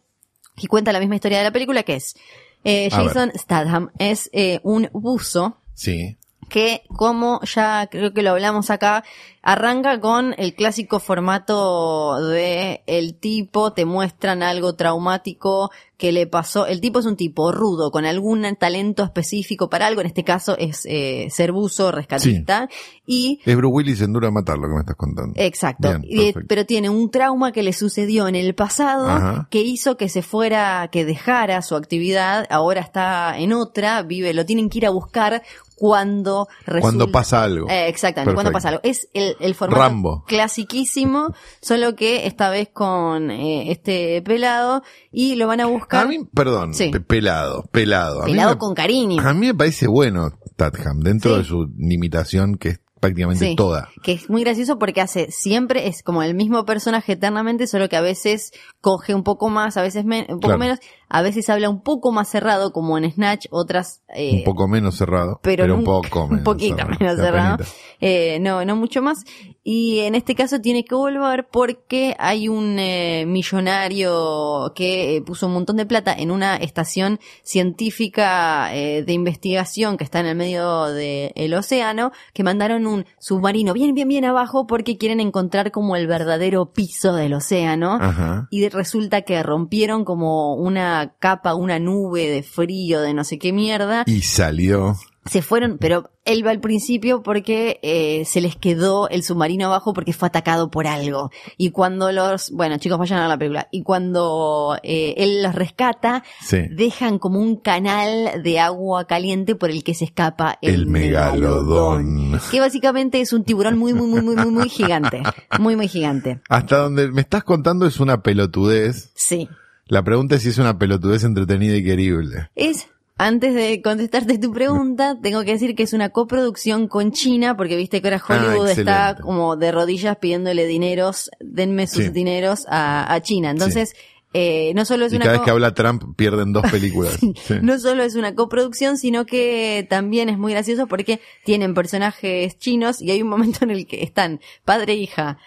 y 0.57 0.67
cuenta 0.67 0.91
la 0.91 0.99
misma 0.99 1.15
historia 1.15 1.37
de 1.39 1.43
la 1.45 1.51
película 1.51 1.83
que 1.83 1.95
es 1.95 2.15
eh, 2.63 2.89
A 2.91 2.97
ver. 2.97 3.07
Jason 3.07 3.31
Statham 3.35 3.89
es 3.99 4.29
eh, 4.33 4.59
un 4.63 4.89
buzo 4.91 5.57
Sí. 5.73 6.17
que 6.49 6.83
como 6.89 7.39
ya 7.43 7.87
creo 7.89 8.13
que 8.13 8.21
lo 8.21 8.31
hablamos 8.31 8.69
acá, 8.69 9.03
arranca 9.41 9.99
con 9.99 10.35
el 10.37 10.53
clásico 10.53 10.99
formato 10.99 12.21
de 12.27 12.83
el 12.87 13.15
tipo, 13.15 13.73
te 13.73 13.85
muestran 13.85 14.43
algo 14.43 14.75
traumático 14.75 15.71
que 15.97 16.11
le 16.13 16.27
pasó. 16.27 16.65
El 16.65 16.79
tipo 16.79 16.99
es 16.99 17.05
un 17.05 17.17
tipo 17.17 17.51
rudo, 17.51 17.91
con 17.91 18.05
algún 18.05 18.45
talento 18.57 19.03
específico 19.03 19.69
para 19.69 19.87
algo, 19.87 19.99
en 20.01 20.07
este 20.07 20.23
caso 20.23 20.57
es 20.57 20.85
eh, 20.85 21.27
ser 21.29 21.51
buzo, 21.51 21.91
rescatista, 21.91 22.69
y 23.05 23.41
Es 23.45 23.55
Bruce 23.57 23.73
Willis 23.73 24.01
en 24.01 24.13
Duro 24.13 24.27
a 24.27 24.31
Matar 24.31 24.57
lo 24.59 24.67
que 24.69 24.73
me 24.75 24.79
estás 24.79 24.95
contando. 24.95 25.33
Exacto, 25.35 25.89
Bien, 25.89 26.01
Y- 26.05 26.17
perfecto. 26.31 26.45
pero 26.47 26.65
tiene 26.65 26.89
un 26.89 27.11
trauma 27.11 27.51
que 27.51 27.63
le 27.63 27.73
sucedió 27.73 28.29
en 28.29 28.35
el 28.35 28.55
pasado 28.55 29.09
Ajá. 29.09 29.47
que 29.51 29.61
hizo 29.61 29.97
que 29.97 30.07
se 30.07 30.21
fuera, 30.21 30.87
que 30.89 31.03
dejara 31.03 31.61
su 31.61 31.75
actividad, 31.75 32.45
ahora 32.49 32.79
está 32.79 33.37
en 33.37 33.51
otra, 33.51 34.01
vive, 34.03 34.33
lo 34.33 34.45
tienen 34.45 34.69
que 34.69 34.77
ir 34.77 34.85
a 34.85 34.91
buscar 34.91 35.43
cuando 35.75 36.47
Cuando 36.65 37.05
resulta- 37.05 37.11
pasa 37.11 37.43
algo. 37.43 37.69
Eh, 37.69 37.87
exactamente, 37.87 38.33
cuando 38.33 38.51
pasa 38.51 38.69
algo. 38.69 38.81
Es 38.83 39.07
el, 39.13 39.28
el 39.39 39.55
formato 39.55 39.81
Rambo. 39.81 40.23
clasiquísimo, 40.27 41.33
solo 41.61 41.95
que 41.95 42.27
esta 42.27 42.49
vez 42.49 42.69
con 42.73 43.31
eh, 43.31 43.71
este 43.71 44.21
pelado 44.21 44.83
y 45.11 45.35
lo 45.35 45.47
van 45.47 45.59
a 45.61 45.65
buscar 45.65 46.05
A 46.05 46.09
mí, 46.09 46.19
perdón, 46.33 46.73
Sí. 46.73 46.91
pelado, 47.07 47.63
pelado. 47.71 48.21
A 48.23 48.25
mí 48.25 48.31
pelado 48.31 48.51
me- 48.53 48.57
con 48.59 48.73
cariño. 48.75 49.21
A 49.25 49.33
mí 49.33 49.47
me 49.47 49.55
parece 49.55 49.87
bueno 49.87 50.31
Tatham, 50.55 50.99
dentro 50.99 51.33
Sí. 51.33 51.37
de 51.39 51.43
su 51.45 51.67
limitación 51.77 52.55
que 52.55 52.69
es 52.69 52.79
prácticamente 52.99 53.45
Sí. 53.45 53.55
toda. 53.55 53.89
Que 54.03 54.13
es 54.13 54.29
muy 54.29 54.43
gracioso 54.43 54.77
porque 54.79 55.01
hace 55.01 55.31
siempre, 55.31 55.87
es 55.87 56.03
como 56.03 56.23
el 56.23 56.33
mismo 56.35 56.65
personaje 56.65 57.13
eternamente, 57.13 57.67
solo 57.67 57.89
que 57.89 57.95
a 57.97 58.01
veces 58.01 58.51
coge 58.81 59.13
un 59.15 59.23
poco 59.23 59.49
más, 59.49 59.77
a 59.77 59.81
veces 59.81 60.03
un 60.05 60.25
poco 60.27 60.39
Claro. 60.39 60.57
menos, 60.59 60.79
a 61.09 61.21
veces 61.21 61.49
habla 61.49 61.69
un 61.69 61.81
poco 61.81 62.11
más 62.11 62.29
cerrado, 62.29 62.71
como 62.71 62.97
en 62.97 63.11
Snatch, 63.11 63.45
otras... 63.51 64.01
eh, 64.13 64.31
un 64.39 64.43
poco 64.43 64.67
menos 64.67 64.95
cerrado, 64.95 65.39
pero, 65.41 65.63
pero, 65.63 65.75
un 65.75 65.83
poco 65.83 66.27
menos 66.27 66.39
un 66.39 66.43
poquito 66.43 66.75
cerrado, 66.77 66.97
menos 66.99 67.15
cerrado. 67.17 67.57
Eh, 68.01 68.39
no, 68.41 68.63
no 68.65 68.75
mucho 68.75 69.01
más. 69.01 69.23
Y 69.71 69.99
en 69.99 70.15
este 70.15 70.33
caso 70.33 70.59
tiene 70.59 70.83
que 70.83 70.95
volver 70.95 71.47
porque 71.51 72.15
hay 72.17 72.47
un 72.47 72.79
eh, 72.79 73.25
millonario 73.27 74.71
que 74.73 75.17
eh, 75.17 75.21
puso 75.21 75.45
un 75.45 75.53
montón 75.53 75.75
de 75.77 75.85
plata 75.85 76.11
en 76.11 76.31
una 76.31 76.55
estación 76.55 77.19
científica 77.43 78.75
eh, 78.75 79.03
de 79.03 79.13
investigación 79.13 79.95
que 79.97 80.03
está 80.03 80.19
en 80.21 80.25
el 80.25 80.35
medio 80.35 80.85
del 80.85 81.53
océano, 81.53 82.11
que 82.33 82.43
mandaron 82.43 82.87
un 82.87 83.05
submarino 83.19 83.73
bien, 83.73 83.93
bien, 83.93 84.07
bien 84.07 84.25
abajo 84.25 84.65
porque 84.67 84.97
quieren 84.97 85.19
encontrar 85.19 85.71
como 85.71 85.95
el 85.95 86.07
verdadero 86.07 86.73
piso 86.73 87.13
del 87.13 87.33
océano. 87.35 87.99
Ajá. 88.01 88.47
Y 88.49 88.61
de- 88.61 88.69
resulta 88.69 89.21
que 89.21 89.41
rompieron 89.43 90.03
como 90.03 90.55
una 90.55 91.13
capa, 91.19 91.53
una 91.53 91.77
nube 91.79 92.27
de 92.27 92.41
frío, 92.43 93.01
de 93.01 93.13
no 93.13 93.23
sé 93.23 93.37
qué 93.37 93.53
mierda. 93.53 94.03
Y 94.07 94.21
salió. 94.21 94.95
Se 95.29 95.41
fueron, 95.41 95.77
pero 95.79 96.09
él 96.25 96.45
va 96.45 96.51
al 96.51 96.59
principio 96.59 97.21
porque 97.23 97.79
eh, 97.83 98.23
se 98.25 98.41
les 98.41 98.55
quedó 98.55 99.09
el 99.09 99.23
submarino 99.23 99.67
abajo 99.67 99.93
porque 99.93 100.13
fue 100.13 100.27
atacado 100.27 100.69
por 100.71 100.87
algo. 100.87 101.31
Y 101.57 101.71
cuando 101.71 102.11
los, 102.11 102.51
bueno 102.51 102.77
chicos 102.77 102.97
vayan 102.99 103.19
a 103.19 103.21
ver 103.21 103.29
la 103.29 103.37
película, 103.37 103.67
y 103.71 103.83
cuando 103.83 104.77
eh, 104.83 105.13
él 105.17 105.43
los 105.43 105.53
rescata, 105.55 106.23
Sí. 106.41 106.57
dejan 106.71 107.19
como 107.19 107.39
un 107.39 107.57
canal 107.57 108.41
de 108.43 108.59
agua 108.59 109.05
caliente 109.05 109.55
por 109.55 109.69
el 109.69 109.83
que 109.83 109.93
se 109.93 110.05
escapa 110.05 110.57
el, 110.61 110.73
El 110.75 110.85
megalodón. 110.87 112.39
Que 112.51 112.59
básicamente 112.59 113.21
es 113.21 113.33
un 113.33 113.43
tiburón 113.43 113.77
muy, 113.77 113.93
muy, 113.93 114.07
muy, 114.07 114.21
muy, 114.21 114.35
muy, 114.35 114.51
muy 114.51 114.69
gigante. 114.69 115.21
Muy, 115.59 115.75
muy 115.75 115.87
gigante. 115.87 116.41
Hasta 116.49 116.77
donde 116.77 117.11
me 117.11 117.21
estás 117.21 117.43
contando 117.43 117.85
es 117.85 117.99
una 117.99 118.21
pelotudez. 118.21 119.11
Sí. 119.15 119.47
La 119.85 120.03
pregunta 120.03 120.35
es 120.35 120.43
si 120.43 120.49
es 120.49 120.57
una 120.57 120.77
pelotudez 120.77 121.23
entretenida 121.23 121.75
y 121.75 121.83
querible. 121.83 122.49
Es, 122.55 122.87
antes 123.19 123.53
de 123.53 123.81
contestarte 123.83 124.39
tu 124.39 124.51
pregunta, 124.51 125.15
tengo 125.21 125.43
que 125.43 125.51
decir 125.51 125.75
que 125.75 125.83
es 125.83 125.93
una 125.93 126.09
coproducción 126.09 126.87
con 126.87 127.11
China, 127.11 127.55
porque 127.57 127.75
viste 127.75 128.01
que 128.01 128.07
ahora 128.07 128.23
Hollywood 128.27 128.67
Ah, 128.67 128.71
está 128.71 128.81
excelente. 129.11 129.21
como 129.21 129.55
de 129.57 129.71
rodillas 129.71 130.17
pidiéndole 130.17 130.65
dineros, 130.65 131.29
denme 131.39 131.85
sus 131.85 132.05
Sí. 132.05 132.09
dineros 132.09 132.65
a, 132.69 133.13
a 133.13 133.21
China. 133.21 133.51
Entonces, 133.51 133.93
eh, 134.33 134.71
no 134.75 134.85
solo 134.85 135.05
es 135.05 135.11
Y 135.13 135.15
una 135.17 135.25
cada 135.25 135.37
vez 135.39 135.45
que 135.45 135.51
habla 135.51 135.73
Trump 135.73 136.15
pierden 136.15 136.53
dos 136.53 136.63
películas. 136.71 137.17
Sí. 137.45 137.55
no 137.61 137.77
solo 137.79 138.03
es 138.03 138.15
una 138.15 138.35
coproducción, 138.35 138.97
sino 138.97 139.25
que 139.25 139.85
también 139.89 140.29
es 140.29 140.37
muy 140.37 140.53
gracioso 140.53 140.87
porque 140.87 141.19
tienen 141.45 141.73
personajes 141.73 142.57
chinos 142.57 143.01
y 143.01 143.11
hay 143.11 143.21
un 143.21 143.27
momento 143.29 143.59
en 143.63 143.71
el 143.71 143.85
que 143.87 144.03
están 144.03 144.39
padre 144.65 144.93
e 144.93 144.97
hija 144.97 145.37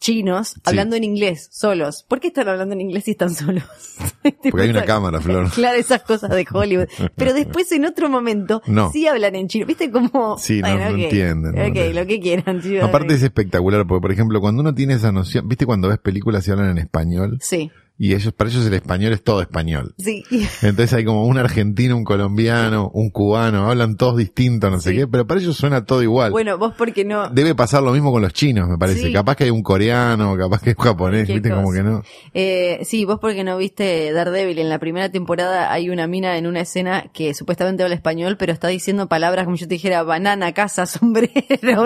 chinos 0.00 0.54
hablando 0.64 0.96
en 0.96 1.04
inglés, 1.04 1.48
solos. 1.52 2.04
¿Por 2.08 2.18
qué 2.20 2.28
están 2.28 2.48
hablando 2.48 2.74
en 2.74 2.80
inglés 2.80 3.04
si 3.04 3.12
están 3.12 3.34
solos? 3.34 3.62
Porque 4.50 4.62
hay 4.62 4.70
una 4.70 4.84
cámara, 4.84 5.20
Flor. 5.20 5.50
Claro, 5.54 5.78
esas 5.78 6.02
cosas 6.02 6.30
de 6.30 6.46
Hollywood. 6.50 6.86
Pero 7.16 7.32
después 7.34 7.70
en 7.72 7.84
otro 7.84 8.08
momento 8.08 8.62
No. 8.66 8.90
sí 8.90 9.06
hablan 9.06 9.34
en 9.36 9.48
chino. 9.48 9.66
¿Viste 9.66 9.90
cómo? 9.90 10.38
Sí, 10.38 10.60
no- 10.62 10.68
no 10.76 10.88
ok. 10.90 10.98
entienden, 10.98 11.42
no 11.54 11.60
Ok, 11.60 11.66
entienden. 11.68 11.94
lo 11.96 12.06
que 12.06 12.20
quieran. 12.20 12.62
Aparte 12.82 13.14
es 13.14 13.22
espectacular, 13.22 13.86
porque 13.86 14.00
por 14.02 14.12
ejemplo, 14.12 14.40
cuando 14.40 14.62
uno 14.62 14.74
tiene 14.74 14.94
esa 14.94 15.12
noción, 15.12 15.46
¿viste 15.48 15.66
cuando 15.66 15.88
ves 15.88 15.98
películas 15.98 16.48
y 16.48 16.50
hablan 16.50 16.70
en 16.70 16.78
español? 16.78 17.38
Sí, 17.42 17.70
Y 18.02 18.14
ellos, 18.14 18.32
para 18.32 18.48
ellos 18.48 18.64
el 18.64 18.72
español 18.72 19.12
es 19.12 19.22
todo 19.22 19.42
español. 19.42 19.94
sí. 19.98 20.24
Entonces 20.62 20.94
hay 20.94 21.04
como 21.04 21.26
un 21.26 21.36
argentino, 21.36 21.94
un 21.98 22.04
colombiano, 22.04 22.90
un 22.94 23.10
cubano, 23.10 23.68
hablan 23.68 23.98
todos 23.98 24.16
distintos, 24.16 24.70
no 24.70 24.80
sé 24.80 24.94
qué, 24.94 25.06
pero 25.06 25.26
para 25.26 25.38
ellos 25.38 25.54
suena 25.54 25.84
todo 25.84 26.02
igual. 26.02 26.30
Bueno, 26.30 26.56
vos 26.56 26.72
porque 26.78 27.04
no... 27.04 27.28
Debe 27.28 27.54
pasar 27.54 27.82
lo 27.82 27.92
mismo 27.92 28.10
con 28.10 28.22
los 28.22 28.32
chinos, 28.32 28.70
me 28.70 28.78
parece. 28.78 29.08
Sí. 29.08 29.12
Capaz 29.12 29.36
que 29.36 29.44
hay 29.44 29.50
un 29.50 29.62
coreano, 29.62 30.34
capaz 30.38 30.62
que 30.62 30.70
hay 30.70 30.76
un 30.78 30.82
japonés, 30.82 31.28
viste, 31.28 31.50
como 31.50 31.72
que 31.74 31.82
no. 31.82 32.02
Eh, 32.32 32.78
sí, 32.84 33.04
vos 33.04 33.18
porque 33.20 33.44
no 33.44 33.58
viste 33.58 34.12
Daredevil. 34.12 34.58
En 34.60 34.70
la 34.70 34.78
primera 34.78 35.10
temporada 35.10 35.70
hay 35.70 35.90
una 35.90 36.06
mina 36.06 36.38
en 36.38 36.46
una 36.46 36.60
escena 36.62 37.10
que 37.12 37.34
supuestamente 37.34 37.82
habla 37.82 37.96
español, 37.96 38.38
pero 38.38 38.54
está 38.54 38.68
diciendo 38.68 39.08
palabras 39.08 39.44
como 39.44 39.58
yo 39.58 39.68
te 39.68 39.74
dijera 39.74 40.02
banana, 40.04 40.54
casa, 40.54 40.86
sombrero. 40.86 41.30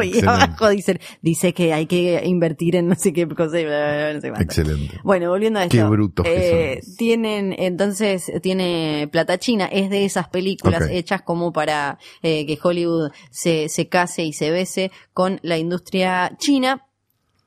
Y 0.05 0.11
Excelente. 0.11 0.29
abajo 0.29 0.69
dicen, 0.69 1.01
dice 1.23 1.53
que 1.55 1.73
hay 1.73 1.87
que 1.87 2.23
invertir 2.25 2.77
en 2.77 2.87
no 2.87 2.95
sé 2.95 3.13
qué 3.13 3.27
cosa 3.27 3.59
y 3.59 3.65
bla, 3.65 3.79
bla, 3.79 3.97
bla, 3.97 4.15
no 4.15 4.21
sé. 4.21 4.43
Excelente. 4.45 5.01
Bueno, 5.03 5.29
volviendo 5.29 5.59
a 5.59 5.65
esto. 5.65 5.77
Qué 5.77 5.83
brutos 6.05 6.25
que 6.25 6.73
eh, 6.75 6.81
Tienen, 6.97 7.55
entonces, 7.59 8.31
tiene 8.43 9.09
plata 9.11 9.39
china. 9.39 9.67
Es 9.67 9.91
de 9.91 10.05
esas 10.05 10.29
películas 10.29 10.89
hechas 10.91 11.23
como 11.23 11.53
para 11.53 11.99
eh, 12.23 12.47
que 12.47 12.59
Hollywood 12.63 13.11
se, 13.31 13.69
se 13.69 13.89
case 13.89 14.25
y 14.25 14.33
se 14.33 14.51
bese 14.51 14.91
con 15.13 15.41
la 15.43 15.59
industria 15.59 16.37
china. 16.39 16.87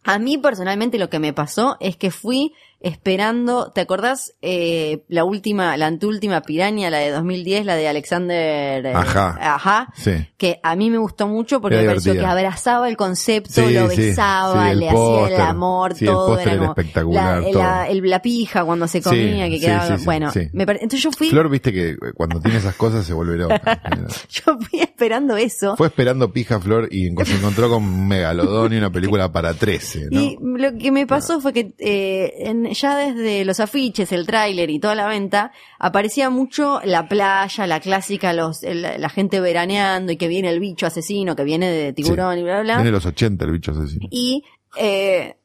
A 0.04 0.20
mí 0.20 0.38
personalmente 0.38 0.98
lo 0.98 1.10
que 1.10 1.20
me 1.20 1.34
pasó 1.34 1.76
es 1.80 1.98
que 1.98 2.12
fui 2.12 2.54
esperando, 2.79 3.71
¿te 3.73 3.81
acordás? 3.81 4.33
Eh, 4.41 5.03
la 5.07 5.23
última, 5.23 5.77
la 5.77 5.87
anteúltima 5.87 6.41
piraña, 6.41 6.89
la 6.89 6.99
de 6.99 7.11
2010, 7.11 7.65
la 7.65 7.75
de 7.75 7.87
Alexander. 7.87 8.85
eh, 8.85 8.93
Ajá. 8.93 9.37
Ajá. 9.39 9.93
Sí. 9.95 10.11
Que 10.37 10.59
a 10.63 10.75
mí 10.75 10.89
me 10.89 10.97
gustó 10.97 11.27
mucho 11.27 11.61
porque 11.61 11.77
me 11.77 11.85
pareció 11.85 12.13
que 12.13 12.25
abrazaba 12.25 12.89
el 12.89 12.97
concepto, 12.97 13.51
Sí, 13.53 13.73
lo 13.73 13.87
besaba, 13.87 14.65
sí, 14.65 14.71
el 14.71 14.79
le 14.79 14.89
hacía 14.89 15.27
el 15.35 15.41
amor, 15.41 15.93
el 15.99 16.05
todo. 16.07 16.27
póster 16.27 16.47
era 16.47 16.57
como 16.59 16.71
espectacular, 16.71 17.41
La, 17.43 17.51
todo. 17.51 17.63
la- 17.63 17.87
el- 17.89 18.07
la 18.09 18.21
pija 18.21 18.63
cuando 18.65 18.87
se 18.87 19.01
comía, 19.01 19.49
que 19.49 19.59
quedaba. 19.59 19.97
bueno, 20.05 20.31
sí. 20.31 20.41
me 20.53 20.65
pare- 20.65 20.79
entonces 20.81 21.01
yo 21.03 21.11
fui, 21.11 21.29
Flor, 21.29 21.49
viste 21.49 21.73
que 21.73 21.89
eh, 21.91 21.97
cuando 22.15 22.39
tiene 22.39 22.57
esas 22.57 22.75
cosas 22.75 23.05
se 23.05 23.13
vuelve 23.13 23.37
loca. 23.37 23.59
yo 24.29 24.57
fui 24.59 24.79
esperando 24.79 25.35
eso. 25.37 25.75
Fue 25.75 25.87
esperando 25.87 26.31
pija 26.31 26.59
Flor 26.59 26.87
y 26.91 27.09
se 27.25 27.35
encontró 27.35 27.69
con 27.69 28.07
megalodón 28.07 28.73
y 28.73 28.77
una 28.77 28.91
película 28.91 29.31
para 29.31 29.53
13, 29.53 30.07
¿no? 30.11 30.19
Y 30.21 30.37
lo 30.41 30.77
que 30.77 30.91
me 30.91 31.05
pasó 31.07 31.41
fue 31.41 31.53
que 31.53 31.73
eh, 31.79 32.33
en- 32.47 32.66
ya 32.73 32.95
desde 32.95 33.45
los 33.45 33.60
afiches, 33.60 34.12
el 34.12 34.25
tráiler 34.25 34.69
y 34.69 34.80
toda 34.80 34.95
la 34.95 35.08
venta, 35.08 35.51
aparecía 35.80 36.30
mucho 36.30 36.80
la 36.84 37.08
playa, 37.08 37.67
la 37.67 37.80
clásica, 37.80 38.34
los, 38.34 38.63
el- 38.63 38.82
la 38.82 39.10
gente 39.10 39.39
veraneando 39.39 40.12
y 40.12 40.17
que 40.17 40.27
viene 40.27 40.49
el 40.49 40.60
bicho 40.60 40.86
asesino, 40.86 41.36
que 41.36 41.43
viene 41.43 41.69
de 41.69 41.93
tiburón 41.93 42.38
y 42.39 42.43
bla, 42.43 42.53
bla, 42.56 42.63
bla. 42.63 42.75
Tiene 42.77 42.91
los 42.91 43.06
80 43.06 43.45
el 43.45 43.51
bicho 43.51 43.71
así. 43.71 43.97
Y 44.12 44.43
eh, 44.77 45.36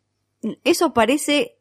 eso 0.64 0.86
aparece, 0.86 1.56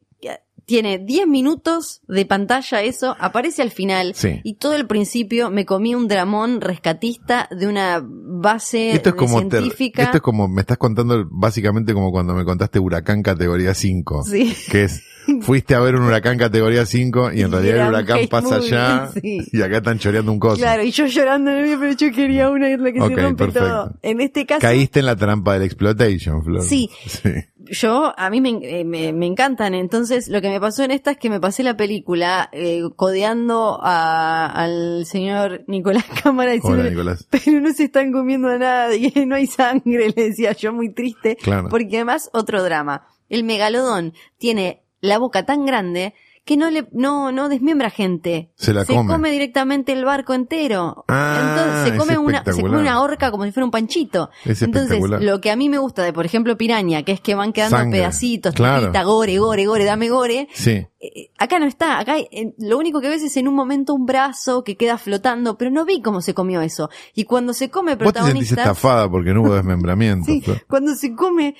tiene 0.72 0.98
10 0.98 1.26
minutos 1.26 2.00
de 2.08 2.24
pantalla 2.24 2.80
eso, 2.80 3.14
aparece 3.20 3.60
al 3.60 3.70
final. 3.70 4.14
Sí. 4.14 4.40
Y 4.42 4.54
todo 4.54 4.74
el 4.74 4.86
principio 4.86 5.50
me 5.50 5.66
comí 5.66 5.94
un 5.94 6.08
dramón 6.08 6.62
rescatista 6.62 7.46
de 7.50 7.66
una 7.66 8.02
base 8.02 8.92
Esto 8.92 9.10
es 9.10 9.14
como 9.16 9.38
científica. 9.40 10.02
esto 10.04 10.16
es 10.16 10.22
como 10.22 10.48
me 10.48 10.62
estás 10.62 10.78
contando 10.78 11.26
básicamente 11.30 11.92
como 11.92 12.10
cuando 12.10 12.32
me 12.32 12.46
contaste 12.46 12.78
huracán 12.78 13.22
categoría 13.22 13.74
5, 13.74 14.22
Sí. 14.24 14.56
que 14.70 14.84
es 14.84 15.02
fuiste 15.42 15.74
a 15.76 15.80
ver 15.80 15.94
un 15.94 16.02
huracán 16.02 16.36
categoría 16.38 16.84
5 16.86 17.32
y 17.32 17.42
en 17.42 17.48
Y 17.48 17.50
realidad 17.50 17.76
el 17.82 17.88
huracán 17.90 18.18
pasa 18.30 18.56
movie, 18.56 18.74
allá 18.74 19.10
sí. 19.22 19.38
y 19.52 19.60
acá 19.62 19.76
están 19.76 19.98
choreando 19.98 20.32
un 20.32 20.38
coso. 20.40 20.56
Claro, 20.56 20.82
y 20.82 20.90
yo 20.90 21.04
llorando 21.06 21.50
en 21.52 21.58
el 21.58 21.78
pero 21.78 21.92
yo 21.92 22.10
quería 22.12 22.48
una 22.50 22.70
y 22.70 22.72
es 22.72 22.80
la 22.80 22.92
que 22.92 23.00
se 23.00 23.08
rompe 23.08 23.44
perfecto. 23.44 23.68
todo. 23.68 23.92
En 24.02 24.20
este 24.22 24.46
caso, 24.46 24.60
Caíste 24.62 25.00
en 25.00 25.06
la 25.06 25.16
trampa 25.16 25.52
del 25.52 25.62
exploitation, 25.64 26.42
Flor. 26.42 26.62
Sí. 26.62 26.88
Sí. 27.06 27.28
Yo, 27.70 28.12
a 28.16 28.30
mí 28.30 28.40
me, 28.40 28.58
eh, 28.62 28.84
me, 28.84 29.12
me 29.12 29.26
encantan. 29.26 29.74
Entonces, 29.74 30.28
lo 30.28 30.40
que 30.40 30.48
me 30.48 30.60
pasó 30.60 30.82
en 30.84 30.90
esta 30.90 31.12
es 31.12 31.16
que 31.18 31.30
me 31.30 31.40
pasé 31.40 31.62
la 31.62 31.76
película 31.76 32.48
eh, 32.52 32.82
codeando 32.96 33.78
a- 33.82 34.46
al 34.46 35.04
señor 35.06 35.64
Nicolás 35.66 36.04
Cámara 36.22 36.52
diciendo, 36.52 36.80
Hola, 36.80 36.90
Nicolás. 36.90 37.26
pero 37.30 37.60
no 37.60 37.72
se 37.72 37.84
están 37.84 38.12
comiendo 38.12 38.48
a 38.48 38.58
nadie, 38.58 39.12
no 39.26 39.34
hay 39.36 39.46
sangre, 39.46 40.12
le 40.14 40.24
decía 40.28 40.52
yo 40.52 40.72
muy 40.72 40.90
triste. 40.92 41.36
Claro. 41.36 41.68
Porque 41.68 41.96
además, 41.96 42.30
otro 42.32 42.62
drama. 42.62 43.06
El 43.28 43.44
megalodón 43.44 44.12
tiene 44.38 44.82
la 45.00 45.18
boca 45.18 45.44
tan 45.46 45.64
grande 45.66 46.14
que 46.44 46.56
no 46.56 46.70
le, 46.70 46.88
no, 46.92 47.30
no 47.30 47.48
desmiembra 47.48 47.88
gente. 47.88 48.50
Se 48.56 48.74
la 48.74 48.84
come. 48.84 49.30
directamente 49.30 49.92
el 49.92 50.04
barco 50.04 50.34
entero. 50.34 51.04
Ah, 51.06 51.38
Entonces, 51.40 51.92
se 51.92 51.98
come 51.98 52.18
una, 52.18 52.44
se 52.44 52.60
come 52.60 52.78
una 52.78 53.00
horca 53.00 53.30
como 53.30 53.44
si 53.44 53.52
fuera 53.52 53.64
un 53.64 53.70
panchito. 53.70 54.30
Es 54.44 54.60
Entonces, 54.62 55.00
lo 55.00 55.40
que 55.40 55.52
a 55.52 55.56
mí 55.56 55.68
me 55.68 55.78
gusta 55.78 56.02
de, 56.02 56.12
por 56.12 56.26
ejemplo, 56.26 56.56
Piraña, 56.56 57.04
que 57.04 57.12
es 57.12 57.20
que 57.20 57.36
van 57.36 57.52
quedando 57.52 57.76
Sangre, 57.76 58.00
pedacitos, 58.00 58.54
claro. 58.54 58.92
gore, 59.04 59.38
gore, 59.38 59.66
gore, 59.66 59.84
dame 59.84 60.08
gore. 60.08 60.48
Sí. 60.52 60.84
Eh, 61.00 61.30
acá 61.38 61.60
no 61.60 61.66
está, 61.66 62.00
acá 62.00 62.18
eh, 62.18 62.54
lo 62.58 62.76
único 62.78 63.00
que 63.00 63.08
ves 63.08 63.22
es 63.22 63.36
en 63.36 63.46
un 63.46 63.54
momento 63.54 63.94
un 63.94 64.06
brazo 64.06 64.64
que 64.64 64.76
queda 64.76 64.98
flotando, 64.98 65.56
pero 65.56 65.70
no 65.70 65.84
vi 65.84 66.02
cómo 66.02 66.20
se 66.20 66.34
comió 66.34 66.60
eso. 66.60 66.90
Y 67.14 67.24
cuando 67.24 67.54
se 67.54 67.70
come 67.70 67.94
Vos 67.94 68.12
te 68.12 68.22
sentís 68.22 68.50
estafada 68.50 69.08
porque 69.08 69.32
no 69.32 69.42
hubo 69.42 69.54
desmembramiento. 69.54 70.26
sí, 70.26 70.42
cuando 70.68 70.94
se 70.96 71.14
come 71.14 71.54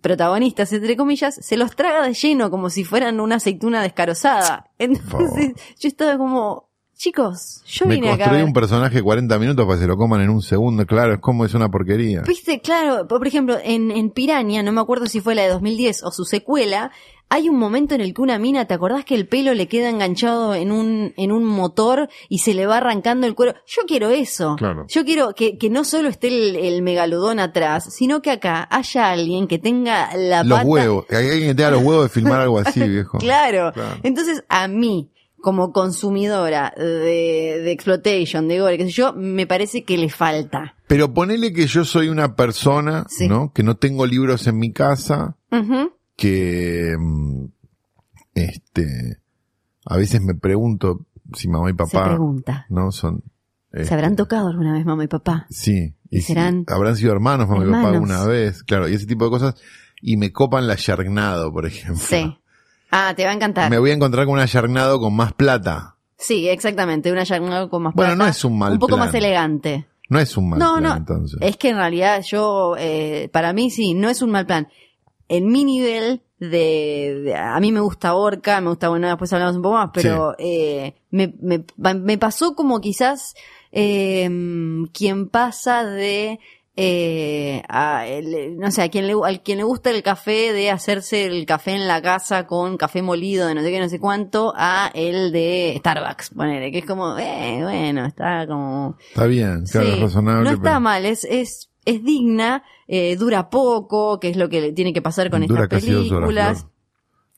protagonistas, 0.00 0.72
entre 0.72 0.96
comillas, 0.96 1.34
se 1.34 1.56
los 1.56 1.74
traga 1.76 2.02
de 2.06 2.14
lleno 2.14 2.50
como 2.50 2.70
si 2.70 2.84
fueran 2.84 3.20
una 3.20 3.36
aceituna 3.36 3.82
descarozada. 3.82 4.70
Entonces, 4.78 5.52
yo 5.78 5.88
estaba 5.88 6.16
como, 6.18 6.68
chicos, 6.96 7.62
yo 7.66 7.86
Me 7.86 7.96
vine 7.96 8.08
acá. 8.10 8.14
a 8.14 8.26
construí 8.28 8.42
un 8.42 8.52
personaje 8.52 9.02
40 9.02 9.38
minutos 9.38 9.66
para 9.66 9.76
que 9.76 9.82
se 9.82 9.88
lo 9.88 9.96
coman 9.96 10.20
en 10.20 10.30
un 10.30 10.42
segundo. 10.42 10.86
Claro, 10.86 11.14
es 11.14 11.20
como 11.20 11.44
es 11.44 11.54
una 11.54 11.68
porquería. 11.68 12.22
Viste, 12.22 12.60
claro, 12.60 13.08
por 13.08 13.26
ejemplo, 13.26 13.56
en, 13.62 13.90
en 13.90 14.10
Piranha, 14.10 14.62
no 14.62 14.72
me 14.72 14.80
acuerdo 14.80 15.06
si 15.06 15.20
fue 15.20 15.34
la 15.34 15.42
de 15.42 15.48
2010 15.48 16.04
o 16.04 16.12
su 16.12 16.24
secuela, 16.24 16.90
hay 17.34 17.48
un 17.48 17.56
momento 17.58 17.94
en 17.94 18.02
el 18.02 18.12
que 18.12 18.20
una 18.20 18.38
mina, 18.38 18.66
¿te 18.66 18.74
acordás 18.74 19.04
que 19.06 19.14
el 19.14 19.26
pelo 19.26 19.54
le 19.54 19.66
queda 19.68 19.88
enganchado 19.88 20.54
en 20.54 20.70
un, 20.70 21.14
en 21.16 21.32
un 21.32 21.44
motor 21.44 22.08
y 22.28 22.38
se 22.40 22.52
le 22.52 22.66
va 22.66 22.76
arrancando 22.76 23.26
el 23.26 23.34
cuero? 23.34 23.54
Yo 23.66 23.82
quiero 23.86 24.10
eso. 24.10 24.56
Claro. 24.56 24.84
Yo 24.88 25.04
quiero 25.04 25.34
que, 25.34 25.56
que 25.56 25.70
no 25.70 25.84
solo 25.84 26.08
esté 26.10 26.28
el, 26.28 26.56
el 26.56 26.82
megalodón 26.82 27.40
atrás, 27.40 27.94
sino 27.94 28.20
que 28.20 28.30
acá 28.32 28.68
haya 28.70 29.10
alguien 29.10 29.46
que 29.48 29.58
tenga 29.58 30.14
la 30.16 30.44
Los 30.44 30.58
pata. 30.58 30.68
huevos. 30.68 31.06
Hay 31.10 31.28
alguien 31.30 31.48
que 31.48 31.54
tenga 31.54 31.70
los 31.70 31.82
huevos 31.82 32.04
de 32.04 32.08
filmar 32.10 32.40
algo 32.42 32.58
así, 32.58 32.80
viejo. 32.88 33.16
Claro. 33.18 33.72
Claro. 33.72 34.00
Entonces, 34.02 34.44
a 34.50 34.68
mí, 34.68 35.10
como 35.40 35.72
consumidora 35.72 36.72
de, 36.76 37.60
de 37.64 37.70
exploitation, 37.72 38.46
de 38.48 38.60
gore, 38.60 38.76
qué 38.78 38.84
sé 38.84 38.90
yo, 38.92 39.12
me 39.14 39.46
parece 39.46 39.84
que 39.84 39.96
le 39.96 40.08
falta. 40.08 40.74
Pero 40.86 41.14
ponele 41.14 41.52
que 41.52 41.66
yo 41.66 41.84
soy 41.84 42.08
una 42.08 42.36
persona, 42.36 43.06
Sí. 43.08 43.26
¿no? 43.28 43.52
Que 43.54 43.62
no 43.62 43.76
tengo 43.76 44.04
libros 44.06 44.46
en 44.46 44.58
mi 44.58 44.72
casa, 44.72 45.36
Ujú. 45.50 45.92
Que, 46.16 46.94
mm, 46.98 47.44
este, 48.34 49.18
a 49.86 49.96
veces 49.96 50.20
me 50.22 50.34
pregunto 50.34 51.06
si 51.34 51.48
mamá 51.48 51.68
y 51.68 51.72
Se 51.72 51.76
papá, 51.76 52.08
pregunta. 52.08 52.66
¿no? 52.68 52.92
Son, 52.92 53.22
¿Se 53.72 53.82
este, 53.82 53.94
habrán 53.94 54.16
tocado 54.16 54.48
alguna 54.48 54.72
vez 54.74 54.84
mamá 54.84 55.04
y 55.04 55.08
papá? 55.08 55.46
Sí. 55.50 55.94
¿Y 56.10 56.20
si 56.20 56.28
serán 56.34 56.64
habrán 56.68 56.96
sido 56.96 57.12
hermanos, 57.12 57.48
mamá 57.48 57.64
y 57.64 57.70
papá 57.70 57.88
alguna 57.88 58.24
vez, 58.26 58.62
claro, 58.64 58.88
y 58.88 58.94
ese 58.94 59.06
tipo 59.06 59.24
de 59.24 59.30
cosas. 59.30 59.54
Y 60.00 60.16
me 60.16 60.32
copan 60.32 60.66
la 60.66 60.74
Yarnado, 60.74 61.52
por 61.52 61.64
ejemplo. 61.64 62.02
Sí. 62.04 62.36
Ah, 62.90 63.14
te 63.16 63.24
va 63.24 63.30
a 63.30 63.34
encantar. 63.34 63.70
Me 63.70 63.78
voy 63.78 63.90
a 63.90 63.94
encontrar 63.94 64.26
con 64.26 64.34
una 64.34 64.44
Yarnado 64.46 64.98
con 65.00 65.14
más 65.14 65.32
plata. 65.32 65.96
Sí, 66.18 66.48
exactamente, 66.48 67.10
una 67.10 67.24
Yarnado 67.24 67.70
con 67.70 67.82
más 67.84 67.94
Bueno, 67.94 68.10
plata, 68.14 68.24
no 68.24 68.30
es 68.30 68.44
un 68.44 68.58
mal 68.58 68.72
Un 68.74 68.78
poco 68.78 68.96
plan. 68.96 69.06
más 69.06 69.14
elegante. 69.14 69.86
No 70.08 70.18
es 70.18 70.36
un 70.36 70.50
mal 70.50 70.58
no, 70.58 70.72
plan, 70.76 70.82
no. 70.82 70.96
entonces. 70.96 71.38
Es 71.40 71.56
que 71.56 71.70
en 71.70 71.76
realidad 71.76 72.22
yo, 72.22 72.74
eh, 72.78 73.30
para 73.32 73.52
mí 73.54 73.70
sí, 73.70 73.94
no 73.94 74.10
es 74.10 74.20
un 74.20 74.30
mal 74.30 74.44
plan. 74.44 74.68
En 75.36 75.48
mi 75.48 75.64
nivel 75.64 76.20
de, 76.38 77.22
de- 77.24 77.34
a 77.34 77.58
mí 77.60 77.72
me 77.72 77.80
gusta 77.80 78.14
Orca, 78.14 78.60
me 78.60 78.68
gusta, 78.68 78.88
bueno, 78.90 79.08
después 79.08 79.32
hablamos 79.32 79.56
un 79.56 79.62
poco 79.62 79.76
más, 79.76 79.90
pero 79.94 80.34
eh, 80.38 80.94
me, 81.10 81.32
me, 81.40 81.64
me 81.94 82.18
pasó 82.18 82.54
como 82.54 82.80
quizás 82.80 83.34
eh, 83.70 84.28
quien 84.92 85.28
pasa 85.28 85.84
de 85.84 86.38
eh, 86.76 87.62
a 87.68 88.06
el- 88.06 88.56
no 88.58 88.70
sé, 88.70 88.82
a 88.82 88.88
quien 88.88 89.06
le, 89.06 89.14
al 89.24 89.42
quien 89.42 89.58
le 89.58 89.64
gusta 89.64 89.90
el 89.90 90.02
café 90.02 90.52
de 90.52 90.70
hacerse 90.70 91.26
el 91.26 91.44
café 91.46 91.72
en 91.72 91.86
la 91.86 92.00
casa 92.00 92.46
con 92.46 92.76
café 92.76 93.02
molido 93.02 93.46
de 93.46 93.54
no 93.54 93.62
sé 93.62 93.70
qué, 93.70 93.78
no 93.80 93.88
sé 93.88 94.00
cuánto, 94.00 94.52
a 94.56 94.90
el 94.94 95.32
de 95.32 95.74
Starbucks, 95.78 96.30
ponele, 96.30 96.72
que 96.72 96.78
es 96.78 96.86
como, 96.86 97.18
eh, 97.18 97.58
bueno, 97.62 98.06
está 98.06 98.46
como, 98.46 98.96
Está 99.08 99.26
bien, 99.26 99.64
claro, 99.70 99.86
Sí, 99.86 99.92
es 99.94 100.00
razonable. 100.00 100.44
No 100.44 100.50
está 100.50 100.62
pero 100.62 100.80
mal, 100.80 101.04
es, 101.06 101.24
es, 101.24 101.68
es 101.84 102.02
digna, 102.04 102.62
eh, 102.88 103.16
dura 103.16 103.50
poco, 103.50 104.20
que 104.20 104.28
es 104.30 104.36
lo 104.36 104.48
que 104.48 104.72
tiene 104.72 104.92
que 104.92 105.02
pasar 105.02 105.30
con 105.30 105.46
dura 105.46 105.64
estas 105.64 105.82
películas. 105.84 106.66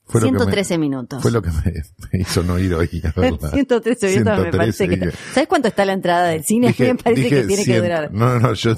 Fue 0.07 0.21
lo 0.21 0.27
que 0.27 0.33
me- 0.33 0.37
113 0.39 0.77
minutos. 0.77 1.21
Fue 1.23 1.31
lo 1.31 1.41
que 1.41 1.49
me, 1.49 1.73
me 2.13 2.19
hizo 2.21 2.43
no 2.43 2.59
ir 2.59 2.73
hoy, 2.75 2.87
la 3.01 3.11
verdad. 3.15 3.49
113 3.53 4.07
minutos 4.19 4.39
me 4.39 4.51
parece 4.51 4.87
que... 4.87 5.11
¿Sabes 5.33 5.47
cuánto 5.49 5.67
está 5.67 5.83
la 5.83 5.93
entrada 5.93 6.27
del 6.27 6.43
cine? 6.43 6.67
dije- 6.77 6.83
a 6.91 6.93
mí 6.93 6.97
me 6.97 7.03
parece 7.03 7.21
dije 7.23 7.35
que 7.41 7.47
tiene 7.47 7.63
que 7.65 7.71
100 7.71 7.81
durar. 7.83 8.13
No, 8.13 8.27
no, 8.35 8.39
no, 8.39 8.53
yo, 8.53 8.75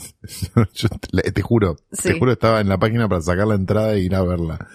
yo 0.74 0.90
te, 1.12 1.32
te 1.34 1.42
juro, 1.42 1.76
Sí. 1.92 2.10
te 2.14 2.20
juro 2.20 2.32
estaba 2.32 2.62
en 2.62 2.70
la 2.70 2.78
página 2.78 3.10
para 3.10 3.22
sacar 3.22 3.46
la 3.48 3.56
entrada 3.56 3.94
e 3.96 4.00
ir 4.00 4.16
a 4.16 4.22
verla. 4.24 4.68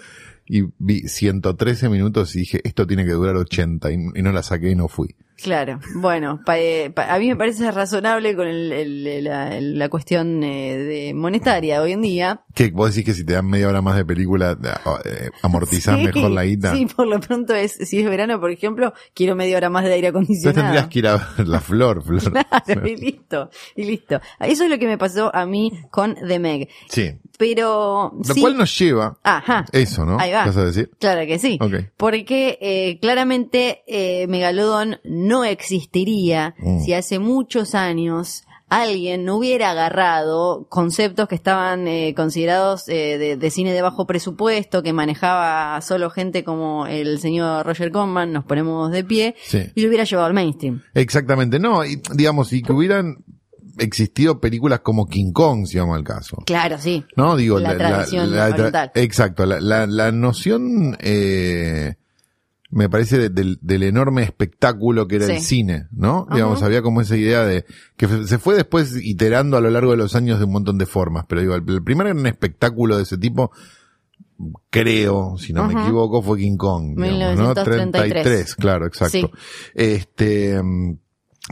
Y 0.45 0.63
vi 0.77 1.07
113 1.07 1.89
minutos 1.89 2.35
y 2.35 2.39
dije, 2.41 2.61
esto 2.65 2.85
tiene 2.85 3.05
que 3.05 3.13
durar 3.13 3.35
80 3.35 3.91
y, 3.91 3.95
y 4.13 4.21
no 4.21 4.31
la 4.31 4.43
saqué 4.43 4.69
y 4.69 4.75
no 4.75 4.87
fui. 4.87 5.15
Claro, 5.43 5.79
bueno, 5.95 6.39
pa- 6.45 6.57
eh, 6.57 6.89
pa- 6.89 7.13
a 7.13 7.19
mí 7.19 7.27
me 7.27 7.35
parece 7.35 7.69
razonable 7.71 8.35
con 8.35 8.47
el- 8.47 8.71
el- 8.71 9.23
la, 9.25 9.59
la 9.59 9.89
cuestión 9.89 10.41
eh, 10.43 10.77
de 10.77 11.13
monetaria 11.13 11.81
hoy 11.81 11.91
en 11.91 12.01
día. 12.01 12.41
¿Qué? 12.55 12.69
¿Vos 12.71 12.89
decís 12.95 13.05
que 13.05 13.13
si 13.13 13.25
te 13.25 13.33
dan 13.33 13.45
media 13.47 13.67
hora 13.67 13.81
más 13.81 13.95
de 13.97 14.05
película, 14.05 14.57
eh, 15.05 15.29
amortizás 15.41 15.97
Sí, 15.99 16.05
mejor 16.05 16.31
la 16.31 16.45
guita? 16.45 16.73
Sí, 16.73 16.85
por 16.85 17.07
lo 17.07 17.19
pronto 17.19 17.53
es, 17.55 17.73
si 17.73 17.99
es 17.99 18.09
verano, 18.09 18.39
por 18.39 18.51
ejemplo, 18.51 18.93
quiero 19.13 19.35
media 19.35 19.57
hora 19.57 19.69
más 19.69 19.83
de 19.83 19.93
aire 19.93 20.07
Entonces 20.07 20.37
acondicionado. 20.45 20.61
tendrías 20.63 20.87
que 20.87 20.99
ir 20.99 21.07
a 21.07 21.33
ver 21.37 21.47
la 21.47 21.59
flor, 21.59 22.03
flor. 22.03 22.31
Claro, 22.31 22.87
y 22.87 22.95
listo, 22.95 23.49
y 23.75 23.83
listo. 23.83 24.21
Eso 24.39 24.63
es 24.63 24.69
lo 24.69 24.79
que 24.79 24.87
me 24.87 24.97
pasó 24.97 25.29
a 25.35 25.45
mí 25.45 25.71
con 25.91 26.15
The 26.15 26.39
Meg. 26.39 26.69
Sí. 26.89 27.11
Pero 27.37 28.13
Lo 28.25 28.33
sí, 28.35 28.39
cual 28.41 28.55
nos 28.55 28.77
lleva, 28.77 29.17
ajá, 29.23 29.65
eso, 29.71 30.05
¿no? 30.05 30.19
Ahí 30.19 30.31
va. 30.31 30.45
¿Vas 30.45 30.55
a 30.55 30.65
decir? 30.65 30.91
claro 30.99 31.25
que 31.25 31.39
sí. 31.39 31.57
Porque 31.97 32.59
eh, 32.61 32.99
claramente 33.01 33.81
eh, 33.87 34.27
Megalodon 34.27 34.97
no 35.03 35.32
existiría 35.43 36.53
Mm. 36.59 36.81
si 36.83 36.93
hace 36.93 37.17
muchos 37.19 37.73
años 37.75 38.43
alguien 38.69 39.23
no 39.23 39.37
hubiera 39.37 39.69
agarrado 39.71 40.65
conceptos 40.67 41.27
que 41.27 41.35
estaban 41.35 41.87
eh, 41.87 42.13
considerados 42.15 42.87
eh, 42.89 43.17
de, 43.19 43.37
de 43.37 43.49
cine 43.51 43.71
de 43.71 43.81
bajo 43.83 44.07
presupuesto, 44.07 44.81
que 44.81 44.93
manejaba 44.93 45.79
solo 45.81 46.09
gente 46.09 46.43
como 46.43 46.87
el 46.87 47.19
señor 47.19 47.65
Roger 47.67 47.91
Corman, 47.91 48.31
nos 48.33 48.45
ponemos 48.45 48.91
de 48.91 49.03
pie, 49.03 49.35
Sí. 49.45 49.59
y 49.75 49.81
lo 49.81 49.89
hubiera 49.89 50.05
llevado 50.05 50.25
al 50.27 50.33
mainstream. 50.33 50.81
Exactamente, 50.95 51.59
no, 51.59 51.85
y, 51.85 52.01
digamos, 52.15 52.51
y 52.51 52.63
que 52.63 52.71
hubieran 52.73 53.17
existido 53.77 54.39
películas 54.39 54.79
como 54.81 55.07
King 55.07 55.31
Kong, 55.33 55.65
si 55.67 55.77
vamos 55.77 55.95
al 55.97 56.03
caso. 56.03 56.37
Claro, 56.45 56.77
sí. 56.79 57.03
¿No? 57.15 57.35
Digo, 57.35 57.59
La 57.59 57.77
tradición 57.77 58.31
exacto, 58.95 59.45
la, 59.45 59.59
la, 59.59 59.85
la 59.87 60.11
noción, 60.11 60.97
eh, 60.99 61.95
me 62.73 62.89
parece 62.89 63.17
de- 63.17 63.29
del, 63.29 63.59
del 63.61 63.83
enorme 63.83 64.23
espectáculo 64.23 65.07
que 65.07 65.17
era 65.17 65.25
el 65.25 65.41
cine, 65.41 65.87
¿no? 65.91 66.27
Digamos, 66.31 66.63
había 66.63 66.81
como 66.81 67.01
esa 67.01 67.15
idea 67.15 67.45
de, 67.45 67.65
que 67.97 68.07
se 68.25 68.37
fue 68.39 68.55
después 68.55 68.95
iterando 69.01 69.57
a 69.57 69.61
lo 69.61 69.69
largo 69.69 69.91
de 69.91 69.97
los 69.97 70.15
años 70.15 70.39
de 70.39 70.45
un 70.45 70.51
montón 70.53 70.77
de 70.77 70.85
formas, 70.85 71.25
pero 71.27 71.41
digo, 71.41 71.55
el, 71.55 71.63
el 71.67 71.83
primer 71.83 72.07
gran 72.07 72.25
espectáculo 72.25 72.97
de 72.97 73.03
ese 73.03 73.17
tipo, 73.17 73.51
creo, 74.69 75.35
si 75.37 75.53
no 75.53 75.67
me 75.67 75.73
equivoco, 75.81 76.21
fue 76.21 76.39
King 76.39 76.57
Kong, 76.57 76.95
digamos, 76.97 77.37
¿no? 77.37 77.43
1933. 77.53 78.23
33, 78.23 78.55
claro, 78.55 78.85
exacto. 78.87 79.11
Sí. 79.11 79.29
Este, 79.75 80.61
mm, 80.61 80.97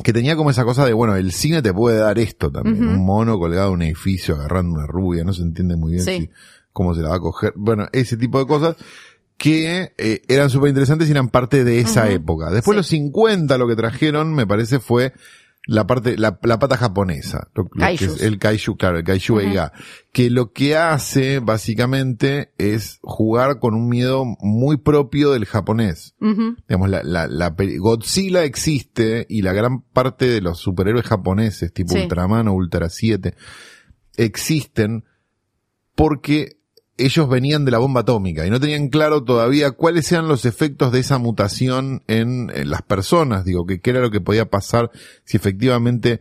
que 0.03 0.13
tenía 0.13 0.35
como 0.35 0.49
esa 0.49 0.63
cosa 0.63 0.85
de, 0.85 0.93
bueno, 0.93 1.15
el 1.15 1.31
cine 1.31 1.61
te 1.61 1.73
puede 1.73 1.97
dar 1.97 2.17
esto 2.19 2.51
también, 2.51 2.87
un 2.87 3.05
mono 3.05 3.37
colgado 3.37 3.69
en 3.69 3.73
un 3.75 3.81
edificio 3.83 4.35
agarrando 4.35 4.75
una 4.79 4.87
rubia, 4.87 5.23
no 5.23 5.33
se 5.33 5.41
entiende 5.43 5.75
muy 5.75 5.93
bien 5.93 6.03
Sí. 6.05 6.17
si- 6.21 6.29
cómo 6.73 6.95
se 6.95 7.01
la 7.01 7.09
va 7.09 7.15
a 7.15 7.19
coger, 7.19 7.51
bueno, 7.57 7.87
ese 7.91 8.15
tipo 8.15 8.39
de 8.39 8.45
cosas 8.47 8.77
que 9.41 9.91
eh, 9.97 10.21
eran 10.27 10.51
súper 10.51 10.69
interesantes 10.69 11.07
y 11.07 11.11
eran 11.11 11.29
parte 11.29 11.63
de 11.63 11.79
esa 11.79 12.11
época. 12.11 12.51
Después 12.51 12.75
Sí. 12.75 12.77
los 12.77 12.87
50 12.87 13.57
lo 13.57 13.67
que 13.67 13.75
trajeron, 13.75 14.35
me 14.35 14.45
parece, 14.45 14.79
fue 14.79 15.13
la 15.65 15.87
parte, 15.87 16.15
la, 16.15 16.37
la 16.43 16.59
pata 16.59 16.77
japonesa, 16.77 17.47
lo- 17.55 17.63
lo 17.63 17.69
que 17.71 17.79
Kaijus. 17.79 18.07
es 18.17 18.21
el 18.21 18.37
kaiju, 18.37 18.77
claro, 18.77 18.99
el 18.99 19.03
kaiju. 19.03 19.39
Eiga, 19.39 19.71
que 20.11 20.29
lo 20.29 20.51
que 20.51 20.77
hace 20.77 21.39
básicamente 21.39 22.51
es 22.59 22.99
jugar 23.01 23.57
con 23.59 23.73
un 23.73 23.89
miedo 23.89 24.25
muy 24.41 24.77
propio 24.77 25.31
del 25.31 25.45
japonés 25.45 26.13
Ujú. 26.21 26.55
digamos, 26.67 26.89
la, 26.89 27.01
la, 27.01 27.25
la 27.27 27.55
Godzilla 27.79 28.43
existe 28.43 29.25
y 29.27 29.41
la 29.41 29.53
gran 29.53 29.81
parte 29.81 30.27
de 30.27 30.41
los 30.41 30.59
superhéroes 30.59 31.05
japoneses, 31.07 31.73
tipo 31.73 31.93
Sí. 31.95 32.01
Ultraman 32.03 32.47
o 32.47 32.53
Ultra 32.53 32.89
7, 32.89 33.33
existen 34.17 35.03
porque 35.95 36.57
ellos 37.05 37.27
venían 37.29 37.65
de 37.65 37.71
la 37.71 37.77
bomba 37.79 38.01
atómica 38.01 38.45
y 38.45 38.49
no 38.49 38.59
tenían 38.59 38.89
claro 38.89 39.23
todavía 39.23 39.71
cuáles 39.71 40.11
eran 40.11 40.27
los 40.27 40.45
efectos 40.45 40.91
de 40.91 40.99
esa 40.99 41.17
mutación 41.17 42.03
en, 42.07 42.51
las 42.69 42.81
personas, 42.81 43.43
digo, 43.45 43.65
que 43.65 43.79
qué 43.79 43.89
era 43.91 43.99
lo 44.01 44.11
que 44.11 44.21
podía 44.21 44.45
pasar 44.49 44.89
si 45.23 45.37
efectivamente 45.37 46.19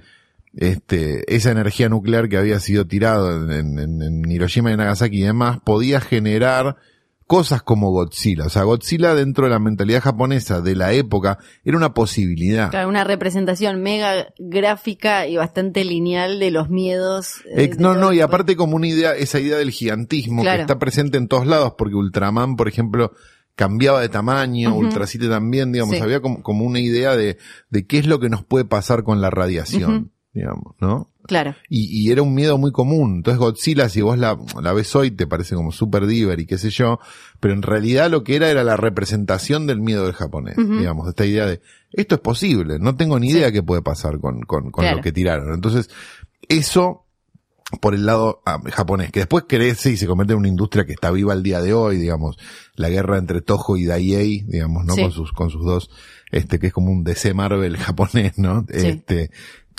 este, 0.55 1.33
esa 1.35 1.51
energía 1.53 1.88
nuclear 1.88 2.29
que 2.29 2.37
había 2.37 2.59
sido 2.61 2.87
tirada 2.87 3.37
en, 3.59 3.79
en- 3.79 4.03
en 4.03 4.31
Hiroshima 4.31 4.73
y 4.73 4.77
Nagasaki 4.77 5.19
y 5.19 5.23
demás 5.23 5.59
podía 5.64 6.01
generar 6.01 6.77
cosas 7.31 7.62
como 7.62 7.93
Godzilla. 7.93 8.47
O 8.47 8.49
sea, 8.49 8.64
Godzilla 8.64 9.14
dentro 9.14 9.45
de 9.45 9.51
la 9.51 9.61
mentalidad 9.61 10.01
japonesa 10.03 10.61
de 10.61 10.75
la 10.75 10.93
época 10.93 11.38
era 11.64 11.77
una 11.77 11.95
posibilidad. 11.95 12.71
Claro, 12.71 12.88
una 12.88 13.05
representación 13.05 13.81
mega 13.81 14.35
gráfica 14.40 15.29
y 15.29 15.37
bastante 15.37 15.85
lineal 15.85 16.40
de 16.40 16.51
los 16.51 16.71
miedos. 16.71 17.37
eh, 17.57 17.71
no, 17.79 17.95
no, 17.95 18.12
y 18.12 18.21
aparte 18.21 18.57
como 18.57 18.75
una 18.75 18.88
idea, 18.88 19.14
esa 19.14 19.38
idea 19.38 19.59
del 19.59 19.71
gigantismo 19.71 20.43
Claro. 20.43 20.57
que 20.59 20.62
está 20.62 20.81
presente 20.81 21.19
en 21.19 21.29
todos 21.29 21.47
lados, 21.47 21.75
porque 21.79 21.95
Ultraman, 21.95 22.57
por 22.57 22.66
ejemplo, 22.66 23.12
cambiaba 23.55 24.01
de 24.01 24.09
tamaño, 24.09 24.71
Ujú. 24.71 24.81
Ultra 24.87 25.07
7 25.07 25.29
también, 25.29 25.71
digamos, 25.71 25.95
Sí. 25.95 26.03
había 26.03 26.21
como, 26.21 26.43
como 26.43 26.64
una 26.64 26.81
idea 26.81 27.14
de, 27.14 27.38
de 27.69 27.87
qué 27.87 27.99
es 27.99 28.07
lo 28.07 28.19
que 28.19 28.29
nos 28.29 28.43
puede 28.45 28.64
pasar 28.64 29.05
con 29.05 29.21
la 29.21 29.31
radiación, 29.31 30.11
digamos, 30.35 30.75
¿no? 30.81 31.10
Claro, 31.27 31.55
Y, 31.69 31.87
y 32.07 32.11
era 32.11 32.23
un 32.23 32.35
miedo 32.35 32.59
muy 32.59 32.73
común. 32.73 33.17
Entonces 33.17 33.39
Godzilla, 33.39 33.89
si 33.89 34.01
vos 34.01 34.19
la, 34.19 34.39
la 34.63 34.73
ves 34.73 34.95
hoy, 34.97 35.11
te 35.11 35.27
parece 35.27 35.55
como 35.55 35.71
super 35.73 36.07
diver 36.07 36.41
y 36.41 36.47
qué 36.47 36.59
sé 36.59 36.71
yo, 36.71 36.99
pero 37.41 37.55
en 37.55 37.63
realidad 37.63 38.11
lo 38.11 38.25
que 38.25 38.37
era 38.37 38.51
era 38.51 38.65
la 38.65 38.77
representación 38.77 39.67
del 39.67 39.81
miedo 39.81 40.05
del 40.05 40.15
japonés, 40.15 40.57
Ujú. 40.59 40.79
digamos, 40.79 41.09
esta 41.09 41.27
idea 41.27 41.47
de, 41.47 41.61
esto 41.93 42.15
es 42.17 42.21
posible, 42.21 42.79
no 42.79 42.97
tengo 42.97 43.19
ni 43.19 43.29
idea 43.31 43.53
qué 43.53 43.63
puede 43.63 43.83
pasar 43.83 44.19
con, 44.19 44.41
con, 44.43 44.71
con 44.71 44.83
Claro. 44.83 44.97
lo 44.99 45.03
que 45.03 45.13
tiraron. 45.13 45.53
Entonces, 45.55 45.89
eso 46.49 47.07
por 47.81 47.95
el 47.95 48.05
lado 48.05 48.43
ah, 48.47 48.59
japonés, 48.73 49.13
que 49.13 49.21
después 49.21 49.45
crece 49.49 49.93
y 49.93 49.97
se 49.97 50.09
convierte 50.09 50.33
en 50.33 50.41
una 50.41 50.49
industria 50.49 50.85
que 50.87 50.93
está 50.93 51.13
viva 51.13 51.33
al 51.33 51.45
día 51.45 51.61
de 51.63 51.73
hoy, 51.73 51.99
digamos, 51.99 52.37
la 52.75 52.89
guerra 52.89 53.17
entre 53.17 53.43
Toho 53.43 53.77
y 53.77 53.85
Daiei, 53.85 54.41
digamos, 54.49 54.85
¿no? 54.85 54.95
Sí. 54.95 55.03
Con 55.03 55.13
sus, 55.13 55.31
con 55.33 55.51
sus 55.51 55.65
dos, 55.65 55.89
este, 56.33 56.59
que 56.59 56.67
es 56.69 56.73
como 56.73 56.91
un 56.91 57.05
DC 57.05 57.33
Marvel 57.33 57.77
japonés, 57.79 58.39
¿no? 58.39 58.67
Sí. 58.73 58.89
Este, 58.89 59.31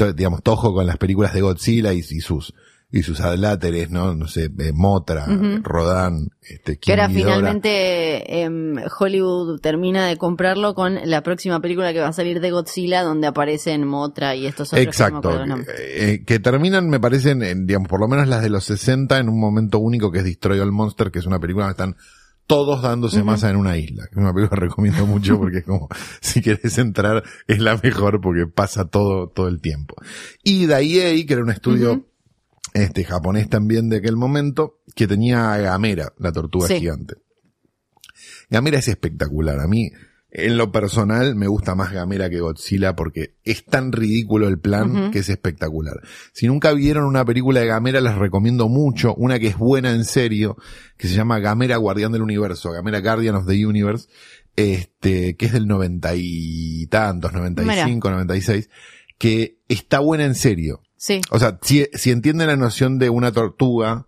to- 0.06 0.14
digamos, 0.14 0.42
Toho 0.44 0.74
con 0.74 0.86
las 0.86 0.98
películas 0.98 1.34
de 1.34 1.42
Godzilla 1.42 1.94
y, 1.94 2.00
y 2.00 2.22
sus, 2.22 2.54
y 2.92 3.04
sus 3.04 3.20
adláteres, 3.22 3.90
¿no? 3.90 4.14
No 4.16 4.28
sé, 4.28 4.46
eh, 4.60 4.72
Motra, 4.74 5.26
Ujú. 5.30 5.62
Rodan, 5.64 6.28
este, 6.42 6.78
que 6.78 6.92
ahora 6.92 7.08
finalmente 7.10 8.42
em, 8.44 8.76
Hollywood 9.00 9.60
termina 9.62 10.08
de 10.08 10.18
comprarlo 10.18 10.74
con 10.76 11.00
la 11.06 11.22
próxima 11.24 11.60
película 11.62 11.94
que 11.94 12.00
va 12.02 12.08
a 12.10 12.14
salir 12.14 12.40
de 12.42 12.52
Godzilla 12.52 13.04
donde 13.04 13.28
aparecen 13.28 13.86
Motra 13.88 14.36
y 14.36 14.46
estos 14.48 14.70
otros. 14.74 14.80
que 14.80 14.86
no 14.86 14.90
Exacto, 14.92 15.32
los 15.38 15.48
nombres. 15.48 15.76
eh, 15.80 16.24
que 16.26 16.40
terminan, 16.40 16.90
me 16.90 17.00
parecen, 17.00 17.44
en, 17.44 17.66
digamos, 17.68 17.88
por 17.88 18.00
lo 18.00 18.08
menos 18.08 18.28
las 18.28 18.42
de 18.42 18.50
los 18.50 18.64
60 18.66 19.20
en 19.20 19.30
un 19.30 19.40
momento 19.40 19.80
único 19.80 20.12
que 20.12 20.20
es 20.20 20.26
Destroy 20.26 20.60
All 20.60 20.72
Monster, 20.72 21.12
que 21.12 21.20
es 21.20 21.26
una 21.26 21.40
película 21.40 21.66
donde 21.66 21.74
están 21.74 21.96
todos 22.52 22.82
dándose 22.82 23.24
masa 23.24 23.50
en 23.50 23.56
una 23.56 23.78
isla. 23.78 24.04
Es 24.12 24.18
una 24.18 24.34
película 24.34 24.60
que 24.60 24.66
recomiendo 24.68 25.06
mucho 25.06 25.40
porque 25.40 25.60
es 25.60 25.64
como, 25.64 25.88
si 26.20 26.42
querés 26.42 26.78
entrar, 26.80 27.24
es 27.48 27.60
la 27.60 27.80
mejor 27.82 28.20
porque 28.20 28.46
pasa 28.46 28.90
todo, 28.90 29.30
todo 29.30 29.48
el 29.48 29.62
tiempo. 29.62 29.96
Y 30.44 30.66
Daiei, 30.66 31.26
que 31.26 31.32
era 31.34 31.44
un 31.44 31.50
estudio, 31.50 32.10
este, 32.74 33.06
japonés 33.06 33.48
también 33.48 33.88
de 33.88 33.98
aquel 34.00 34.18
momento, 34.18 34.82
que 34.96 35.08
tenía 35.08 35.54
a 35.54 35.60
Gamera, 35.60 36.12
la 36.20 36.34
tortuga 36.34 36.68
Sí. 36.68 36.80
gigante. 36.80 37.16
Gamera 38.50 38.80
es 38.80 38.90
espectacular. 38.90 39.58
A 39.62 39.68
mí, 39.68 39.90
en 40.34 40.56
lo 40.56 40.72
personal, 40.72 41.36
me 41.36 41.48
gusta 41.48 41.76
más 41.76 41.92
Gamera 41.92 42.30
que 42.30 42.40
Godzilla 42.40 42.96
porque 42.96 43.36
es 43.44 43.66
tan 43.66 43.92
ridículo 43.92 44.48
el 44.48 44.60
plan 44.60 45.12
que 45.12 45.20
es 45.20 45.28
espectacular. 45.28 46.00
Si 46.32 46.48
nunca 46.48 46.72
vieron 46.72 47.04
una 47.04 47.26
película 47.26 47.60
de 47.60 47.68
Gamera, 47.68 48.00
les 48.00 48.16
recomiendo 48.16 48.70
mucho. 48.70 49.14
Una 49.16 49.40
que 49.40 49.48
es 49.48 49.58
buena 49.58 49.92
en 49.92 50.06
serio, 50.06 50.56
que 50.96 51.10
se 51.10 51.16
llama 51.16 51.40
Gamera 51.40 51.76
Guardián 51.76 52.14
del 52.14 52.22
Universo, 52.22 52.72
Gamera 52.72 53.02
Guardian 53.02 53.36
of 53.36 53.46
the 53.46 53.66
Universe, 53.66 54.08
este, 54.56 55.36
que 55.36 55.48
es 55.48 55.52
del 55.52 55.68
noventa 55.68 56.14
y 56.16 56.88
tantos, 56.88 57.34
95, 57.34 58.10
96, 58.10 58.70
que 59.18 59.58
está 59.68 60.00
buena 60.00 60.24
en 60.24 60.36
serio. 60.36 60.82
Sí, 60.96 61.20
O 61.32 61.40
sea, 61.40 61.60
si, 61.62 61.88
si 61.94 62.12
entienden 62.12 62.48
la 62.48 62.56
noción 62.56 63.00
de 63.00 63.10
una 63.10 63.34
tortuga, 63.34 64.08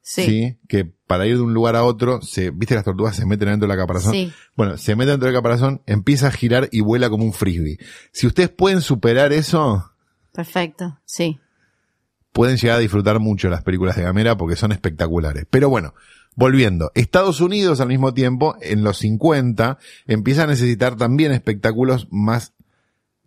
sí, 0.00 0.24
¿sí? 0.24 0.58
Que 0.68 0.92
para 1.10 1.26
ir 1.26 1.38
de 1.38 1.42
un 1.42 1.52
lugar 1.52 1.74
a 1.74 1.82
otro, 1.82 2.22
se, 2.22 2.52
viste 2.52 2.76
las 2.76 2.84
tortugas 2.84 3.16
se 3.16 3.26
meten 3.26 3.48
dentro 3.48 3.66
de 3.66 3.74
la 3.74 3.76
caparazón. 3.76 4.12
sí. 4.12 4.32
Bueno, 4.54 4.76
se 4.76 4.94
mete 4.94 5.10
dentro 5.10 5.26
del 5.26 5.34
caparazón, 5.34 5.82
empieza 5.86 6.28
a 6.28 6.30
girar 6.30 6.68
y 6.70 6.82
vuela 6.82 7.10
como 7.10 7.24
un 7.24 7.32
frisbee. 7.32 7.78
Si 8.12 8.28
ustedes 8.28 8.48
pueden 8.48 8.80
superar 8.80 9.32
eso, 9.32 9.90
Perfecto, 10.30 11.00
sí. 11.04 11.40
pueden 12.32 12.58
llegar 12.58 12.76
a 12.76 12.80
disfrutar 12.80 13.18
mucho 13.18 13.50
las 13.50 13.64
películas 13.64 13.96
de 13.96 14.04
Gamera 14.04 14.36
porque 14.36 14.54
son 14.54 14.70
espectaculares. 14.70 15.46
Pero 15.50 15.68
bueno, 15.68 15.94
volviendo. 16.36 16.92
Estados 16.94 17.40
Unidos 17.40 17.80
al 17.80 17.88
mismo 17.88 18.14
tiempo, 18.14 18.54
en 18.60 18.84
los 18.84 18.98
50, 18.98 19.78
empieza 20.06 20.44
a 20.44 20.46
necesitar 20.46 20.94
también 20.94 21.32
espectáculos 21.32 22.06
más 22.12 22.52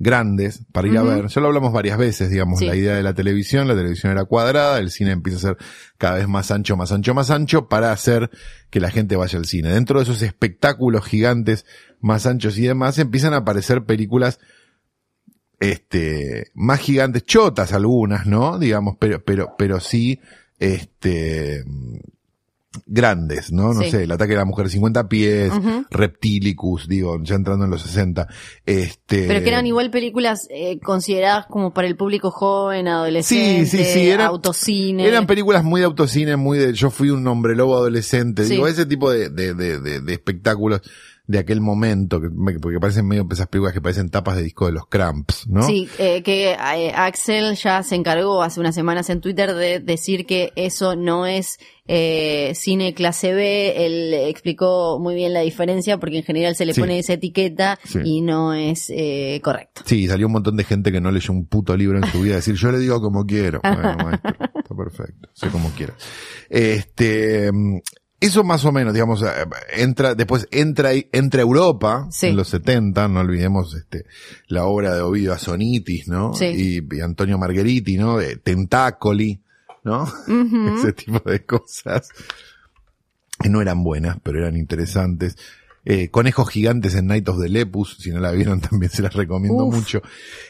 grandes 0.03 0.59
para 0.71 0.87
ir 0.87 0.97
a 0.97 1.03
ver. 1.03 1.27
Ya 1.27 1.41
lo 1.41 1.47
hablamos 1.47 1.73
varias 1.73 1.97
veces, 1.97 2.29
digamos, 2.29 2.59
Sí. 2.59 2.65
la 2.67 2.75
idea 2.75 2.95
de 2.95 3.01
la 3.01 3.13
televisión, 3.13 3.67
la 3.67 3.75
televisión 3.75 4.11
era 4.11 4.25
cuadrada, 4.25 4.77
el 4.79 4.91
cine 4.91 5.11
empieza 5.11 5.37
a 5.37 5.41
ser 5.41 5.57
cada 5.97 6.15
vez 6.17 6.27
más 6.27 6.51
ancho, 6.51 6.77
más 6.77 6.91
ancho, 6.91 7.13
más 7.15 7.31
ancho 7.31 7.67
para 7.69 7.91
hacer 7.91 8.29
que 8.69 8.79
la 8.79 8.91
gente 8.91 9.15
vaya 9.15 9.39
al 9.39 9.45
cine. 9.45 9.69
Dentro 9.73 9.97
de 9.99 10.03
esos 10.03 10.21
espectáculos 10.21 11.05
gigantes, 11.05 11.65
más 11.99 12.25
anchos 12.27 12.57
y 12.57 12.63
demás, 12.67 12.99
empiezan 12.99 13.33
a 13.33 13.37
aparecer 13.37 13.85
películas 13.85 14.39
este, 15.59 16.51
más 16.53 16.79
gigantes, 16.79 17.23
chotas 17.23 17.71
algunas, 17.73 18.25
¿no? 18.25 18.59
Digamos, 18.59 18.97
pero, 18.99 19.23
pero, 19.23 19.55
pero 19.57 19.79
sí, 19.79 20.19
este, 20.59 21.63
grandes, 22.85 23.51
¿no? 23.51 23.73
No 23.73 23.81
Sí. 23.81 23.91
sé, 23.91 24.03
el 24.03 24.11
ataque 24.11 24.31
de 24.33 24.37
la 24.39 24.45
mujer 24.45 24.65
de 24.65 24.71
50 24.71 25.07
pies. 25.07 25.51
Reptilicus, 25.91 26.87
digo, 26.87 27.19
ya 27.23 27.35
entrando 27.35 27.65
en 27.65 27.71
los 27.71 27.81
60, 27.83 28.27
este. 28.65 29.27
Pero 29.27 29.41
que 29.43 29.49
eran 29.49 29.65
igual 29.65 29.89
películas 29.91 30.47
eh, 30.49 30.79
consideradas 30.79 31.45
como 31.47 31.73
para 31.73 31.87
el 31.87 31.95
público 31.95 32.31
joven, 32.31 32.87
adolescente, 32.87 33.65
Sí, 33.65 33.77
sí, 33.77 33.83
sí, 33.85 34.09
eran- 34.09 34.27
autocine. 34.27 35.07
Eran 35.07 35.27
películas 35.27 35.63
muy 35.63 35.79
de 35.81 35.85
autocine, 35.85 36.35
muy 36.35 36.57
de, 36.57 36.73
yo 36.73 36.89
fui 36.89 37.09
un 37.09 37.25
hombre 37.27 37.55
lobo 37.55 37.75
adolescente, 37.75 38.43
digo, 38.45 38.67
ese 38.67 38.85
tipo 38.85 39.11
de, 39.11 39.29
de, 39.29 39.53
de, 39.53 39.79
de, 39.79 40.01
de 40.01 40.13
espectáculos 40.13 40.81
de 41.25 41.39
aquel 41.39 41.61
momento, 41.61 42.19
que, 42.19 42.27
me- 42.29 42.59
porque 42.59 42.79
parecen 42.81 43.07
medio 43.07 43.25
esas 43.31 43.47
películas 43.47 43.73
que 43.73 43.79
parecen 43.79 44.09
tapas 44.09 44.35
de 44.35 44.43
disco 44.43 44.65
de 44.65 44.73
los 44.73 44.87
Cramps, 44.87 45.47
¿no? 45.47 45.63
Sí, 45.63 45.87
eh, 45.97 46.21
que 46.21 46.51
eh, 46.51 46.91
Axel 46.93 47.55
ya 47.55 47.81
se 47.81 47.95
encargó 47.95 48.43
hace 48.43 48.59
unas 48.59 48.75
semanas 48.75 49.09
en 49.09 49.21
Twitter 49.21 49.53
de 49.53 49.79
decir 49.79 50.25
que 50.25 50.51
eso 50.57 50.97
no 50.97 51.25
es 51.25 51.59
eh, 51.87 52.51
cine 52.55 52.93
clase 52.93 53.33
B. 53.33 53.85
Él 53.85 54.13
explicó 54.13 54.99
muy 54.99 55.15
bien 55.15 55.31
la 55.33 55.39
diferencia 55.41 55.97
porque 55.97 56.17
en 56.17 56.23
general 56.23 56.55
se 56.57 56.65
le 56.65 56.73
Sí. 56.73 56.81
pone 56.81 56.99
esa 56.99 57.13
etiqueta 57.13 57.79
Sí. 57.85 57.99
y 58.03 58.21
no 58.21 58.53
es 58.53 58.89
eh, 58.89 59.39
correcto. 59.43 59.83
Sí, 59.85 60.07
salió 60.09 60.27
un 60.27 60.33
montón 60.33 60.57
de 60.57 60.65
gente 60.65 60.91
que 60.91 60.99
no 60.99 61.09
leyó 61.09 61.31
un 61.31 61.45
puto 61.45 61.77
libro 61.77 61.97
en 61.99 62.05
su 62.11 62.21
vida, 62.21 62.35
decir, 62.35 62.55
yo 62.55 62.69
le 62.69 62.79
digo 62.79 63.01
como 63.01 63.25
quiero. 63.25 63.61
Bueno, 63.63 63.95
maestro, 64.03 64.31
está 64.31 64.75
perfecto, 64.75 65.29
sé 65.33 65.47
como 65.49 65.69
quiera. 65.71 65.93
Este, 66.49 67.49
eso 68.25 68.43
más 68.43 68.63
o 68.65 68.71
menos, 68.71 68.93
digamos, 68.93 69.21
eh, 69.23 69.27
entra, 69.75 70.15
después 70.15 70.47
entra, 70.51 70.91
entra 71.11 71.41
Europa, 71.41 72.07
Sí. 72.11 72.27
en 72.27 72.35
los 72.35 72.47
70, 72.49 73.07
no 73.07 73.19
olvidemos, 73.21 73.73
este, 73.75 74.05
la 74.47 74.65
obra 74.65 74.95
de 74.95 75.01
Ovidio 75.01 75.33
Asonitis, 75.33 76.07
¿no? 76.07 76.33
Sí. 76.33 76.45
Y, 76.91 76.95
y 76.97 77.01
Antonio 77.01 77.37
Margheriti, 77.37 77.97
¿no? 77.97 78.17
De 78.17 78.37
Tentacoli, 78.37 79.41
¿no? 79.83 80.05
Ese 80.77 80.93
tipo 80.93 81.19
de 81.29 81.45
cosas. 81.45 82.09
Que 83.39 83.49
no 83.49 83.61
eran 83.61 83.83
buenas, 83.83 84.17
pero 84.23 84.39
eran 84.39 84.55
interesantes. 84.55 85.35
Eh, 85.85 86.09
Conejos 86.09 86.49
gigantes 86.49 86.95
en 86.95 87.07
Night 87.07 87.27
of 87.27 87.41
the 87.41 87.49
Lepus, 87.49 87.97
si 87.99 88.11
no 88.11 88.19
la 88.21 88.31
vieron 88.31 88.61
también 88.69 88.91
se 88.91 89.01
las 89.01 89.13
recomiendo 89.13 89.65
Uf. 89.65 89.75
mucho. 89.75 90.01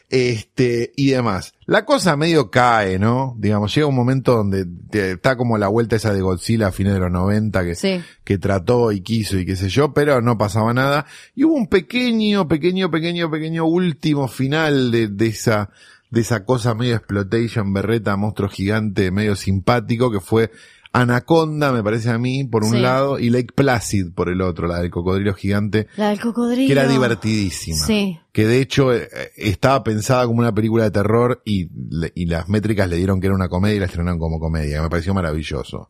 Este, 0.10 0.92
y 0.96 1.10
demás. 1.10 1.54
La 1.66 1.86
cosa 1.86 2.16
medio 2.16 2.52
cae, 2.52 3.00
¿no? 3.00 3.36
Digamos, 3.40 3.74
llega 3.74 3.88
un 3.88 3.96
momento 3.96 4.36
donde 4.36 4.66
te- 4.92 5.14
está 5.14 5.36
como 5.36 5.58
la 5.58 5.70
vuelta 5.70 5.96
esa 5.96 6.14
de 6.14 6.22
Godzilla 6.22 6.68
a 6.68 6.72
fines 6.72 6.94
de 6.94 7.00
los 7.00 7.12
90 7.12 7.64
que, 7.64 7.76
Sí. 7.76 8.02
que 8.24 8.38
trató 8.38 8.92
y 8.92 9.02
quiso 9.02 9.40
y 9.40 9.46
qué 9.46 9.56
sé 9.56 9.70
yo, 9.70 9.94
pero 9.94 10.22
no 10.22 10.38
pasaba 10.38 10.74
nada. 10.74 11.06
Y 11.36 11.46
hubo 11.46 11.56
un 11.56 11.68
pequeño, 11.68 12.48
pequeño, 12.48 12.92
pequeño, 12.92 13.32
pequeño 13.32 13.66
último 13.66 14.28
final 14.28 14.92
de, 14.92 15.08
de 15.08 15.28
esa, 15.28 15.72
de 16.12 16.22
esa 16.22 16.46
cosa 16.46 16.76
medio 16.76 16.96
exploitation, 16.96 17.74
berreta, 17.74 18.16
monstruo 18.16 18.50
gigante, 18.50 19.10
medio 19.10 19.36
simpático, 19.36 20.12
que 20.12 20.20
fue 20.20 20.52
Anaconda, 20.94 21.72
me 21.72 21.82
parece 21.84 22.12
a 22.12 22.20
mí, 22.20 22.44
por 22.44 22.64
un 22.64 22.72
Sí. 22.74 22.80
lado, 22.80 23.18
y 23.20 23.30
Lake 23.32 23.54
Placid 23.56 24.14
por 24.14 24.30
el 24.30 24.42
otro, 24.42 24.68
la 24.68 24.80
del 24.80 24.92
cocodrilo 24.92 25.34
gigante, 25.34 25.88
La 25.98 26.10
del 26.10 26.20
cocodrilo. 26.22 26.68
que 26.68 26.72
era 26.72 26.88
divertidísima. 26.88 27.86
Sí. 27.86 28.20
Que 28.32 28.46
de 28.46 28.62
hecho 28.62 28.94
eh, 28.94 29.10
estaba 29.36 29.84
pensada 29.84 30.26
como 30.28 30.40
una 30.40 30.54
película 30.54 30.84
de 30.84 30.92
terror 30.92 31.42
y, 31.46 31.70
y 32.14 32.26
las 32.28 32.48
métricas 32.48 32.88
le 32.90 32.98
dieron 32.98 33.20
que 33.20 33.28
era 33.28 33.36
una 33.36 33.50
comedia 33.50 33.76
y 33.76 33.80
la 33.80 33.86
estrenaron 33.88 34.20
como 34.20 34.40
comedia. 34.40 34.82
Me 34.84 34.90
pareció 34.90 35.14
maravilloso. 35.14 35.90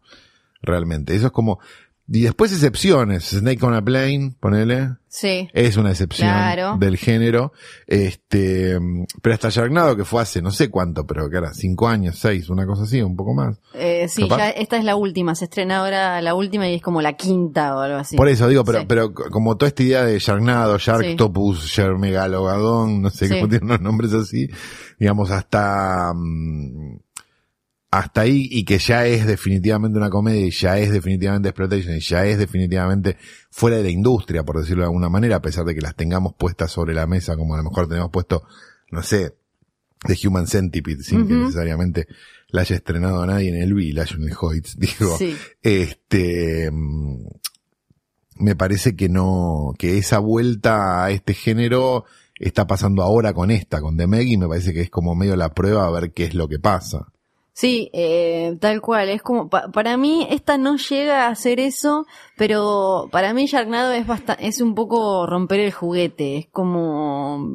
Realmente. 0.61 1.13
Eso 1.15 1.27
es 1.27 1.31
como, 1.33 1.59
y 2.07 2.21
después 2.21 2.53
excepciones. 2.53 3.25
Snake 3.25 3.63
on 3.65 3.73
a 3.73 3.83
Plane, 3.83 4.35
ponele. 4.39 4.91
Sí. 5.15 5.47
Es 5.53 5.77
una 5.77 5.91
excepción 5.91 6.27
Claro. 6.27 6.77
del 6.79 6.97
género. 6.97 7.53
Este, 7.85 8.79
pero 9.21 9.35
hasta 9.35 9.49
Sharknado, 9.51 9.95
que 9.95 10.05
fue 10.05 10.23
hace 10.23 10.41
no 10.41 10.49
sé 10.49 10.71
cuánto, 10.71 11.05
pero 11.05 11.29
que 11.29 11.37
era 11.37 11.53
cinco 11.53 11.87
años, 11.87 12.17
seis, 12.17 12.49
una 12.49 12.65
cosa 12.65 12.81
así, 12.83 12.99
un 12.99 13.15
poco 13.15 13.35
más. 13.35 13.59
Eh, 13.75 14.07
sí, 14.09 14.27
ya 14.27 14.49
esta 14.49 14.75
es 14.77 14.83
la 14.83 14.95
última. 14.95 15.35
Se 15.35 15.45
estrena 15.45 15.81
ahora 15.81 16.19
la 16.23 16.33
última 16.33 16.67
y 16.67 16.73
es 16.73 16.81
como 16.81 16.99
la 17.03 17.13
quinta 17.13 17.75
o 17.75 17.79
algo 17.81 17.97
así. 17.99 18.15
Por 18.17 18.27
eso 18.27 18.47
digo, 18.47 18.63
pero, 18.65 18.79
Sí. 18.79 18.85
pero 18.89 19.13
como 19.13 19.55
toda 19.55 19.67
esta 19.67 19.83
idea 19.83 20.03
de 20.03 20.17
Sharknado, 20.17 20.79
Sharktopus, 20.79 21.63
Sharkmegalogadon, 21.67 23.03
no 23.03 23.09
sé 23.11 23.27
Sí. 23.27 23.35
cómo 23.35 23.49
tienen 23.49 23.65
unos 23.69 23.81
nombres 23.81 24.13
así, 24.13 24.47
digamos, 24.99 25.29
hasta, 25.29 26.11
mm, 26.15 26.97
hasta 27.99 28.21
ahí, 28.21 28.47
y 28.49 28.65
que 28.65 28.79
ya 28.79 29.05
es 29.05 29.27
definitivamente 29.27 29.99
una 29.99 30.09
comedia, 30.09 30.47
y 30.47 30.49
ya 30.51 30.79
es 30.79 30.91
definitivamente 30.91 31.49
exploitation, 31.49 31.95
y 31.95 31.99
ya 31.99 32.25
es 32.25 32.39
definitivamente 32.39 33.17
fuera 33.51 33.77
de 33.77 33.83
la 33.83 33.91
industria, 33.91 34.43
por 34.43 34.59
decirlo 34.59 34.81
de 34.81 34.87
alguna 34.87 35.09
manera, 35.09 35.35
a 35.35 35.41
pesar 35.43 35.63
de 35.63 35.75
que 35.75 35.81
las 35.81 35.95
tengamos 35.95 36.33
puestas 36.33 36.71
sobre 36.71 36.95
la 36.95 37.05
mesa, 37.05 37.35
como 37.37 37.53
a 37.53 37.57
lo 37.57 37.63
mejor 37.65 37.87
tenemos 37.87 38.09
puesto, 38.09 38.43
no 38.89 39.03
sé, 39.03 39.35
The 40.07 40.27
Human 40.27 40.47
Centipede, 40.47 41.03
sin 41.03 41.27
que 41.27 41.35
necesariamente 41.35 42.07
la 42.47 42.61
haya 42.61 42.75
estrenado 42.75 43.21
a 43.21 43.27
nadie 43.27 43.49
en 43.49 43.61
el 43.61 43.75
Village, 43.75 44.15
en 44.15 44.23
el 44.23 44.33
Hoyts, 44.39 44.75
digo, 44.79 45.15
Sí. 45.17 45.37
este 45.61 46.71
mm, 46.71 47.27
me 48.39 48.55
parece 48.55 48.95
que 48.95 49.07
no 49.07 49.73
que 49.77 49.99
esa 49.99 50.17
vuelta 50.17 51.05
a 51.05 51.11
este 51.11 51.35
género 51.35 52.05
está 52.39 52.65
pasando 52.65 53.03
ahora 53.03 53.33
con 53.33 53.51
esta 53.51 53.79
con 53.81 53.95
The 53.97 54.07
Meg 54.07 54.27
y 54.27 54.37
me 54.37 54.47
parece 54.47 54.73
que 54.73 54.81
es 54.81 54.89
como 54.89 55.13
medio 55.13 55.35
la 55.35 55.53
prueba 55.53 55.85
a 55.85 55.91
ver 55.91 56.11
qué 56.11 56.25
es 56.25 56.33
lo 56.33 56.47
que 56.47 56.57
pasa 56.57 57.13
Sí, 57.55 57.91
eh, 57.93 58.57
tal 58.59 58.81
cual. 58.81 59.09
Es 59.09 59.21
como, 59.21 59.47
pa- 59.47 59.69
para 59.71 59.95
mí 59.95 60.25
esta 60.29 60.57
no 60.57 60.75
llega 60.77 61.27
a 61.27 61.29
hacer 61.29 61.59
eso, 61.59 62.07
pero 62.35 63.07
para 63.11 63.31
mí 63.35 63.45
Sharknado 63.45 63.91
es 63.93 64.07
es 64.39 64.59
un 64.59 64.73
poco 64.73 65.27
romper 65.27 65.59
el 65.59 65.71
juguete. 65.71 66.37
Es 66.37 66.47
como 66.51 67.47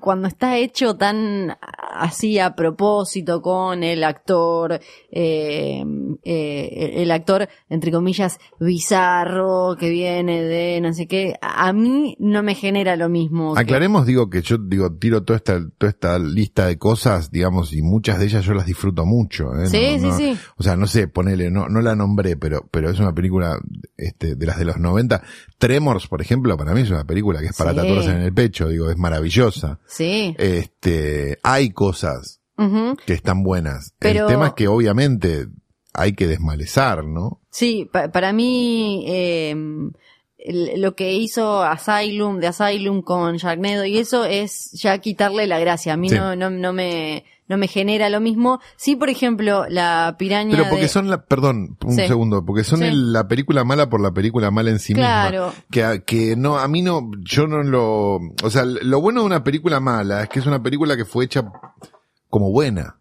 cuando 0.00 0.26
está 0.26 0.56
hecho 0.56 0.96
tan 0.96 1.54
así 1.60 2.38
a 2.38 2.54
propósito 2.54 3.42
con 3.42 3.84
el 3.84 4.04
actor, 4.04 4.80
eh, 5.10 5.84
eh, 6.24 6.92
el 6.96 7.10
actor 7.10 7.46
entre 7.68 7.92
comillas 7.92 8.38
bizarro 8.58 9.76
que 9.78 9.90
viene 9.90 10.42
de 10.42 10.80
no 10.80 10.94
sé 10.94 11.06
qué. 11.06 11.36
A 11.42 11.72
mí 11.74 12.16
no 12.18 12.42
me 12.42 12.54
genera 12.54 12.96
lo 12.96 13.10
mismo. 13.10 13.54
aclaremos 13.56 14.06
digo 14.06 14.30
que 14.30 14.40
yo 14.40 14.56
digo 14.58 14.92
tiro 14.96 15.24
toda 15.24 15.36
esta 15.36 15.60
toda 15.76 15.90
esta 15.90 16.18
lista 16.18 16.66
de 16.66 16.78
cosas 16.78 17.30
digamos 17.30 17.72
y 17.74 17.82
muchas 17.82 18.18
de 18.18 18.26
ellas 18.26 18.44
yo 18.46 18.54
las 18.54 18.64
disfruto 18.66 19.04
mucho 19.04 19.41
¿eh? 19.60 19.66
Sí, 19.66 19.96
No- 19.98 19.98
sí, 19.98 20.06
no- 20.08 20.16
sí. 20.34 20.38
o 20.56 20.62
sea 20.62 20.76
no 20.76 20.86
sé 20.86 21.08
ponele 21.08 21.50
no 21.50 21.68
no 21.68 21.80
la 21.80 21.94
nombré 21.96 22.36
pero 22.36 22.66
pero 22.70 22.90
es 22.90 22.98
una 23.00 23.12
película 23.14 23.58
este 23.96 24.34
de 24.36 24.46
las 24.46 24.58
de 24.58 24.64
los 24.64 24.78
90 24.78 25.22
Tremors 25.58 26.06
por 26.06 26.20
ejemplo 26.22 26.56
para 26.56 26.72
mí 26.74 26.82
es 26.82 26.90
una 26.90 27.04
película 27.04 27.40
que 27.40 27.46
es 27.46 27.56
para 27.56 27.70
Sí. 27.72 27.76
tatuarse 27.76 28.10
en 28.10 28.22
el 28.22 28.32
pecho 28.32 28.68
digo 28.68 28.90
es 28.90 28.96
maravillosa 28.96 29.78
Sí. 29.86 30.34
este 30.38 31.38
hay 31.42 31.70
cosas 31.70 32.38
que 33.06 33.14
están 33.14 33.42
buenas. 33.42 33.92
Pero- 33.98 34.26
El 34.28 34.34
tema 34.34 34.46
es 34.48 34.52
que 34.52 34.68
obviamente 34.68 35.48
hay 35.94 36.12
que 36.12 36.28
desmalezar, 36.28 37.04
¿no? 37.04 37.40
Sí, 37.50 37.88
pa- 37.92 38.12
para 38.12 38.32
mí 38.32 39.04
eh, 39.08 39.50
el- 40.38 40.80
lo 40.80 40.94
que 40.94 41.12
hizo 41.12 41.62
Asylum, 41.64 42.38
de 42.38 42.46
Asylum 42.48 43.02
con 43.02 43.36
Sharknado 43.36 43.84
y 43.84 43.98
eso 43.98 44.24
es 44.24 44.70
ya 44.72 44.98
quitarle 44.98 45.48
la 45.48 45.58
gracia. 45.58 45.94
A 45.94 45.96
mí 45.96 46.08
Sí. 46.08 46.14
no, 46.14 46.36
no, 46.36 46.50
no 46.50 46.72
me 46.72 47.24
no 47.48 47.58
me 47.58 47.68
genera 47.68 48.08
lo 48.08 48.20
mismo. 48.20 48.60
Sí, 48.76 48.96
por 48.96 49.10
ejemplo, 49.10 49.66
la 49.68 50.16
piraña 50.18 50.56
Pero 50.56 50.68
porque 50.70 50.84
de- 50.84 50.88
son 50.88 51.10
la, 51.10 51.24
perdón, 51.26 51.76
un 51.84 51.94
Sí. 51.96 52.06
segundo, 52.06 52.44
porque 52.46 52.64
son 52.64 52.78
Sí. 52.80 52.86
el- 52.86 53.12
la 53.12 53.28
película 53.28 53.64
mala 53.64 53.88
por 53.90 54.00
la 54.00 54.12
película 54.12 54.50
mala 54.50 54.70
en 54.70 54.78
sí 54.78 54.94
Claro. 54.94 55.46
misma. 55.48 55.64
Que, 55.70 56.02
que 56.04 56.36
no, 56.36 56.58
a 56.58 56.66
mí 56.68 56.82
no, 56.82 57.10
yo 57.20 57.46
no 57.46 57.62
lo, 57.62 58.16
o 58.42 58.50
sea, 58.50 58.64
lo 58.64 59.00
bueno 59.00 59.20
de 59.20 59.26
una 59.26 59.44
película 59.44 59.80
mala 59.80 60.22
es 60.22 60.28
que 60.28 60.38
es 60.38 60.46
una 60.46 60.62
película 60.62 60.96
que 60.96 61.04
fue 61.04 61.24
hecha 61.26 61.44
como 62.30 62.50
buena. 62.50 62.96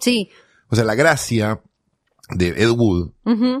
Sí. 0.00 0.28
O 0.68 0.76
sea, 0.76 0.84
la 0.84 0.94
gracia 0.94 1.60
de 2.30 2.48
Ed 2.48 2.70
Wood 2.70 3.12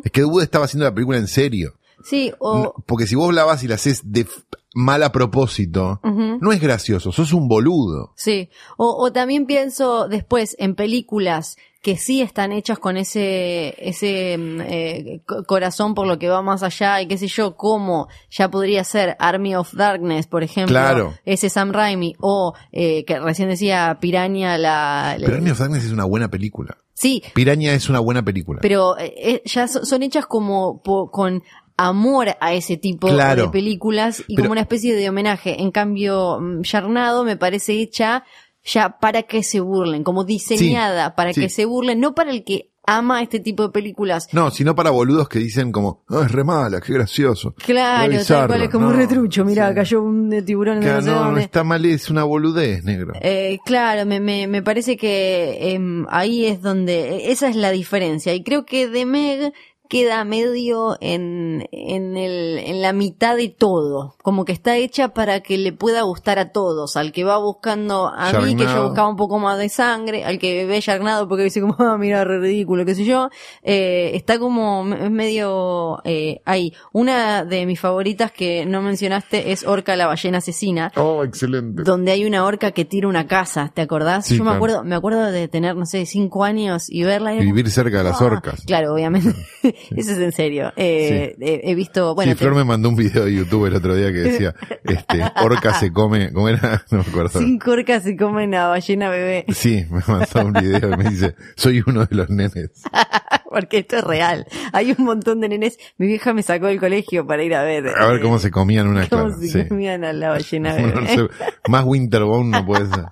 es 0.04 0.10
que 0.10 0.20
Ed 0.22 0.26
Wood 0.26 0.42
estaba 0.42 0.64
haciendo 0.66 0.84
la 0.84 0.94
película 0.94 1.18
en 1.18 1.28
serio. 1.28 1.74
Sí, 2.02 2.32
o 2.38 2.74
porque 2.86 3.06
si 3.06 3.14
vos 3.14 3.32
la 3.34 3.44
vas 3.44 3.62
y 3.62 3.68
la 3.68 3.76
haces 3.76 4.02
de 4.04 4.26
mal 4.74 5.02
a 5.02 5.12
propósito, 5.12 6.00
no 6.02 6.52
es 6.52 6.60
gracioso, 6.60 7.12
sos 7.12 7.32
un 7.32 7.48
boludo. 7.48 8.12
Sí, 8.16 8.48
o, 8.76 8.90
o 9.02 9.12
también 9.12 9.46
pienso 9.46 10.08
después 10.08 10.56
en 10.58 10.74
películas 10.74 11.56
que 11.82 11.98
sí 11.98 12.22
están 12.22 12.50
hechas 12.50 12.78
con 12.78 12.96
ese 12.96 13.74
ese 13.78 14.38
mm, 14.38 14.60
eh, 14.62 15.20
co- 15.26 15.44
corazón 15.44 15.94
por 15.94 16.06
lo 16.06 16.18
que 16.18 16.28
va 16.30 16.40
más 16.40 16.62
allá 16.62 17.00
y 17.02 17.06
qué 17.06 17.18
sé 17.18 17.26
yo, 17.28 17.56
como 17.56 18.08
ya 18.30 18.50
podría 18.50 18.84
ser 18.84 19.16
Army 19.18 19.54
of 19.54 19.74
Darkness, 19.74 20.26
por 20.26 20.42
ejemplo, 20.42 20.72
Claro. 20.72 21.12
ese 21.26 21.50
Sam 21.50 21.72
Raimi, 21.72 22.14
o 22.20 22.54
eh, 22.72 23.04
que 23.04 23.20
recién 23.20 23.50
decía 23.50 23.98
Piranha, 24.00 24.56
la... 24.56 25.14
Pero 25.20 25.34
Army 25.36 25.50
of 25.50 25.58
Darkness 25.58 25.84
es 25.84 25.92
una 25.92 26.04
buena 26.06 26.28
película. 26.30 26.78
Sí, 26.96 27.22
Piraña 27.34 27.72
es 27.74 27.88
una 27.90 27.98
buena 27.98 28.24
película. 28.24 28.60
pero 28.62 28.96
eh, 28.96 29.12
eh, 29.18 29.42
ya 29.44 29.66
so- 29.68 29.84
son 29.84 30.02
hechas 30.04 30.26
como 30.26 30.80
po- 30.80 31.10
con 31.10 31.42
amor 31.76 32.36
a 32.40 32.52
ese 32.54 32.76
tipo 32.76 33.08
Claro. 33.08 33.42
de 33.44 33.48
películas 33.48 34.20
y 34.28 34.36
Pero- 34.36 34.44
como 34.44 34.52
una 34.52 34.60
especie 34.62 34.94
de 34.94 35.08
homenaje. 35.08 35.60
En 35.62 35.70
cambio, 35.70 36.38
mm, 36.40 36.62
Yarnado 36.62 37.24
me 37.24 37.36
parece 37.36 37.72
hecha 37.80 38.24
ya 38.64 38.98
para 38.98 39.24
que 39.24 39.42
se 39.42 39.60
burlen, 39.60 40.04
como 40.04 40.24
diseñada 40.24 41.14
para 41.16 41.32
sí. 41.32 41.40
que 41.42 41.48
se 41.48 41.64
burlen, 41.64 42.00
no 42.00 42.14
para 42.14 42.30
el 42.30 42.44
que 42.44 42.70
ama 42.86 43.22
este 43.22 43.40
tipo 43.40 43.62
de 43.62 43.70
películas. 43.70 44.28
No, 44.32 44.50
sino 44.50 44.74
para 44.74 44.90
boludos 44.90 45.26
que 45.28 45.38
dicen 45.38 45.72
como, 45.72 46.02
ah, 46.10 46.22
es 46.26 46.32
re 46.32 46.44
mala, 46.44 46.80
qué 46.82 46.92
gracioso. 46.92 47.54
Claro, 47.54 48.02
tal 48.02 48.10
bizarro". 48.18 48.46
cual 48.48 48.62
es 48.62 48.68
como 48.70 48.86
No, 48.86 48.92
un 48.92 48.96
retrucho. 48.98 49.42
Mira, 49.44 49.68
sí. 49.70 49.74
cayó 49.74 50.02
un 50.02 50.44
tiburón 50.44 50.80
de 50.80 50.86
Que 50.86 50.92
no 50.92 51.00
sé 51.02 51.10
no, 51.10 51.32
no 51.32 51.38
está 51.38 51.64
mal, 51.64 51.84
es 51.86 52.10
una 52.10 52.24
boludez, 52.24 52.84
negro. 52.84 53.14
Eh, 53.22 53.58
claro, 53.64 54.04
me, 54.06 54.20
me, 54.20 54.46
me 54.48 54.62
parece 54.62 54.98
que 54.98 55.72
em, 55.72 56.06
ahí 56.10 56.44
es 56.46 56.60
donde, 56.60 57.30
esa 57.32 57.48
es 57.48 57.56
la 57.56 57.70
diferencia. 57.70 58.34
Y 58.34 58.42
creo 58.44 58.66
que 58.66 58.86
The 58.86 59.06
Meg 59.06 59.52
queda 59.88 60.24
medio 60.24 60.96
en, 61.00 61.68
en, 61.70 62.16
el, 62.16 62.58
en 62.58 62.80
la 62.80 62.92
mitad 62.92 63.36
de 63.36 63.48
todo. 63.50 64.14
Como 64.22 64.44
que 64.44 64.52
está 64.52 64.76
hecha 64.76 65.08
para 65.14 65.40
que 65.40 65.58
le 65.58 65.72
pueda 65.72 66.02
gustar 66.02 66.38
a 66.38 66.52
todos. 66.52 66.96
Al 66.96 67.12
que 67.12 67.22
va 67.24 67.36
buscando 67.38 68.08
a 68.08 68.32
mí, 68.40 68.56
que 68.56 68.64
yo 68.64 68.84
buscaba 68.86 69.08
un 69.08 69.16
poco 69.16 69.38
más 69.38 69.58
de 69.58 69.68
sangre. 69.68 70.24
Al 70.24 70.38
que 70.38 70.64
ve 70.66 70.80
Yarnado 70.80 71.28
porque 71.28 71.44
dice 71.44 71.60
como, 71.60 71.76
ah, 71.78 71.96
mira, 71.98 72.24
re 72.24 72.38
ridículo, 72.40 72.84
qué 72.84 72.94
sé 72.94 73.04
yo. 73.04 73.28
Eh, 73.62 74.12
está 74.14 74.38
como, 74.38 74.86
es 74.94 75.10
medio 75.10 76.00
eh, 76.04 76.40
ahí. 76.44 76.72
Una 76.92 77.44
de 77.44 77.66
mis 77.66 77.78
favoritas 77.78 78.32
que 78.32 78.64
no 78.66 78.80
mencionaste 78.82 79.52
es 79.52 79.64
Orca 79.66 79.96
la 79.96 80.06
ballena 80.06 80.38
asesina 80.38 80.92
Oh, 80.96 81.22
excelente. 81.24 81.82
donde 81.82 82.10
hay 82.12 82.24
una 82.24 82.44
orca 82.44 82.70
que 82.72 82.84
tira 82.84 83.06
una 83.06 83.26
casa, 83.26 83.70
¿te 83.74 83.82
acordás? 83.82 84.26
Sí, 84.26 84.38
Yo 84.38 84.44
me 84.44 84.50
acuerdo, 84.52 84.82
me 84.82 84.94
acuerdo 84.94 85.30
de 85.30 85.46
tener, 85.48 85.76
no 85.76 85.84
sé, 85.86 86.06
cinco 86.06 86.42
años 86.44 86.88
y 86.88 87.02
verla 87.04 87.34
y 87.34 87.38
como, 87.38 87.46
vivir 87.54 87.70
cerca 87.70 87.98
de 87.98 88.04
las 88.04 88.20
"Ah". 88.20 88.24
orcas. 88.24 88.62
Claro, 88.66 88.94
obviamente. 88.94 89.34
Eso 89.96 90.12
es 90.12 90.18
en 90.18 90.32
serio. 90.32 90.72
Eh, 90.76 91.34
he, 91.40 91.70
he 91.70 91.74
visto, 91.74 92.14
bueno, 92.14 92.32
sí, 92.32 92.38
te- 92.38 92.44
Flor 92.44 92.56
me 92.56 92.64
mandó 92.64 92.88
un 92.88 92.96
video 92.96 93.24
de 93.24 93.34
YouTube 93.34 93.66
el 93.66 93.74
otro 93.74 93.94
día 93.94 94.12
que 94.12 94.18
decía, 94.18 94.54
este, 94.84 95.22
orca 95.42 95.74
se 95.74 95.92
come, 95.92 96.32
¿cómo 96.32 96.48
era? 96.48 96.84
No 96.90 96.98
me 96.98 97.04
acuerdo. 97.04 97.38
cinco 97.40 97.72
orcas 97.72 98.02
se 98.04 98.16
comen 98.16 98.54
a 98.54 98.68
ballena 98.68 99.08
bebé. 99.10 99.44
Sí, 99.54 99.84
me 99.90 100.00
mandó 100.06 100.46
un 100.46 100.52
video 100.52 100.92
y 100.92 100.96
me 100.96 101.10
dice, 101.10 101.34
soy 101.56 101.82
uno 101.86 102.04
de 102.06 102.14
los 102.16 102.30
nenes. 102.30 102.70
Porque 103.50 103.78
esto 103.78 103.98
es 103.98 104.04
real. 104.04 104.46
Hay 104.72 104.94
un 104.98 105.04
montón 105.04 105.40
de 105.40 105.48
nenes. 105.48 105.78
Mi 105.96 106.08
vieja 106.08 106.32
me 106.34 106.42
sacó 106.42 106.66
del 106.66 106.80
colegio 106.80 107.24
para 107.24 107.44
ir 107.44 107.54
a 107.54 107.62
ver. 107.62 107.88
A 107.96 108.06
ver 108.08 108.16
eh, 108.18 108.20
cómo 108.20 108.38
se 108.40 108.50
comían 108.50 108.88
una 108.88 109.06
cómo 109.08 109.30
se 109.30 109.46
sí. 109.46 109.68
comían 109.68 110.02
a 110.04 110.12
la 110.12 110.30
ballena 110.30 110.74
bebé. 110.74 110.92
no 110.92 111.06
sé, 111.06 111.28
más 111.68 111.84
Winterbone 111.84 112.50
no 112.50 112.66
puede 112.66 112.86
ser. 112.86 113.04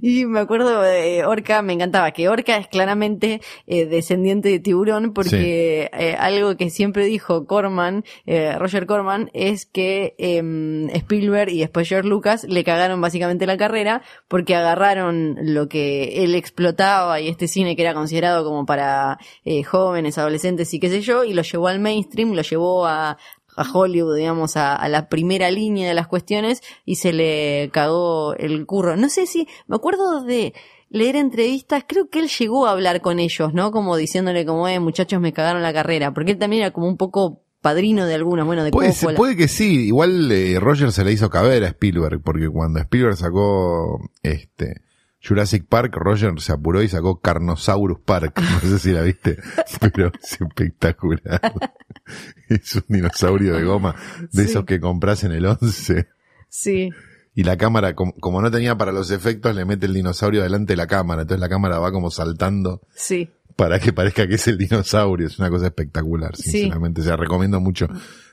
Y 0.00 0.26
me 0.26 0.40
acuerdo 0.40 0.82
de 0.82 1.24
Orca, 1.24 1.62
me 1.62 1.72
encantaba, 1.72 2.10
que 2.12 2.28
Orca 2.28 2.56
es 2.56 2.68
claramente 2.68 3.40
eh, 3.66 3.86
descendiente 3.86 4.48
de 4.48 4.60
tiburón, 4.60 5.12
porque 5.12 5.90
eh, 5.92 6.16
algo 6.18 6.56
que 6.56 6.70
siempre 6.70 7.04
dijo 7.04 7.46
Corman, 7.46 8.04
eh, 8.26 8.56
Roger 8.58 8.86
Corman, 8.86 9.30
es 9.34 9.66
que 9.66 10.14
em, 10.18 10.88
Spielberg 10.90 11.50
y 11.50 11.60
después 11.60 11.88
George 11.88 12.08
Lucas 12.08 12.44
le 12.44 12.64
cagaron 12.64 13.00
básicamente 13.00 13.46
la 13.46 13.56
carrera, 13.56 14.02
porque 14.28 14.54
agarraron 14.54 15.36
lo 15.40 15.68
que 15.68 16.24
él 16.24 16.34
explotaba 16.34 17.20
y 17.20 17.28
este 17.28 17.48
cine 17.48 17.76
que 17.76 17.82
era 17.82 17.94
considerado 17.94 18.44
como 18.44 18.66
para 18.66 19.18
eh, 19.44 19.62
jóvenes, 19.62 20.18
adolescentes 20.18 20.72
y 20.74 20.80
qué 20.80 20.88
sé 20.88 21.00
yo, 21.00 21.24
y 21.24 21.32
lo 21.32 21.42
llevó 21.42 21.68
al 21.68 21.80
mainstream, 21.80 22.32
lo 22.32 22.42
llevó 22.42 22.86
a, 22.86 23.18
a 23.60 23.70
Hollywood, 23.72 24.16
digamos, 24.16 24.56
a, 24.56 24.74
a 24.74 24.88
la 24.88 25.08
primera 25.08 25.50
línea 25.50 25.88
de 25.88 25.94
las 25.94 26.06
cuestiones 26.08 26.62
y 26.84 26.96
se 26.96 27.12
le 27.12 27.70
cagó 27.72 28.34
el 28.34 28.64
curro. 28.66 28.96
No 28.96 29.08
sé 29.08 29.26
si, 29.26 29.46
me 29.66 29.76
acuerdo 29.76 30.22
de 30.22 30.54
leer 30.88 31.16
entrevistas, 31.16 31.84
creo 31.86 32.08
que 32.08 32.18
él 32.20 32.28
llegó 32.28 32.66
a 32.66 32.72
hablar 32.72 33.00
con 33.00 33.20
ellos, 33.20 33.54
¿no? 33.54 33.70
Como 33.70 33.96
diciéndole 33.96 34.44
como, 34.44 34.66
eh, 34.68 34.80
muchachos, 34.80 35.20
me 35.20 35.32
cagaron 35.32 35.62
la 35.62 35.72
carrera, 35.72 36.12
porque 36.12 36.32
él 36.32 36.38
también 36.38 36.62
era 36.62 36.72
como 36.72 36.88
un 36.88 36.96
poco 36.96 37.42
padrino 37.60 38.06
de 38.06 38.14
algunos, 38.14 38.46
bueno, 38.46 38.64
de 38.64 38.70
Puede, 38.70 38.92
ser- 38.92 39.14
puede 39.14 39.36
que 39.36 39.46
sí, 39.46 39.86
igual 39.86 40.32
eh, 40.32 40.58
Roger 40.58 40.90
se 40.92 41.04
le 41.04 41.12
hizo 41.12 41.28
caber 41.30 41.62
a 41.64 41.68
Spielberg, 41.68 42.22
porque 42.22 42.48
cuando 42.48 42.80
Spielberg 42.80 43.16
sacó 43.16 44.00
este 44.22 44.80
Jurassic 45.22 45.66
Park, 45.66 45.94
Roger 45.96 46.32
se 46.40 46.52
apuró 46.52 46.82
y 46.82 46.88
sacó 46.88 47.20
Carnosaurus 47.20 47.98
Park, 48.04 48.40
no 48.40 48.60
sé 48.60 48.78
si 48.78 48.92
la 48.92 49.02
viste, 49.02 49.36
pero 49.92 50.10
es 50.22 50.32
espectacular. 50.40 51.40
es 52.48 52.74
un 52.76 52.84
dinosaurio 52.88 53.54
de 53.54 53.64
goma, 53.64 53.94
de 54.32 54.44
Sí. 54.44 54.50
esos 54.50 54.64
que 54.64 54.80
compras 54.80 55.22
en 55.24 55.32
el 55.32 55.46
11. 55.46 56.08
Sí, 56.48 56.90
Y 57.34 57.44
la 57.44 57.56
cámara, 57.56 57.94
com- 57.94 58.12
como 58.18 58.40
no 58.42 58.50
tenía 58.50 58.76
para 58.76 58.92
los 58.92 59.10
efectos, 59.10 59.54
le 59.54 59.64
mete 59.64 59.86
el 59.86 59.94
dinosaurio 59.94 60.42
delante 60.42 60.72
de 60.72 60.76
la 60.78 60.86
cámara, 60.86 61.22
entonces 61.22 61.40
la 61.40 61.48
cámara 61.48 61.78
va 61.78 61.92
como 61.92 62.10
saltando 62.10 62.80
sí. 62.94 63.30
para 63.56 63.78
que 63.78 63.92
parezca 63.92 64.26
que 64.26 64.34
es 64.34 64.48
el 64.48 64.58
dinosaurio. 64.58 65.26
Es 65.28 65.38
una 65.38 65.48
cosa 65.50 65.66
espectacular, 65.66 66.34
Sí. 66.34 66.50
sinceramente. 66.50 67.02
O 67.02 67.04
sea, 67.04 67.16
recomiendo 67.16 67.60
mucho 67.60 67.86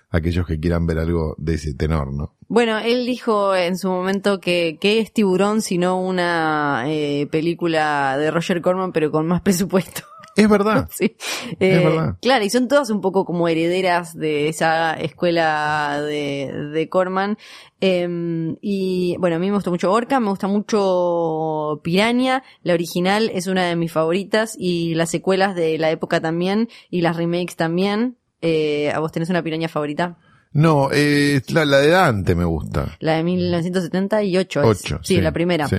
aquellos 0.09 0.45
que 0.47 0.59
quieran 0.59 0.85
ver 0.85 0.99
algo 0.99 1.35
de 1.37 1.55
ese 1.55 1.73
tenor, 1.73 2.13
¿no? 2.13 2.35
Bueno, 2.47 2.77
él 2.79 3.05
dijo 3.05 3.55
en 3.55 3.77
su 3.77 3.89
momento 3.89 4.39
que, 4.39 4.77
que 4.79 4.99
es 4.99 5.11
Tiburón, 5.11 5.61
sino 5.61 5.99
una 6.01 6.83
eh, 6.87 7.27
película 7.29 8.17
de 8.17 8.31
Roger 8.31 8.61
Corman, 8.61 8.91
pero 8.93 9.11
con 9.11 9.27
más 9.27 9.41
presupuesto. 9.43 10.01
Es 10.35 10.47
verdad. 10.47 10.87
Sí. 10.95 11.15
Es 11.59 11.79
Eh, 11.79 11.83
verdad. 11.83 12.15
Claro, 12.21 12.45
y 12.45 12.49
son 12.51 12.67
todas 12.67 12.89
un 12.91 13.01
poco 13.01 13.25
como 13.25 13.47
herederas 13.47 14.15
de 14.15 14.47
esa 14.49 14.93
escuela 14.93 15.99
de, 16.01 16.53
de 16.73 16.89
Corman. 16.89 17.37
Eh, 17.81 18.55
y 18.61 19.15
bueno, 19.19 19.35
a 19.35 19.39
mí 19.39 19.47
me 19.47 19.55
gusta 19.55 19.69
mucho 19.71 19.91
Orca, 19.91 20.19
me 20.19 20.29
gusta 20.29 20.47
mucho 20.47 21.81
Piranha. 21.83 22.43
La 22.63 22.73
original 22.73 23.31
es 23.33 23.47
una 23.47 23.65
de 23.65 23.75
mis 23.75 23.91
favoritas 23.91 24.55
y 24.57 24.93
las 24.95 25.09
secuelas 25.09 25.55
de 25.55 25.77
la 25.77 25.91
época 25.91 26.21
también 26.21 26.69
y 26.89 27.01
las 27.01 27.17
remakes 27.17 27.55
también. 27.55 28.16
Eh, 28.41 28.91
¿A 28.93 28.99
vos 28.99 29.11
tenés 29.11 29.29
una 29.29 29.41
piraña 29.43 29.67
favorita? 29.67 30.17
No, 30.53 30.89
eh, 30.91 31.41
la, 31.49 31.65
la 31.65 31.77
de 31.79 31.89
Dante 31.89 32.35
me 32.35 32.45
gusta. 32.45 32.95
La 32.99 33.15
de 33.15 33.23
1978. 33.23 34.61
es. 34.61 34.67
Ocho. 34.67 34.99
Sí, 35.03 35.19
la 35.21 35.31
primera. 35.31 35.67
sí. 35.67 35.77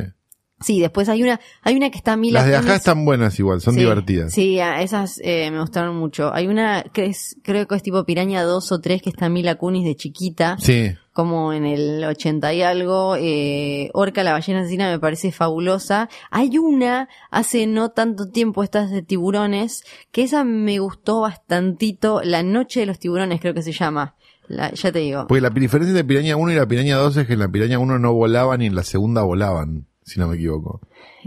Sí, 0.61 0.81
después 0.81 1.09
hay 1.09 1.23
una, 1.23 1.39
hay 1.63 1.77
una 1.77 1.89
que 1.89 1.99
está 1.99 2.17
Mila 2.17 2.41
Las 2.41 2.49
de 2.49 2.57
acá 2.57 2.75
están 2.75 3.05
buenas 3.05 3.39
igual, 3.39 3.61
son 3.61 3.75
Sí, 3.75 3.81
divertidas. 3.81 4.33
Sí, 4.33 4.59
a 4.59 4.83
esas 4.83 5.21
eh, 5.23 5.49
me 5.53 5.61
gustaron 5.61 5.95
mucho. 5.95 6.35
Hay 6.35 6.49
una 6.49 6.83
que 6.93 7.07
es, 7.07 7.37
creo 7.45 7.69
que 7.69 7.77
es 7.77 7.83
tipo 7.85 8.03
Piraña 8.05 8.43
2 8.43 8.73
o 8.73 8.81
3 8.81 9.01
que 9.01 9.09
está 9.11 9.29
Mila 9.29 9.55
Kunis 9.55 9.85
de 9.85 9.95
chiquita, 9.95 10.57
Sí. 10.59 10.91
Como 11.19 11.53
en 11.53 11.67
el 11.67 12.05
80 12.05 12.55
y 12.55 12.63
algo. 12.63 13.17
Eh, 13.19 13.91
Orca, 13.93 14.23
la 14.23 14.31
ballena 14.35 14.61
asesina, 14.61 14.89
me 14.89 15.01
parece 15.01 15.33
fabulosa. 15.33 16.09
Hay 16.31 16.59
una, 16.59 17.09
hace 17.33 17.67
no 17.67 17.89
tanto 17.91 18.29
tiempo, 18.29 18.63
estas 18.63 18.93
de 18.93 19.03
tiburones, 19.03 19.83
que 20.13 20.23
esa 20.23 20.45
me 20.45 20.79
gustó 20.79 21.23
bastantito. 21.23 22.21
La 22.23 22.45
noche 22.45 22.79
de 22.79 22.87
los 22.87 23.01
tiburones 23.01 23.41
creo 23.41 23.53
que 23.53 23.63
se 23.63 23.73
llama. 23.73 24.15
La- 24.47 24.71
ya 24.73 24.93
te 24.93 25.01
digo. 25.01 25.27
Porque 25.27 25.41
la 25.41 25.51
diferencia 25.51 25.93
de 25.93 26.05
Piraña 26.05 26.37
1 26.37 26.53
y 26.53 26.55
la 26.55 26.69
Piraña 26.69 26.97
2 26.99 27.17
es 27.17 27.27
que 27.27 27.33
en 27.33 27.41
la 27.41 27.49
Piraña 27.49 27.81
1 27.81 27.99
no 27.99 28.15
volaban 28.15 28.63
y 28.63 28.67
en 28.67 28.77
la 28.77 28.85
segunda 28.85 29.23
volaban, 29.23 29.89
si 30.05 30.21
no 30.21 30.29
me 30.29 30.37
equivoco. 30.37 30.81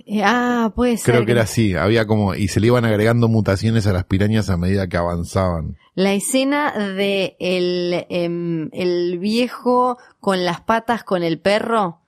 Eh, 0.07 0.21
ah, 0.23 0.71
puede 0.73 0.95
ser. 0.95 1.15
Creo 1.15 1.25
que 1.25 1.33
era 1.33 1.41
así, 1.41 1.75
había 1.75 2.07
como, 2.07 2.33
y 2.33 2.47
se 2.47 2.61
le 2.61 2.67
iban 2.67 2.85
agregando 2.85 3.27
mutaciones 3.27 3.87
a 3.87 3.91
las 3.91 4.05
pirañas 4.05 4.49
a 4.49 4.55
medida 4.55 4.87
que 4.87 4.95
avanzaban. 4.95 5.75
La 5.93 6.13
escena 6.13 6.71
de 6.71 7.35
el, 7.39 8.05
em, 8.09 8.69
el 8.73 9.19
viejo 9.19 9.97
con 10.19 10.45
las 10.45 10.61
patas 10.61 11.03
con 11.03 11.23
el 11.23 11.39
perro. 11.39 11.99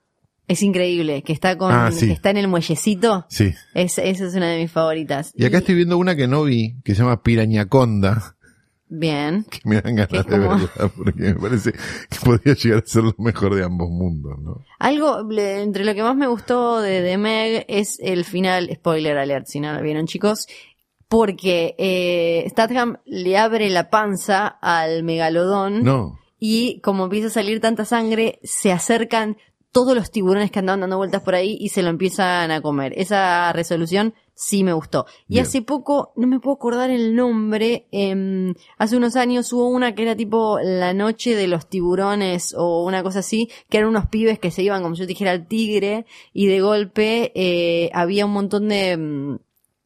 Es 0.47 0.61
increíble, 0.61 1.21
que 1.23 1.31
está 1.33 1.57
con, 1.57 1.71
Ah, 1.73 1.89
sí. 1.91 2.07
que 2.07 2.13
está 2.13 2.29
en 2.29 2.37
el 2.37 2.47
muellecito. 2.47 3.25
Sí. 3.29 3.53
Es, 3.73 3.97
esa 3.97 4.25
es 4.25 4.35
una 4.35 4.49
de 4.49 4.61
mis 4.61 4.71
favoritas. 4.71 5.31
Y 5.35 5.45
acá 5.45 5.59
estoy 5.59 5.75
viendo 5.75 5.97
una 5.97 6.15
que 6.15 6.27
no 6.27 6.43
vi, 6.43 6.75
que 6.83 6.93
se 6.95 7.01
llama 7.01 7.23
Pirañaconda, 7.23 8.35
Bien. 8.89 9.45
que 9.49 9.59
me 9.63 9.81
dan 9.81 9.95
ganas 9.95 10.25
de 10.25 10.31
como- 10.31 10.49
verla, 10.49 10.91
porque 10.95 11.21
me 11.23 11.35
parece 11.35 11.71
que 11.71 12.19
podría 12.23 12.53
llegar 12.55 12.83
a 12.83 12.85
ser 12.85 13.03
lo 13.03 13.15
mejor 13.17 13.55
de 13.55 13.63
ambos 13.63 13.89
mundos, 13.89 14.37
¿no? 14.39 14.63
Algo, 14.79 15.25
entre 15.31 15.85
lo 15.85 15.95
que 15.95 16.03
más 16.03 16.15
me 16.15 16.27
gustó 16.27 16.79
de, 16.81 17.01
de 17.01 17.17
Meg 17.17 17.65
es 17.69 17.97
el 18.01 18.23
final, 18.25 18.69
spoiler 18.75 19.17
alert, 19.17 19.47
si 19.47 19.59
no 19.61 19.73
lo 19.73 19.81
vieron 19.81 20.07
chicos, 20.07 20.47
porque 21.13 21.75
eh, 21.77 22.43
Statham 22.49 22.97
le 23.05 23.37
abre 23.37 23.69
la 23.69 23.91
panza 23.91 24.47
al 24.47 25.03
megalodón 25.03 25.83
No. 25.83 26.17
y 26.39 26.79
como 26.79 27.03
empieza 27.03 27.27
a 27.27 27.29
salir 27.29 27.61
tanta 27.61 27.85
sangre, 27.85 28.39
se 28.41 28.71
acercan 28.71 29.37
todos 29.71 29.93
los 29.95 30.09
tiburones 30.09 30.49
que 30.49 30.57
andaban 30.57 30.81
dando 30.81 30.97
vueltas 30.97 31.21
por 31.21 31.35
ahí 31.35 31.55
y 31.59 31.69
se 31.69 31.83
lo 31.83 31.89
empiezan 31.91 32.49
a 32.49 32.61
comer. 32.61 32.93
Esa 32.97 33.53
resolución 33.53 34.15
sí 34.33 34.63
me 34.63 34.73
gustó. 34.73 35.05
Y 35.27 35.33
Bien. 35.35 35.45
hace 35.45 35.61
poco, 35.61 36.13
no 36.15 36.25
me 36.25 36.39
puedo 36.39 36.55
acordar 36.55 36.89
el 36.89 37.15
nombre, 37.15 37.85
em, 37.91 38.55
hace 38.79 38.97
unos 38.97 39.15
años 39.15 39.53
hubo 39.53 39.67
una 39.67 39.93
que 39.93 40.01
era 40.01 40.15
tipo 40.15 40.57
La 40.63 40.95
Noche 40.95 41.35
de 41.35 41.47
los 41.47 41.69
Tiburones 41.69 42.55
o 42.57 42.83
una 42.85 43.03
cosa 43.03 43.19
así, 43.19 43.51
que 43.69 43.77
eran 43.77 43.89
unos 43.89 44.07
pibes 44.07 44.39
que 44.39 44.49
se 44.49 44.63
iban, 44.63 44.81
como 44.81 44.95
yo 44.95 45.05
dijera, 45.05 45.29
al 45.29 45.45
tigre 45.47 46.07
y 46.33 46.47
de 46.47 46.59
golpe 46.59 47.31
eh, 47.35 47.91
había 47.93 48.25
un 48.25 48.31
montón 48.33 48.67
de... 48.69 49.37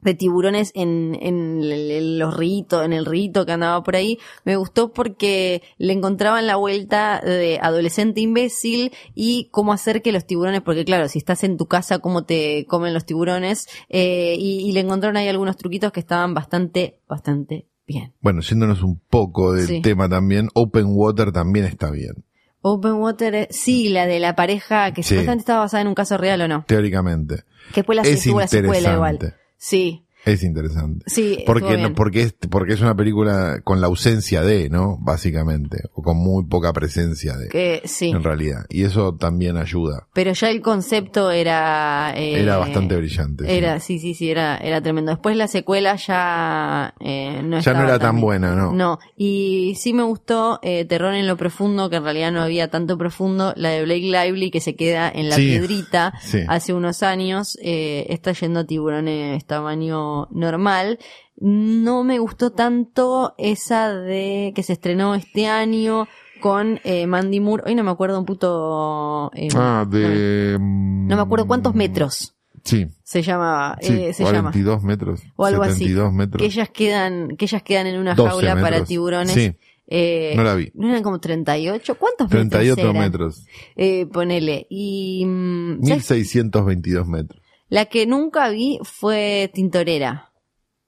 de 0.01 0.13
tiburones 0.13 0.71
en, 0.75 1.17
en 1.21 2.17
los 2.19 2.37
ritos, 2.37 2.85
en 2.85 2.93
el 2.93 3.05
rito 3.05 3.45
que 3.45 3.51
andaba 3.53 3.81
por 3.83 3.95
ahí, 3.95 4.19
me 4.45 4.55
gustó 4.55 4.93
porque 4.93 5.63
le 5.77 5.93
encontraban 5.93 6.45
la 6.47 6.55
vuelta 6.55 7.19
de 7.19 7.59
adolescente 7.61 8.21
imbécil 8.21 8.91
y 9.15 9.49
cómo 9.51 9.73
hacer 9.73 10.01
que 10.01 10.11
los 10.11 10.25
tiburones, 10.25 10.61
porque 10.61 10.85
claro, 10.85 11.07
si 11.09 11.17
estás 11.17 11.43
en 11.43 11.57
tu 11.57 11.65
casa, 11.65 11.99
cómo 11.99 12.23
te 12.25 12.65
comen 12.67 12.93
los 12.93 13.05
tiburones, 13.05 13.67
eh, 13.89 14.35
y, 14.37 14.59
y 14.69 14.71
le 14.71 14.81
encontraron 14.81 15.17
ahí 15.17 15.27
algunos 15.27 15.57
truquitos 15.57 15.91
que 15.91 15.99
estaban 15.99 16.33
bastante, 16.33 16.99
bastante 17.07 17.65
bien. 17.87 18.13
Bueno, 18.21 18.41
yéndonos 18.41 18.83
un 18.83 18.99
poco 18.99 19.53
del 19.53 19.65
Sí. 19.67 19.81
tema 19.81 20.07
también, 20.07 20.49
Open 20.53 20.85
Water 20.89 21.31
también 21.31 21.65
está 21.65 21.89
bien, 21.89 22.23
Open 22.61 22.93
Water, 22.93 23.33
eh, 23.33 23.47
sí, 23.49 23.89
la 23.89 24.05
de 24.07 24.19
la 24.19 24.35
pareja 24.35 24.91
que 24.93 25.01
Sí. 25.01 25.09
supuestamente 25.09 25.41
estaba 25.41 25.59
basada 25.61 25.81
en 25.81 25.87
un 25.87 25.95
caso 25.95 26.17
real 26.17 26.41
o 26.41 26.47
no. 26.47 26.65
teóricamente. 26.67 27.43
Que 27.69 27.81
después 27.81 27.95
la, 27.95 28.01
Es 28.03 28.23
tuvo 28.23 28.39
la 28.41 28.47
secuela 28.47 28.93
igual. 28.93 29.35
Sí, 29.57 30.06
Es 30.27 30.43
interesante. 30.43 31.03
sí. 31.07 31.43
Porque, 31.45 31.77
no- 31.77 31.93
porque, 31.93 32.21
es, 32.23 32.33
porque 32.49 32.73
es 32.73 32.81
una 32.81 32.95
película 32.95 33.61
con 33.63 33.81
la 33.81 33.87
ausencia 33.87 34.41
de, 34.41 34.69
¿no? 34.69 34.97
Básicamente. 34.99 35.83
O 35.93 36.01
con 36.01 36.17
muy 36.17 36.45
poca 36.45 36.73
presencia 36.73 37.35
de, 37.37 37.47
Que 37.49 37.81
sí. 37.85 38.09
en 38.09 38.23
realidad. 38.23 38.65
Y 38.69 38.83
eso 38.83 39.15
también 39.15 39.57
ayuda. 39.57 40.07
Pero 40.13 40.33
ya 40.33 40.49
el 40.49 40.61
concepto 40.61 41.31
era... 41.31 42.13
eh, 42.15 42.41
Era 42.41 42.57
bastante 42.57 42.95
brillante. 42.95 43.57
Era, 43.57 43.79
sí, 43.79 43.99
sí, 43.99 44.13
sí, 44.13 44.29
era, 44.29 44.57
era 44.57 44.81
tremendo. 44.81 45.11
Después 45.11 45.35
la 45.37 45.47
secuela 45.47 45.95
ya 45.95 46.93
eh, 46.99 47.41
no 47.43 47.59
ya 47.59 47.73
no 47.73 47.83
era 47.83 47.99
tan 47.99 48.15
bien. 48.15 48.21
buena, 48.21 48.55
¿no? 48.55 48.73
No, 48.73 48.99
y 49.15 49.75
sí 49.79 49.93
me 49.93 50.03
gustó 50.03 50.59
eh, 50.63 50.85
Terror 50.85 51.13
en 51.13 51.27
lo 51.27 51.37
profundo, 51.37 51.89
que 51.89 51.97
en 51.97 52.03
realidad 52.03 52.31
no 52.31 52.41
había 52.41 52.69
tanto 52.69 52.97
profundo, 52.97 53.53
la 53.55 53.69
de 53.69 53.83
Blake 53.83 54.01
Lively 54.11 54.51
que 54.51 54.59
se 54.61 54.75
queda 54.75 55.09
en 55.09 55.29
la 55.29 55.35
Sí, 55.35 55.43
piedrita 55.47 56.13
sí. 56.21 56.39
hace 56.47 56.73
unos 56.73 57.03
años, 57.03 57.57
eh, 57.61 58.05
está 58.09 58.31
yendo 58.33 58.61
a 58.61 58.65
tiburones 58.65 59.45
tamaño 59.45 60.16
normal. 60.31 60.97
No 61.39 62.03
me 62.03 62.17
gustó 62.19 62.51
tanto 62.51 63.35
esa 63.37 63.93
de 63.93 64.51
que 64.55 64.63
se 64.63 64.73
estrenó 64.73 65.13
este 65.13 65.47
año 65.47 66.07
con 66.41 66.79
eh, 66.83 67.05
Mandy 67.05 67.39
Moore. 67.39 67.63
Hoy 67.67 67.75
no 67.75 67.83
me 67.83 67.91
acuerdo 67.91 68.17
un 68.19 68.25
puto... 68.25 69.31
eh, 69.35 69.47
Ah, 69.55 69.85
de... 69.89 70.57
mm, 70.59 71.07
No 71.07 71.15
me 71.15 71.21
acuerdo 71.21 71.45
cuántos 71.47 71.75
metros 71.75 72.33
Sí, 72.63 72.87
se 73.03 73.21
llamaba. 73.21 73.77
sí, 73.81 73.93
eh, 73.93 74.13
se 74.13 74.23
llama. 74.25 74.51
42 74.51 74.83
metros. 74.83 75.21
O 75.37 75.45
algo 75.45 75.63
así. 75.63 75.85
72 75.85 76.11
metros. 76.11 76.41
Que 76.41 76.45
ellas 76.47 76.69
quedan, 76.69 77.37
que 77.37 77.45
ellas 77.45 77.63
quedan 77.63 77.87
en 77.87 77.97
una 77.99 78.13
12 78.13 78.29
jaula 78.29 78.61
para 78.61 78.83
tiburones. 78.83 79.31
Sí, 79.33 79.53
Eh, 79.87 80.33
no 80.35 80.43
la 80.43 80.53
vi. 80.55 80.69
¿No 80.73 80.89
eran 80.89 81.01
como 81.01 81.19
38? 81.21 81.95
¿Cuántos 81.95 82.27
38 82.29 82.75
metros 82.75 82.89
eran? 82.89 83.01
metros. 83.03 83.45
Eh, 83.77 84.05
ponele. 84.07 84.67
Y 84.69 85.23
mm, 85.25 85.75
¿sabes? 85.85 86.09
1622 86.09 87.07
metros. 87.07 87.41
La 87.69 87.85
que 87.85 88.05
nunca 88.05 88.49
vi 88.49 88.79
fue 88.83 89.49
Tintorera. 89.53 90.31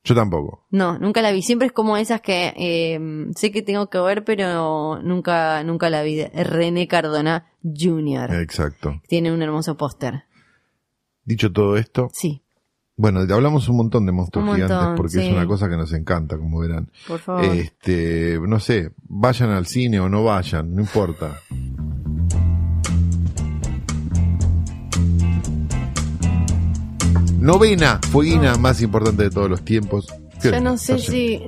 Yo 0.03 0.15
tampoco. 0.15 0.65
No, 0.71 0.97
nunca 0.97 1.21
la 1.21 1.31
vi. 1.31 1.41
Siempre 1.41 1.67
es 1.67 1.73
como 1.73 1.97
esas 1.97 2.21
que 2.21 2.53
eh, 2.55 2.99
sé 3.35 3.51
que 3.51 3.61
tengo 3.61 3.89
que 3.89 3.99
ver, 3.99 4.23
pero 4.23 5.01
nunca, 5.03 5.63
nunca 5.63 5.89
la 5.89 6.03
vi. 6.03 6.23
René 6.23 6.87
Cardona 6.87 7.51
Jr. 7.63 8.33
Exacto. 8.35 9.01
Tiene 9.07 9.31
un 9.31 9.41
hermoso 9.41 9.75
póster. 9.75 10.23
Dicho 11.25 11.51
todo 11.51 11.77
esto, 11.77 12.09
Sí, 12.13 12.41
bueno, 13.01 13.21
hablamos 13.21 13.69
un 13.69 13.77
montón 13.77 14.05
de 14.05 14.11
monstruos 14.11 14.45
montón, 14.45 14.67
gigantes 14.67 14.97
porque 14.97 15.25
es 15.25 15.31
una 15.31 15.47
cosa 15.47 15.69
que 15.69 15.77
nos 15.77 15.93
encanta, 15.93 16.37
como 16.37 16.59
verán. 16.59 16.91
por 17.07 17.19
favor. 17.19 17.45
Este, 17.45 18.37
no 18.45 18.59
sé, 18.59 18.91
vayan 19.07 19.51
al 19.51 19.67
cine 19.67 20.01
o 20.01 20.09
no 20.09 20.25
vayan, 20.25 20.75
no 20.75 20.81
importa. 20.81 21.39
Novena 27.39 27.99
fueguina 28.11 28.55
más 28.57 28.81
importante 28.81 29.23
de 29.23 29.29
todos 29.29 29.49
los 29.49 29.63
tiempos. 29.63 30.07
¿Qué 30.41 30.51
Yo 30.51 30.61
no 30.61 30.77
sé 30.77 30.99
si, 30.99 31.41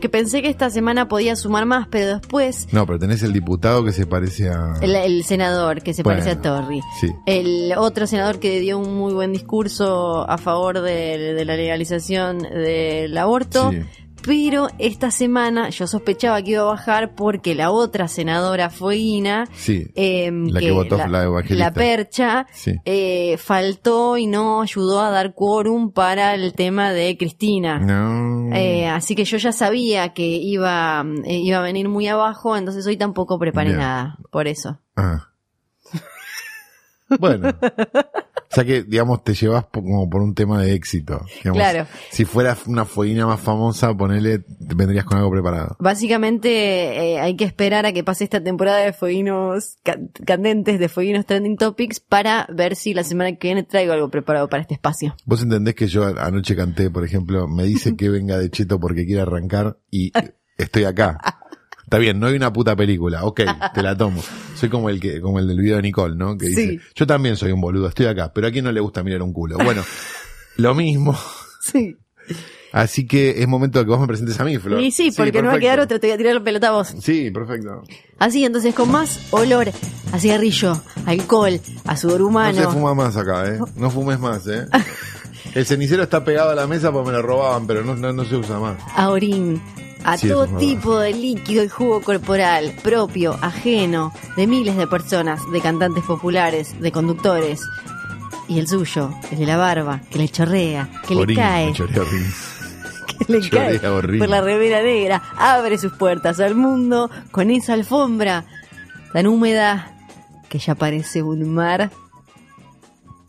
que 0.00 0.08
pensé 0.08 0.40
que 0.40 0.48
esta 0.48 0.70
semana 0.70 1.08
podía 1.08 1.34
sumar 1.34 1.66
más, 1.66 1.88
pero 1.90 2.18
después 2.18 2.68
No, 2.72 2.86
pero 2.86 2.98
tenés 2.98 3.22
el 3.24 3.32
diputado 3.32 3.84
que 3.84 3.92
se 3.92 4.06
parece 4.06 4.48
a... 4.50 4.74
el, 4.80 4.94
el 4.94 5.24
senador 5.24 5.82
que 5.82 5.92
se 5.92 6.04
parece 6.04 6.30
a 6.30 6.40
Torri. 6.40 6.80
Sí. 7.00 7.12
El 7.26 7.72
otro 7.76 8.06
senador 8.06 8.38
que 8.38 8.60
dio 8.60 8.78
un 8.78 8.96
muy 8.96 9.14
buen 9.14 9.32
discurso 9.32 10.28
a 10.30 10.38
favor 10.38 10.80
de, 10.80 11.34
de 11.34 11.44
la 11.44 11.56
legalización 11.56 12.38
del 12.38 13.16
aborto. 13.18 13.72
Sí. 13.72 13.80
Pero 14.24 14.68
esta 14.78 15.10
semana 15.12 15.68
yo 15.68 15.86
sospechaba 15.86 16.42
que 16.42 16.52
iba 16.52 16.62
a 16.62 16.64
bajar 16.64 17.14
porque 17.14 17.54
la 17.54 17.70
otra 17.70 18.08
senadora 18.08 18.70
Fueguina, 18.70 19.46
Sí. 19.54 19.86
em, 19.94 20.48
La 20.48 20.58
que 20.60 20.72
votó, 20.72 20.96
la 21.06 21.22
evangelista. 21.24 21.64
la 21.66 21.72
percha, 21.72 22.46
Sí. 22.52 22.72
eh, 22.84 23.36
faltó 23.38 24.16
y 24.16 24.26
no 24.26 24.62
ayudó 24.62 25.00
a 25.00 25.10
dar 25.10 25.32
quórum 25.34 25.92
para 25.92 26.34
el 26.34 26.54
tema 26.54 26.92
de 26.92 27.16
Cristina. 27.16 27.78
No. 27.78 28.54
Eh, 28.56 28.88
así 28.88 29.14
que 29.14 29.24
yo 29.24 29.36
ya 29.36 29.52
sabía 29.52 30.12
que 30.12 30.26
iba, 30.26 31.04
eh, 31.24 31.36
iba 31.38 31.58
a 31.58 31.62
venir 31.62 31.88
muy 31.88 32.08
abajo, 32.08 32.56
entonces 32.56 32.84
hoy 32.86 32.96
tampoco 32.96 33.38
preparé 33.38 33.74
nada, 33.74 34.18
por 34.32 34.48
eso. 34.48 34.80
Ah. 34.96 35.28
Bueno. 37.20 37.54
O 38.56 38.58
sea 38.58 38.64
que, 38.64 38.84
digamos, 38.84 39.22
te 39.22 39.34
llevas 39.34 39.66
como 39.70 40.08
por 40.08 40.22
un 40.22 40.34
tema 40.34 40.62
de 40.62 40.72
éxito. 40.72 41.20
Digamos, 41.44 41.58
Claro. 41.58 41.86
Si 42.10 42.24
fuera 42.24 42.56
una 42.66 42.86
fueguina 42.86 43.26
más 43.26 43.38
famosa, 43.38 43.94
ponele, 43.94 44.38
te 44.38 44.74
vendrías 44.74 45.04
con 45.04 45.18
algo 45.18 45.30
preparado. 45.30 45.76
Básicamente 45.78 46.48
eh, 47.12 47.20
hay 47.20 47.36
que 47.36 47.44
esperar 47.44 47.84
a 47.84 47.92
que 47.92 48.02
pase 48.02 48.24
esta 48.24 48.42
temporada 48.42 48.78
de 48.78 48.94
fueguinos 48.94 49.76
ca- 49.84 49.98
candentes, 50.24 50.78
de 50.78 50.88
fueguinos 50.88 51.26
trending 51.26 51.58
topics, 51.58 52.00
para 52.00 52.46
ver 52.50 52.76
si 52.76 52.94
la 52.94 53.04
semana 53.04 53.36
que 53.36 53.48
viene 53.48 53.62
traigo 53.62 53.92
algo 53.92 54.08
preparado 54.10 54.48
para 54.48 54.62
este 54.62 54.72
espacio. 54.72 55.14
Vos 55.26 55.42
entendés 55.42 55.74
que 55.74 55.86
yo 55.88 56.04
anoche 56.06 56.56
canté, 56.56 56.90
por 56.90 57.04
ejemplo, 57.04 57.46
me 57.48 57.64
dice 57.64 57.94
que 57.96 58.08
venga 58.08 58.38
de 58.38 58.48
Cheto 58.50 58.80
porque 58.80 59.04
quiere 59.04 59.20
arrancar 59.20 59.76
y 59.90 60.12
estoy 60.56 60.84
acá. 60.84 61.18
Está 61.86 61.98
bien, 61.98 62.18
no 62.18 62.26
hay 62.26 62.34
una 62.34 62.52
puta 62.52 62.74
película, 62.74 63.24
ok, 63.24 63.40
te 63.72 63.80
la 63.82 63.96
tomo. 63.96 64.20
Soy 64.56 64.68
como 64.68 64.90
el 64.90 64.98
que, 64.98 65.20
como 65.20 65.38
el 65.38 65.46
del 65.46 65.60
video 65.60 65.76
de 65.76 65.82
Nicole, 65.82 66.16
¿no? 66.16 66.36
Que 66.36 66.46
dice, 66.46 66.68
Sí. 66.70 66.80
yo 66.96 67.06
también 67.06 67.36
soy 67.36 67.52
un 67.52 67.60
boludo, 67.60 67.86
estoy 67.88 68.06
acá, 68.06 68.32
pero 68.34 68.48
a 68.48 68.50
quién 68.50 68.64
no 68.64 68.72
le 68.72 68.80
gusta 68.80 69.04
mirar 69.04 69.22
un 69.22 69.32
culo. 69.32 69.56
Bueno, 69.58 69.84
lo 70.56 70.74
mismo. 70.74 71.16
Sí. 71.60 71.96
Así 72.72 73.06
que 73.06 73.40
es 73.42 73.48
momento 73.48 73.78
de 73.78 73.84
que 73.84 73.90
vos 73.90 74.00
me 74.00 74.06
presentes 74.06 74.38
a 74.40 74.44
mí, 74.44 74.58
Flor. 74.58 74.80
Y 74.80 74.90
sí, 74.90 75.10
porque 75.16 75.40
no 75.42 75.48
va 75.48 75.54
a 75.54 75.58
quedar 75.60 75.80
otro, 75.80 75.98
te 76.00 76.08
voy 76.08 76.14
a 76.14 76.16
tirar 76.18 76.34
la 76.34 76.42
pelota 76.44 76.68
a 76.68 76.72
vos. 76.72 76.92
Sí, 77.00 77.30
perfecto. 77.30 77.82
Así, 78.18 78.44
entonces 78.44 78.74
con 78.74 78.90
más 78.90 79.28
olor 79.30 79.68
a 80.12 80.18
cigarrillo, 80.18 80.80
alcohol, 81.06 81.60
a 81.84 81.96
sudor 81.96 82.20
No 82.20 82.26
humano. 82.26 82.60
se 82.60 82.66
fuma 82.68 82.94
más 82.94 83.16
acá, 83.16 83.48
¿eh? 83.48 83.58
No 83.76 83.90
fumes 83.90 84.18
más, 84.18 84.46
¿eh? 84.48 84.66
El 85.54 85.66
cenicero 85.66 86.02
está 86.02 86.24
pegado 86.24 86.50
a 86.50 86.54
la 86.54 86.66
mesa 86.66 86.92
porque 86.92 87.10
me 87.10 87.16
lo 87.16 87.22
robaban, 87.22 87.66
pero 87.66 87.82
no, 87.82 87.94
no, 87.96 88.12
no 88.12 88.24
se 88.24 88.36
usa 88.36 88.58
más. 88.58 88.76
a 88.94 89.08
orín, 89.08 89.60
a 90.04 90.16
Sí, 90.18 90.28
todo 90.28 90.46
tipo 90.58 90.98
de 90.98 91.12
líquido 91.12 91.64
y 91.64 91.68
jugo 91.68 92.00
corporal, 92.02 92.74
propio, 92.82 93.36
ajeno, 93.40 94.12
de 94.36 94.46
miles 94.46 94.76
de 94.76 94.86
personas, 94.86 95.40
de 95.50 95.60
cantantes 95.60 96.04
populares, 96.04 96.78
de 96.80 96.92
conductores. 96.92 97.62
Y 98.48 98.58
el 98.60 98.68
suyo, 98.68 99.10
el 99.32 99.38
de 99.38 99.46
la 99.46 99.56
barba, 99.56 100.00
que 100.10 100.18
le 100.18 100.28
chorrea, 100.28 100.88
que 101.08 101.16
Orín, 101.16 101.36
le 101.36 101.42
cae, 101.42 101.72
que 103.18 103.32
le 103.32 103.40
chorrea 103.40 103.80
cae 103.80 104.18
por 104.18 104.28
la 104.28 104.40
remera 104.40 104.82
negra, 104.82 105.22
abre 105.36 105.78
sus 105.78 105.92
puertas 105.94 106.38
al 106.38 106.54
mundo 106.54 107.10
con 107.32 107.50
esa 107.50 107.72
alfombra 107.72 108.44
tan 109.12 109.26
húmeda 109.26 109.92
que 110.48 110.58
ya 110.58 110.74
parece 110.74 111.22
un 111.22 111.54
mar. 111.54 111.90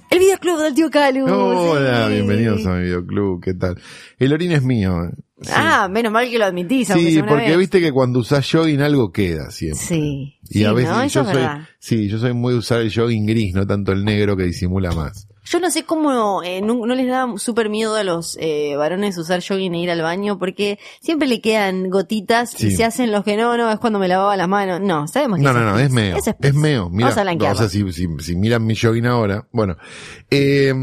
El 0.10 0.20
videoclub 0.20 0.60
del 0.62 0.74
tío 0.74 0.89
Calu. 0.89 1.26
Hola, 1.26 2.08
sí. 2.08 2.14
bienvenidos 2.14 2.66
a 2.66 2.76
mi 2.76 2.84
videoclub, 2.84 3.43
¿qué 3.43 3.53
tal? 3.53 3.78
El 4.18 4.34
orín 4.34 4.51
es 4.53 4.64
mío. 4.64 5.03
¿eh? 5.03 5.12
Sí. 5.41 5.51
Ah, 5.53 5.88
menos 5.91 6.12
mal 6.12 6.30
que 6.30 6.38
lo 6.39 6.45
admitís, 6.45 6.88
Sí, 6.88 7.22
porque 7.28 7.49
vez. 7.49 7.58
viste 7.58 7.80
que 7.82 7.91
cuando 7.91 8.20
usás 8.20 8.49
jogging 8.49 8.82
algo 8.82 9.12
queda 9.12 9.51
siempre. 9.51 9.86
Sí. 9.86 10.37
Y 10.50 10.60
Sí, 10.60 10.64
a 10.66 10.74
veces 10.74 11.14
yo 11.14 11.22
es 11.22 11.28
soy, 11.28 11.43
sí, 11.80 12.08
yo 12.08 12.18
soy 12.20 12.34
muy 12.34 12.54
de 12.54 12.60
usar 12.60 12.82
el 12.82 12.93
jogging 12.93 13.26
gris, 13.26 13.54
no 13.54 13.66
tanto 13.68 13.91
el 13.91 14.04
negro 14.06 14.36
que 14.38 14.43
disimula 14.43 14.91
más. 14.91 15.28
Yo 15.50 15.62
no 15.62 15.72
sé 15.72 15.84
cómo 15.86 16.43
eh, 16.43 16.60
no, 16.62 16.86
no 16.86 16.93
les 16.93 17.08
da 17.08 17.26
súper 17.38 17.70
miedo 17.70 17.95
a 17.95 18.04
los 18.04 18.38
eh, 18.41 18.76
varones 18.76 19.18
usar 19.18 19.41
jogging 19.41 19.76
e 19.76 19.82
ir 19.84 19.89
al 19.91 20.02
baño 20.02 20.38
porque 20.38 20.78
siempre 21.00 21.26
le 21.28 21.39
quedan 21.39 21.89
gotitas 21.89 22.50
Sí. 22.52 22.68
y 22.68 22.72
se 22.72 22.84
hacen 22.84 23.14
los 23.14 23.24
que 23.24 23.38
no, 23.38 23.56
no, 23.56 23.72
es 23.72 23.80
cuando 23.80 23.98
me 23.98 24.10
lavaba 24.10 24.36
las 24.36 24.50
manos. 24.50 24.82
No, 24.82 25.08
sabemos 25.08 25.38
que 25.38 25.43
No, 25.45 25.54
no, 25.54 25.62
no, 25.64 25.80
es 25.80 25.89
meo. 25.89 26.18
Eso 26.18 26.36
Es 26.41 26.54
meo. 26.54 26.89
Mira, 26.89 27.06
Vamos 27.08 27.18
a 27.18 27.24
blanquearlo. 27.24 27.56
o 27.56 27.60
sea, 27.62 27.70
si, 27.70 27.89
si, 27.93 28.08
si 28.20 28.36
miran 28.36 28.66
mi 28.66 28.76
jogging 28.76 29.06
ahora, 29.06 29.48
bueno, 29.54 29.78
eh, 30.30 30.74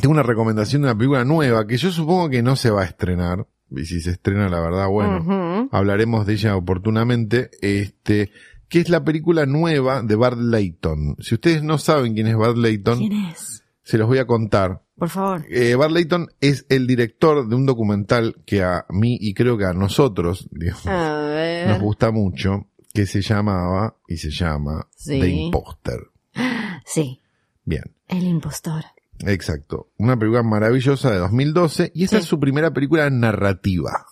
tengo 0.00 0.12
una 0.12 0.22
recomendación 0.22 0.82
de 0.82 0.88
una 0.88 0.96
película 0.96 1.24
nueva 1.24 1.66
que 1.66 1.76
yo 1.76 1.90
supongo 1.90 2.30
que 2.30 2.42
no 2.42 2.54
se 2.54 2.70
va 2.70 2.82
a 2.82 2.84
estrenar. 2.86 3.46
Y 3.68 3.84
si 3.84 4.00
se 4.00 4.10
estrena, 4.12 4.48
la 4.48 4.60
verdad, 4.60 4.86
bueno, 4.86 5.68
hablaremos 5.72 6.24
de 6.24 6.34
ella 6.34 6.54
oportunamente. 6.54 7.50
Este, 7.60 8.30
que 8.68 8.80
es 8.80 8.88
la 8.88 9.04
película 9.04 9.46
nueva 9.46 10.02
de 10.02 10.14
Bart 10.16 10.38
Layton. 10.38 11.16
Si 11.20 11.34
ustedes 11.34 11.62
no 11.62 11.78
saben 11.78 12.14
quién 12.14 12.26
es 12.26 12.36
Bart 12.36 12.56
Layton, 12.56 12.98
¿Quién 12.98 13.12
es? 13.26 13.62
se 13.82 13.98
los 13.98 14.06
voy 14.08 14.18
a 14.18 14.26
contar. 14.26 14.82
Por 14.96 15.08
favor. 15.10 15.44
Eh, 15.50 15.74
Bart 15.74 15.92
Layton 15.92 16.28
es 16.40 16.64
el 16.68 16.86
director 16.86 17.46
de 17.48 17.54
un 17.54 17.66
documental 17.66 18.36
que 18.46 18.62
a 18.62 18.86
mí 18.88 19.18
y 19.20 19.34
creo 19.34 19.58
que 19.58 19.66
a 19.66 19.72
nosotros, 19.74 20.48
digamos, 20.50 20.86
A 20.86 21.18
ver. 21.26 21.68
nos 21.68 21.80
gusta 21.80 22.10
mucho, 22.10 22.66
que 22.94 23.04
se 23.06 23.20
llamaba 23.20 23.96
y 24.08 24.16
se 24.16 24.30
llama 24.30 24.88
Sí. 24.96 25.20
The 25.20 25.28
Imposter. 25.28 26.00
Sí, 26.86 27.20
Bien, 27.64 27.82
el 28.08 28.22
impostor. 28.24 28.84
exacto. 29.20 29.88
Una 29.98 30.16
película 30.16 30.42
maravillosa 30.44 31.10
de 31.10 31.18
2012 31.18 31.90
y 31.94 32.04
esta 32.04 32.16
Sí. 32.18 32.22
es 32.22 32.28
su 32.28 32.38
primera 32.40 32.72
película 32.72 33.10
narrativa, 33.10 34.06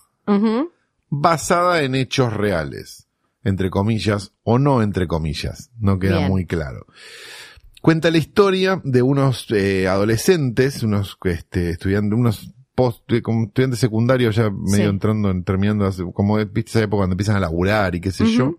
basada 1.08 1.82
en 1.82 1.94
hechos 1.94 2.32
reales, 2.32 3.03
entre 3.44 3.70
comillas 3.70 4.32
o 4.42 4.58
no 4.58 4.82
entre 4.82 5.06
comillas, 5.06 5.70
no 5.78 5.98
queda 5.98 6.18
Bien. 6.18 6.30
muy 6.30 6.46
claro. 6.46 6.86
Cuenta 7.82 8.10
la 8.10 8.18
historia 8.18 8.80
de 8.82 9.02
unos 9.02 9.46
eh, 9.50 9.86
adolescentes, 9.88 10.82
unos 10.82 11.18
este, 11.24 11.70
estudiantes, 11.70 12.18
unos 12.18 12.50
post, 12.74 13.02
eh, 13.12 13.20
como 13.22 13.44
estudiantes 13.44 13.78
secundarios 13.78 14.34
ya 14.36 14.50
medio 14.50 14.84
Sí. 14.86 14.90
entrando, 14.90 15.30
en- 15.30 15.44
terminando, 15.44 15.84
hace- 15.84 16.02
como 16.12 16.36
viste 16.38 16.70
esa 16.70 16.80
época 16.82 17.00
cuando 17.02 17.12
empiezan 17.12 17.36
a 17.36 17.40
laburar 17.40 17.94
y 17.94 18.00
qué 18.00 18.10
sé 18.10 18.26
yo, 18.26 18.56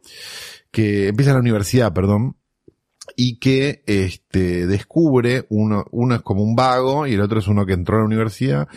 que 0.72 1.08
empiezan 1.08 1.34
la 1.34 1.40
universidad, 1.42 1.92
perdón, 1.92 2.38
y 3.16 3.38
que 3.40 3.84
este 3.88 4.68
descubre 4.68 5.46
uno, 5.50 5.86
uno 5.92 6.16
es 6.16 6.22
como 6.22 6.44
un 6.44 6.56
vago 6.56 7.06
y 7.08 7.14
el 7.14 7.22
otro 7.22 7.40
es 7.40 7.48
uno 7.48 7.66
que 7.66 7.74
entró 7.74 7.98
a 7.98 8.00
la 8.00 8.06
universidad 8.06 8.68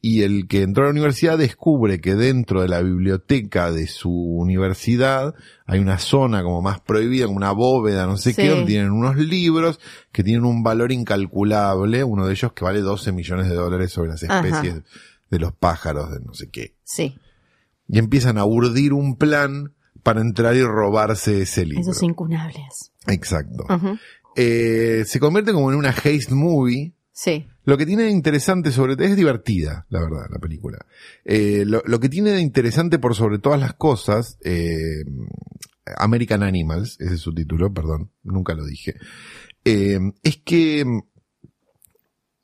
y 0.00 0.22
el 0.22 0.46
que 0.46 0.62
entró 0.62 0.84
a 0.84 0.86
la 0.86 0.92
universidad 0.92 1.38
descubre 1.38 2.00
que 2.00 2.14
dentro 2.14 2.62
de 2.62 2.68
la 2.68 2.80
biblioteca 2.82 3.72
de 3.72 3.86
su 3.88 4.10
universidad 4.12 5.34
hay 5.66 5.80
una 5.80 5.98
zona 5.98 6.42
como 6.42 6.62
más 6.62 6.80
prohibida, 6.80 7.26
como 7.26 7.38
una 7.38 7.52
bóveda, 7.52 8.06
no 8.06 8.16
sé 8.16 8.30
Sí. 8.32 8.42
qué, 8.42 8.50
donde 8.50 8.66
tienen 8.66 8.90
unos 8.92 9.16
libros 9.16 9.80
que 10.12 10.22
tienen 10.22 10.44
un 10.44 10.62
valor 10.62 10.92
incalculable, 10.92 12.04
uno 12.04 12.26
de 12.26 12.32
ellos 12.32 12.52
que 12.52 12.64
vale 12.64 12.80
12 12.80 13.10
millones 13.12 13.48
de 13.48 13.54
dólares 13.54 13.90
sobre 13.90 14.10
las 14.10 14.22
Ajá. 14.24 14.46
especies 14.46 14.82
de 15.30 15.38
los 15.38 15.52
pájaros, 15.54 16.10
de 16.12 16.20
no 16.20 16.34
sé 16.34 16.50
qué. 16.50 16.74
Sí, 16.84 17.16
Y 17.88 17.98
empiezan 17.98 18.38
a 18.38 18.44
urdir 18.44 18.92
un 18.92 19.16
plan 19.16 19.72
para 20.02 20.20
entrar 20.20 20.54
y 20.54 20.62
robarse 20.62 21.42
ese 21.42 21.64
libro. 21.66 21.80
esos 21.80 22.02
incunables. 22.02 22.92
Exacto. 23.08 23.64
Eh, 24.36 25.04
se 25.06 25.18
convierte 25.18 25.52
como 25.52 25.70
en 25.72 25.78
una 25.78 25.88
haste 25.90 26.26
movie. 26.34 26.92
Sí, 27.12 27.46
Lo 27.66 27.76
que 27.76 27.84
tiene 27.84 28.04
de 28.04 28.10
interesante 28.10 28.70
sobre 28.70 28.94
es 29.04 29.16
divertida, 29.16 29.86
la 29.90 30.00
verdad, 30.00 30.26
la 30.30 30.38
película. 30.38 30.78
Eh, 31.24 31.64
lo, 31.66 31.82
que 31.98 32.08
tiene 32.08 32.30
de 32.30 32.40
interesante 32.40 33.00
por 33.00 33.16
sobre 33.16 33.40
todas 33.40 33.58
las 33.58 33.74
cosas, 33.74 34.38
eh, 34.44 35.02
American 35.96 36.44
Animals, 36.44 36.96
ese 37.00 37.14
es 37.14 37.20
su 37.20 37.34
título, 37.34 37.74
perdón, 37.74 38.12
nunca 38.22 38.54
lo 38.54 38.64
dije, 38.64 38.94
eh, 39.64 39.98
es 40.22 40.36
que 40.44 40.84
mm, 40.84 41.00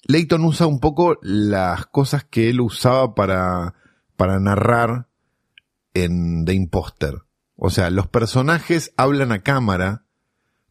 Leighton 0.08 0.44
usa 0.44 0.66
un 0.66 0.80
poco 0.80 1.16
las 1.22 1.86
cosas 1.86 2.24
que 2.24 2.50
él 2.50 2.60
usaba 2.60 3.14
para, 3.14 3.76
para 4.16 4.40
narrar 4.40 5.06
en 5.94 6.44
The 6.44 6.52
Imposter. 6.52 7.14
O 7.54 7.70
sea, 7.70 7.90
los 7.90 8.08
personajes 8.08 8.92
hablan 8.96 9.30
a 9.30 9.44
cámara 9.44 10.04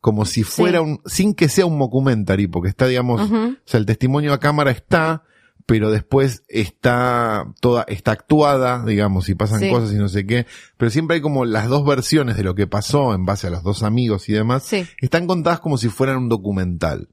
como 0.02 0.26
si 0.26 0.44
fuera 0.44 0.80
Sí. 0.80 0.86
un, 0.86 1.02
sin 1.06 1.34
que 1.34 1.48
sea 1.48 1.66
un 1.66 1.78
mockumentary, 1.78 2.48
porque 2.48 2.70
está, 2.70 2.88
digamos, 2.88 3.22
o 3.32 3.56
sea, 3.66 3.80
el 3.80 3.86
testimonio 3.86 4.34
a 4.34 4.40
cámara 4.40 4.72
está, 4.72 5.24
pero 5.68 5.92
después 5.92 6.44
está 6.50 7.46
toda, 7.62 7.84
está 7.88 8.12
actuada, 8.12 8.84
digamos, 8.84 9.30
y 9.30 9.36
pasan 9.36 9.60
Sí. 9.60 9.70
cosas 9.70 9.94
y 9.94 9.96
no 9.98 10.10
sé 10.10 10.26
qué. 10.26 10.46
Pero 10.78 10.90
siempre 10.90 11.16
hay 11.16 11.22
como 11.22 11.46
las 11.46 11.70
dos 11.70 11.86
versiones 11.86 12.36
de 12.36 12.44
lo 12.44 12.56
que 12.56 12.68
pasó 12.68 13.14
en 13.14 13.26
base 13.26 13.48
a 13.48 13.52
los 13.52 13.64
dos 13.64 13.84
amigos 13.84 14.28
y 14.28 14.34
demás. 14.34 14.64
sí. 14.64 14.86
Están 15.00 15.28
contadas 15.28 15.60
como 15.60 15.78
si 15.78 15.88
fueran 15.90 16.18
un 16.18 16.30
documental. 16.30 17.08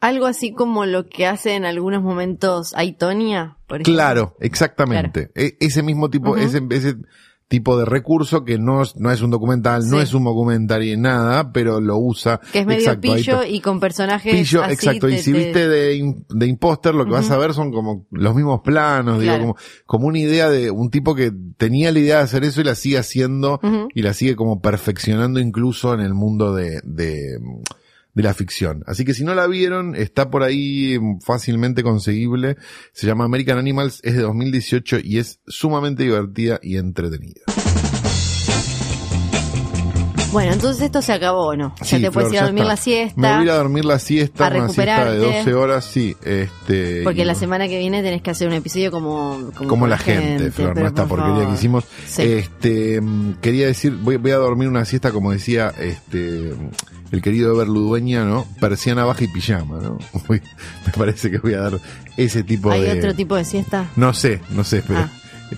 Algo 0.00 0.26
así 0.26 0.52
como 0.52 0.84
lo 0.86 1.06
que 1.06 1.26
hace 1.26 1.54
en 1.56 1.64
algunos 1.64 2.02
momentos 2.02 2.74
Aitonia, 2.74 3.56
por 3.66 3.78
ejemplo. 3.78 3.94
Claro, 3.94 4.36
exactamente. 4.40 5.30
E- 5.34 5.56
ese 5.60 5.82
mismo 5.82 6.10
tipo, 6.10 6.36
ese, 6.36 6.62
ese 6.70 6.96
tipo 7.46 7.78
de 7.78 7.84
recurso 7.84 8.44
que 8.44 8.58
no, 8.58 8.82
es- 8.82 8.96
no 8.96 9.12
es 9.12 9.20
un 9.22 9.30
documental, 9.30 9.88
no 9.88 10.00
es 10.00 10.14
un 10.14 10.24
documentary, 10.24 10.96
nada, 10.96 11.52
pero 11.52 11.80
lo 11.80 11.98
usa. 11.98 12.40
Que 12.52 12.60
es 12.60 12.66
medio 12.66 12.80
Exacto, 12.80 13.00
pillo 13.14 13.44
y 13.44 13.60
con 13.60 13.78
personajes 13.80 14.32
Pillo, 14.34 14.62
así 14.62 14.72
exacto. 14.74 15.08
y 15.08 15.18
si 15.18 15.32
te- 15.32 15.38
viste 15.38 15.68
de, 15.68 16.14
de 16.30 16.46
Imposter, 16.46 16.94
lo 16.94 17.04
que 17.04 17.12
vas 17.12 17.30
a 17.30 17.36
ver 17.38 17.52
son 17.54 17.70
como 17.70 18.06
los 18.10 18.34
mismos 18.34 18.62
planos, 18.64 19.20
digo, 19.20 19.38
como, 19.38 19.56
como 19.86 20.06
una 20.08 20.18
idea 20.18 20.48
de 20.48 20.70
un 20.70 20.90
tipo 20.90 21.14
que 21.14 21.32
tenía 21.56 21.92
la 21.92 21.98
idea 21.98 22.16
de 22.18 22.22
hacer 22.24 22.44
eso 22.44 22.60
y 22.60 22.64
la 22.64 22.74
sigue 22.74 22.98
haciendo 22.98 23.60
y 23.94 24.02
la 24.02 24.14
sigue 24.14 24.34
como 24.36 24.60
perfeccionando 24.60 25.38
incluso 25.38 25.94
en 25.94 26.00
el 26.00 26.14
mundo 26.14 26.54
de, 26.54 26.80
de, 26.82 27.38
de 28.14 28.22
la 28.22 28.32
ficción. 28.34 28.82
Así 28.86 29.04
que 29.04 29.12
si 29.14 29.24
no 29.24 29.34
la 29.34 29.46
vieron, 29.46 29.94
está 29.96 30.30
por 30.30 30.42
ahí 30.42 30.98
fácilmente 31.24 31.82
conseguible. 31.82 32.56
Se 32.92 33.06
llama 33.06 33.24
American 33.24 33.58
Animals, 33.58 34.00
es 34.04 34.14
de 34.14 34.22
2018 34.22 34.98
y 35.02 35.18
es 35.18 35.40
sumamente 35.46 36.04
divertida 36.04 36.60
y 36.62 36.76
entretenida. 36.76 37.40
Bueno, 40.32 40.52
entonces 40.52 40.82
esto 40.82 41.00
se 41.00 41.12
acabó, 41.12 41.54
¿no? 41.54 41.76
Ya 41.78 41.84
Sí, 41.84 42.02
te 42.02 42.10
puedes 42.10 42.30
Flor, 42.30 42.32
ir 42.32 42.38
a 42.38 42.40
ya 42.40 42.46
dormir 42.46 42.64
la 42.64 42.76
siesta. 42.76 43.20
Me 43.20 43.28
voy 43.28 43.38
a 43.38 43.42
ir 43.44 43.50
a 43.50 43.54
dormir 43.54 43.84
la 43.84 43.98
siesta, 44.00 44.46
A 44.46 44.50
una 44.50 44.68
siesta 44.68 44.82
de 44.82 45.10
recuperarte. 45.12 45.38
12 45.44 45.54
horas, 45.54 45.84
sí. 45.84 46.16
Este, 46.24 47.02
Porque 47.04 47.22
y- 47.22 47.24
la 47.24 47.36
semana 47.36 47.68
que 47.68 47.78
viene 47.78 48.02
tenés 48.02 48.20
que 48.20 48.30
hacer 48.32 48.48
un 48.48 48.54
episodio 48.54 48.90
como... 48.90 49.52
Como, 49.68 49.86
la 49.86 49.96
gente, 49.96 50.50
Flor, 50.50 50.76
no 50.76 50.88
esta 50.88 51.02
por 51.06 51.18
porquería 51.20 51.34
favor. 51.36 51.48
que 51.50 51.54
hicimos. 51.54 51.84
Sí. 52.08 52.22
Este, 52.22 53.00
mm, 53.00 53.34
quería 53.42 53.66
decir, 53.68 53.92
voy, 53.94 54.16
voy 54.16 54.32
a 54.32 54.36
dormir 54.38 54.66
una 54.66 54.84
siesta, 54.84 55.12
como 55.12 55.30
decía, 55.30 55.72
este, 55.78 56.52
el 57.12 57.22
querido 57.22 57.52
Ever 57.54 57.68
Ludueña, 57.68 58.24
¿no? 58.24 58.46
Persiana 58.60 59.04
baja 59.04 59.24
y 59.24 59.28
pijama, 59.28 59.78
¿no? 59.80 59.98
Me 60.28 60.40
parece 60.96 61.30
que 61.30 61.38
voy 61.38 61.54
a 61.54 61.60
dar 61.60 61.80
ese 62.16 62.42
tipo 62.42 62.70
¿Hay 62.70 62.80
de... 62.82 62.98
otro 62.98 63.14
tipo 63.14 63.36
de 63.36 63.44
siesta? 63.44 63.88
No 63.96 64.12
sé, 64.14 64.40
no 64.50 64.64
sé, 64.64 64.82
pero 64.86 65.00
Ah. 65.00 65.10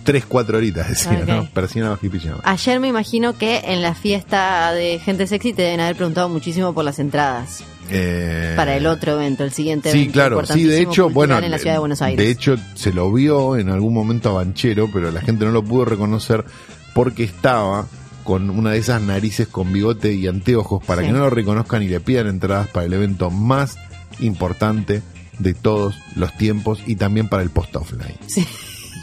tres, 0.05 0.27
cuatro 0.27 0.59
horitas 0.59 0.89
decía. 0.89 1.25
¿no? 1.27 1.49
Persiana 1.51 1.91
baja 1.91 2.05
y 2.07 2.09
pijama. 2.11 2.41
Ayer 2.45 2.81
me 2.81 2.89
imagino 2.89 3.39
que 3.39 3.63
en 3.65 3.81
la 3.83 3.95
fiesta 3.95 4.73
de 4.73 4.99
gente 4.99 5.27
sexy 5.27 5.53
te 5.55 5.63
deben 5.63 5.81
haber 5.81 5.97
preguntado 5.97 6.29
muchísimo 6.29 6.75
por 6.75 6.85
las 6.85 6.99
entradas 6.99 7.63
Eh, 7.89 8.53
para 8.57 8.77
el 8.77 8.85
otro 8.87 9.13
evento, 9.13 9.45
el 9.45 9.53
siguiente 9.53 9.93
Sí, 9.93 9.99
evento. 9.99 10.13
claro, 10.13 10.45
sí, 10.47 10.65
de 10.65 10.81
hecho, 10.83 11.09
bueno, 11.09 11.39
en 11.39 11.51
la 11.51 11.59
ciudad 11.59 11.75
de 11.75 11.79
Buenos 11.79 12.03
Aires. 12.03 12.19
de 12.19 12.31
hecho 12.33 12.57
se 12.75 12.93
lo 12.93 13.13
vio 13.13 13.57
en 13.57 13.69
algún 13.71 13.95
momento 13.95 14.31
a 14.31 14.33
Banchero, 14.45 14.91
pero 14.93 15.11
la 15.13 15.21
gente 15.21 15.45
no 15.45 15.53
lo 15.53 15.63
pudo 15.63 15.85
reconocer 15.85 16.45
porque 16.95 17.23
estaba 17.23 17.87
con 18.27 18.51
una 18.51 18.73
de 18.73 18.79
esas 18.79 19.01
narices 19.01 19.49
con 19.49 19.73
bigote 19.73 20.13
y 20.13 20.27
anteojos 20.27 20.85
para 20.85 21.01
Sí. 21.01 21.07
que 21.07 21.13
no 21.15 21.21
lo 21.21 21.31
reconozcan 21.31 21.83
y 21.83 21.89
le 21.89 22.01
pidan 22.01 22.27
entradas 22.27 22.69
para 22.69 22.85
el 22.85 22.93
evento 22.93 23.31
más 23.31 23.79
importante 24.21 25.03
de 25.39 25.55
todos 25.55 25.97
los 26.17 26.37
tiempos 26.37 26.81
y 26.87 26.97
también 26.97 27.29
para 27.29 27.43
el 27.43 27.51
post 27.51 27.75
offline. 27.77 28.17
Sí, 28.27 28.47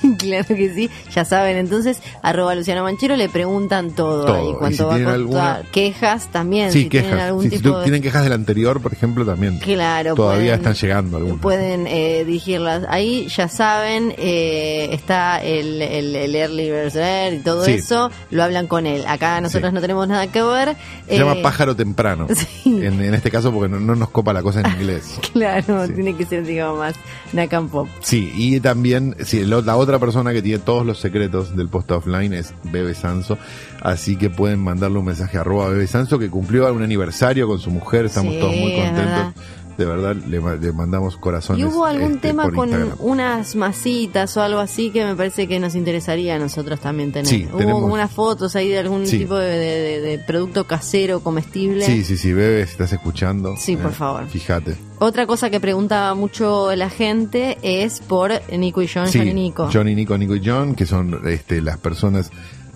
claro 0.18 0.48
que 0.48 0.74
sí. 0.74 0.90
Ya 1.14 1.26
saben, 1.26 1.58
entonces, 1.58 2.00
arroba 2.22 2.56
Luciano 2.56 2.84
Manchero 2.84 3.16
le 3.16 3.30
preguntan 3.30 3.92
todo. 3.92 4.26
Todo. 4.26 4.36
ahí. 4.36 4.50
Y 4.50 4.54
Cuánto 4.54 4.78
si 4.96 5.04
va 5.06 5.12
a 5.12 5.14
alguna- 5.14 5.62
Quejas 5.72 6.28
también. 6.32 6.72
Sí, 6.72 6.84
si 6.84 6.90
tienen 6.90 7.12
quejas. 7.12 7.26
algún 7.28 7.44
Sí, 7.44 7.50
tipo 7.50 7.78
de- 7.78 7.84
tienen 7.84 8.02
quejas 8.02 8.24
del 8.24 8.34
anterior, 8.34 8.82
por 8.82 8.94
ejemplo, 8.94 9.26
también. 9.26 9.60
Claro, 9.60 10.16
Todavía 10.16 10.54
pueden- 10.58 10.60
están 10.60 10.74
llegando 10.74 11.18
algunas. 11.18 11.40
Pueden 11.42 11.88
eh, 11.88 12.24
dirigirlas 12.26 12.84
ahí, 12.90 13.28
ya 13.30 13.48
saben, 13.48 14.14
eh, 14.18 14.90
está 14.92 15.42
el, 15.44 15.82
el, 15.82 16.16
el 16.16 16.36
early 16.36 16.70
bird 16.72 17.34
y 17.34 17.40
todo 17.40 17.66
Sí. 17.66 17.74
eso, 17.74 18.12
lo 18.32 18.44
hablan 18.44 18.68
con 18.68 18.86
él. 18.86 19.04
Acá 19.08 19.40
nosotros 19.42 19.70
Sí. 19.72 19.76
no 19.76 19.82
tenemos 19.82 20.08
nada 20.08 20.28
que 20.28 20.42
ver. 20.42 20.76
Se 21.08 21.16
eh, 21.16 21.20
llama 21.20 21.36
pájaro 21.42 21.76
temprano. 21.76 22.28
En, 22.66 23.02
en 23.02 23.14
este 23.14 23.30
caso 23.32 23.52
porque 23.52 23.70
no, 23.70 23.80
no 23.80 23.96
nos 23.96 24.10
copa 24.10 24.34
la 24.34 24.42
cosa 24.42 24.60
en 24.62 24.68
inglés. 24.68 25.20
claro, 25.34 25.88
tiene 25.88 26.16
que 26.16 26.26
ser, 26.26 26.46
digamos, 26.46 26.80
más 26.80 26.96
Nakam 27.32 27.70
Pop. 27.70 27.88
Sí, 28.02 28.32
y 28.36 28.60
también, 28.60 29.16
sí, 29.24 29.46
la 29.46 29.76
otra 29.78 29.93
persona 30.00 30.34
que 30.34 30.42
tiene 30.42 30.60
todos 30.60 30.86
los 30.86 31.00
secretos 31.00 31.56
del 31.56 31.70
post 31.70 31.92
offline 31.92 32.34
es 32.34 32.54
Bebe 32.64 32.94
Sanso, 32.94 33.38
así 33.82 34.16
que 34.16 34.30
pueden 34.30 34.60
mandarle 34.60 35.00
un 35.00 35.06
mensaje 35.06 35.38
a 35.38 35.42
arroba 35.42 35.70
Bebe 35.70 35.88
Sanso 35.88 36.20
que 36.20 36.30
cumplió 36.30 36.72
un 36.74 36.84
aniversario 36.84 37.48
con 37.48 37.60
su 37.60 37.72
mujer, 37.72 38.06
estamos 38.06 38.34
Sí, 38.34 38.40
todos 38.40 38.56
muy 38.56 38.76
contentos. 38.76 39.44
De 39.78 39.86
verdad 39.86 40.16
le, 40.16 40.40
ma- 40.40 40.56
le 40.56 40.72
mandamos 40.72 41.18
corazones. 41.18 41.62
¿Y 41.62 41.66
hubo 41.66 41.86
algún 41.86 42.14
este, 42.16 42.28
tema 42.30 42.50
con 42.52 42.70
Instagram. 42.70 42.98
unas 43.00 43.56
masitas 43.56 44.36
o 44.38 44.42
algo 44.42 44.60
así 44.60 44.92
que 44.92 45.04
me 45.06 45.16
parece 45.16 45.48
que 45.48 45.60
nos 45.60 45.76
interesaría 45.76 46.36
a 46.36 46.40
nosotros 46.40 46.80
también 46.80 47.12
tener? 47.12 47.28
Sí, 47.28 47.48
¿Hubo 47.50 47.58
tenemos- 47.58 47.92
unas 47.92 48.12
fotos 48.12 48.56
ahí 48.56 48.70
de 48.70 48.80
algún 48.80 49.08
Sí. 49.08 49.20
tipo 49.20 49.36
de, 49.36 49.50
de- 49.58 50.02
de 50.02 50.20
producto 50.20 50.66
casero 50.66 51.22
comestible? 51.22 51.86
Sí, 51.86 52.04
sí, 52.04 52.18
sí, 52.18 52.34
bebé, 52.34 52.66
si 52.66 52.72
estás 52.74 52.94
escuchando. 52.94 53.56
Sí, 53.58 53.76
por 53.76 53.92
eh, 53.92 53.96
favor. 53.96 54.28
Fíjate. 54.28 54.76
Otra 55.00 55.26
cosa 55.28 55.50
que 55.50 55.60
preguntaba 55.60 56.14
mucho 56.16 56.74
la 56.76 56.90
gente 56.90 57.58
es 57.62 58.00
por 58.00 58.32
Nico 58.52 58.82
y 58.82 58.88
John, 58.88 59.08
Sí, 59.08 59.18
John 59.20 59.28
y 59.28 59.34
Nico. 59.34 59.70
John 59.74 59.88
y 59.90 59.96
Nico, 59.96 60.18
Nico 60.18 60.36
y 60.36 60.42
John, 60.46 60.76
que 60.76 60.86
son 60.86 61.20
este, 61.28 61.62
las 61.62 61.78
personas 61.78 62.32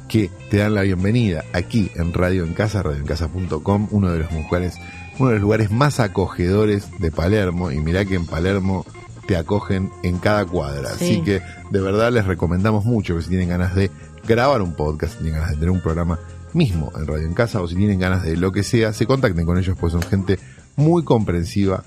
que 0.10 0.30
te 0.50 0.58
dan 0.58 0.74
la 0.74 0.82
bienvenida 0.84 1.44
aquí 1.54 1.92
en 1.96 2.14
Radio 2.14 2.44
en 2.46 2.54
Casa, 2.54 2.82
radioencasa.com, 2.82 3.88
uno 3.92 4.12
de 4.12 4.20
los 4.20 4.32
lugares, 4.32 4.76
uno 5.20 5.30
de 5.30 5.36
los 5.36 5.42
lugares 5.42 5.72
más 5.72 6.00
acogedores 6.00 6.88
de 7.00 7.12
Palermo. 7.12 7.72
Y 7.72 7.80
mirá 7.80 8.06
que 8.06 8.16
en 8.16 8.26
Palermo 8.26 8.86
te 9.28 9.36
acogen 9.36 9.92
en 10.04 10.18
cada 10.18 10.46
cuadra. 10.46 10.90
Sí. 10.98 11.06
Así 11.06 11.22
que 11.22 11.42
de 11.70 11.82
verdad 11.82 12.12
les 12.12 12.26
recomendamos 12.26 12.86
mucho 12.86 13.16
que 13.16 13.22
si 13.22 13.30
tienen 13.30 13.50
ganas 13.50 13.76
de 13.76 13.92
grabar 14.28 14.62
un 14.62 14.74
podcast, 14.74 15.14
si 15.14 15.24
tienen 15.24 15.40
ganas 15.40 15.50
de 15.52 15.56
tener 15.56 15.72
un 15.72 15.82
programa 15.82 16.20
mismo 16.54 16.92
en 16.96 17.06
Radio 17.06 17.26
en 17.26 17.34
Casa 17.34 17.62
o 17.62 17.68
si 17.68 17.76
tienen 17.76 18.00
ganas 18.00 18.24
de 18.24 18.38
lo 18.38 18.52
que 18.52 18.64
sea, 18.64 18.94
se 18.94 19.06
contacten 19.06 19.46
con 19.46 19.58
ellos, 19.58 19.78
pues 19.80 19.94
son 19.94 20.02
gente 20.02 20.40
muy 20.76 21.04
comprensiva, 21.04 21.84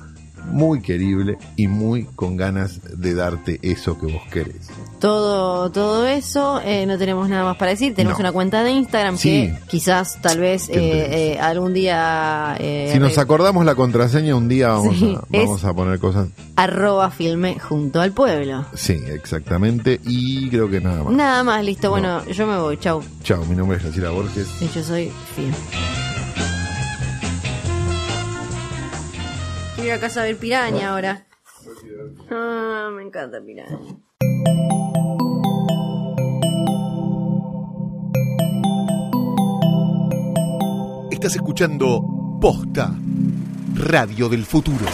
muy 0.46 0.80
querible 0.80 1.38
y 1.56 1.66
muy 1.68 2.04
con 2.16 2.36
ganas 2.36 2.80
de 2.98 3.14
darte 3.14 3.58
eso 3.62 3.98
que 3.98 4.06
vos 4.06 4.22
querés. 4.30 4.68
Todo, 4.98 5.70
todo 5.70 6.06
eso, 6.06 6.60
eh, 6.64 6.84
no 6.86 6.98
tenemos 6.98 7.28
nada 7.28 7.44
más 7.44 7.56
para 7.56 7.70
decir. 7.70 7.94
Tenemos 7.94 8.18
No. 8.18 8.24
una 8.24 8.32
cuenta 8.32 8.62
de 8.62 8.70
Instagram 8.72 9.16
Sí. 9.16 9.28
que 9.30 9.58
quizás, 9.68 10.20
tal 10.20 10.40
vez, 10.40 10.68
eh, 10.68 11.32
eh, 11.34 11.38
algún 11.40 11.72
día... 11.72 12.56
Si 12.92 12.98
nos 12.98 13.16
acordamos 13.18 13.64
la 13.64 13.74
contraseña 13.74 14.34
un 14.36 14.48
día 14.48 14.68
vamos, 14.68 14.96
Sí, 14.98 15.16
a, 15.16 15.22
es- 15.36 15.44
vamos 15.46 15.64
a 15.64 15.72
poner 15.74 15.98
cosas. 15.98 16.28
arroba 16.56 17.10
filme 17.10 17.58
junto 17.58 18.00
al 18.00 18.12
pueblo. 18.12 18.66
Sí, 18.74 18.92
exactamente. 19.08 20.00
Y 20.04 20.48
creo 20.50 20.68
que 20.68 20.80
nada 20.80 21.02
más. 21.04 21.12
Nada 21.14 21.44
más, 21.44 21.64
listo. 21.64 21.86
No. 21.88 21.90
Bueno, 21.92 22.24
yo 22.26 22.46
me 22.46 22.58
voy. 22.58 22.76
Chau. 22.76 23.02
Chao, 23.22 23.44
mi 23.46 23.56
nombre 23.56 23.78
es 23.78 23.82
Graciela 23.84 24.10
Borges. 24.10 24.48
Y 24.60 24.68
yo 24.68 24.82
soy 24.82 25.10
Fien. 25.34 26.09
Ir 29.90 29.96
a 29.96 30.00
casa 30.00 30.20
a 30.20 30.24
ver 30.24 30.36
piraña 30.36 30.90
ahora. 30.90 31.26
Ah, 32.30 32.90
me 32.94 33.02
encanta 33.02 33.40
piraña. 33.44 33.76
Estás 41.10 41.34
escuchando 41.34 42.38
Posta, 42.40 42.94
Radio 43.74 44.28
del 44.28 44.44
Futuro. 44.44 44.86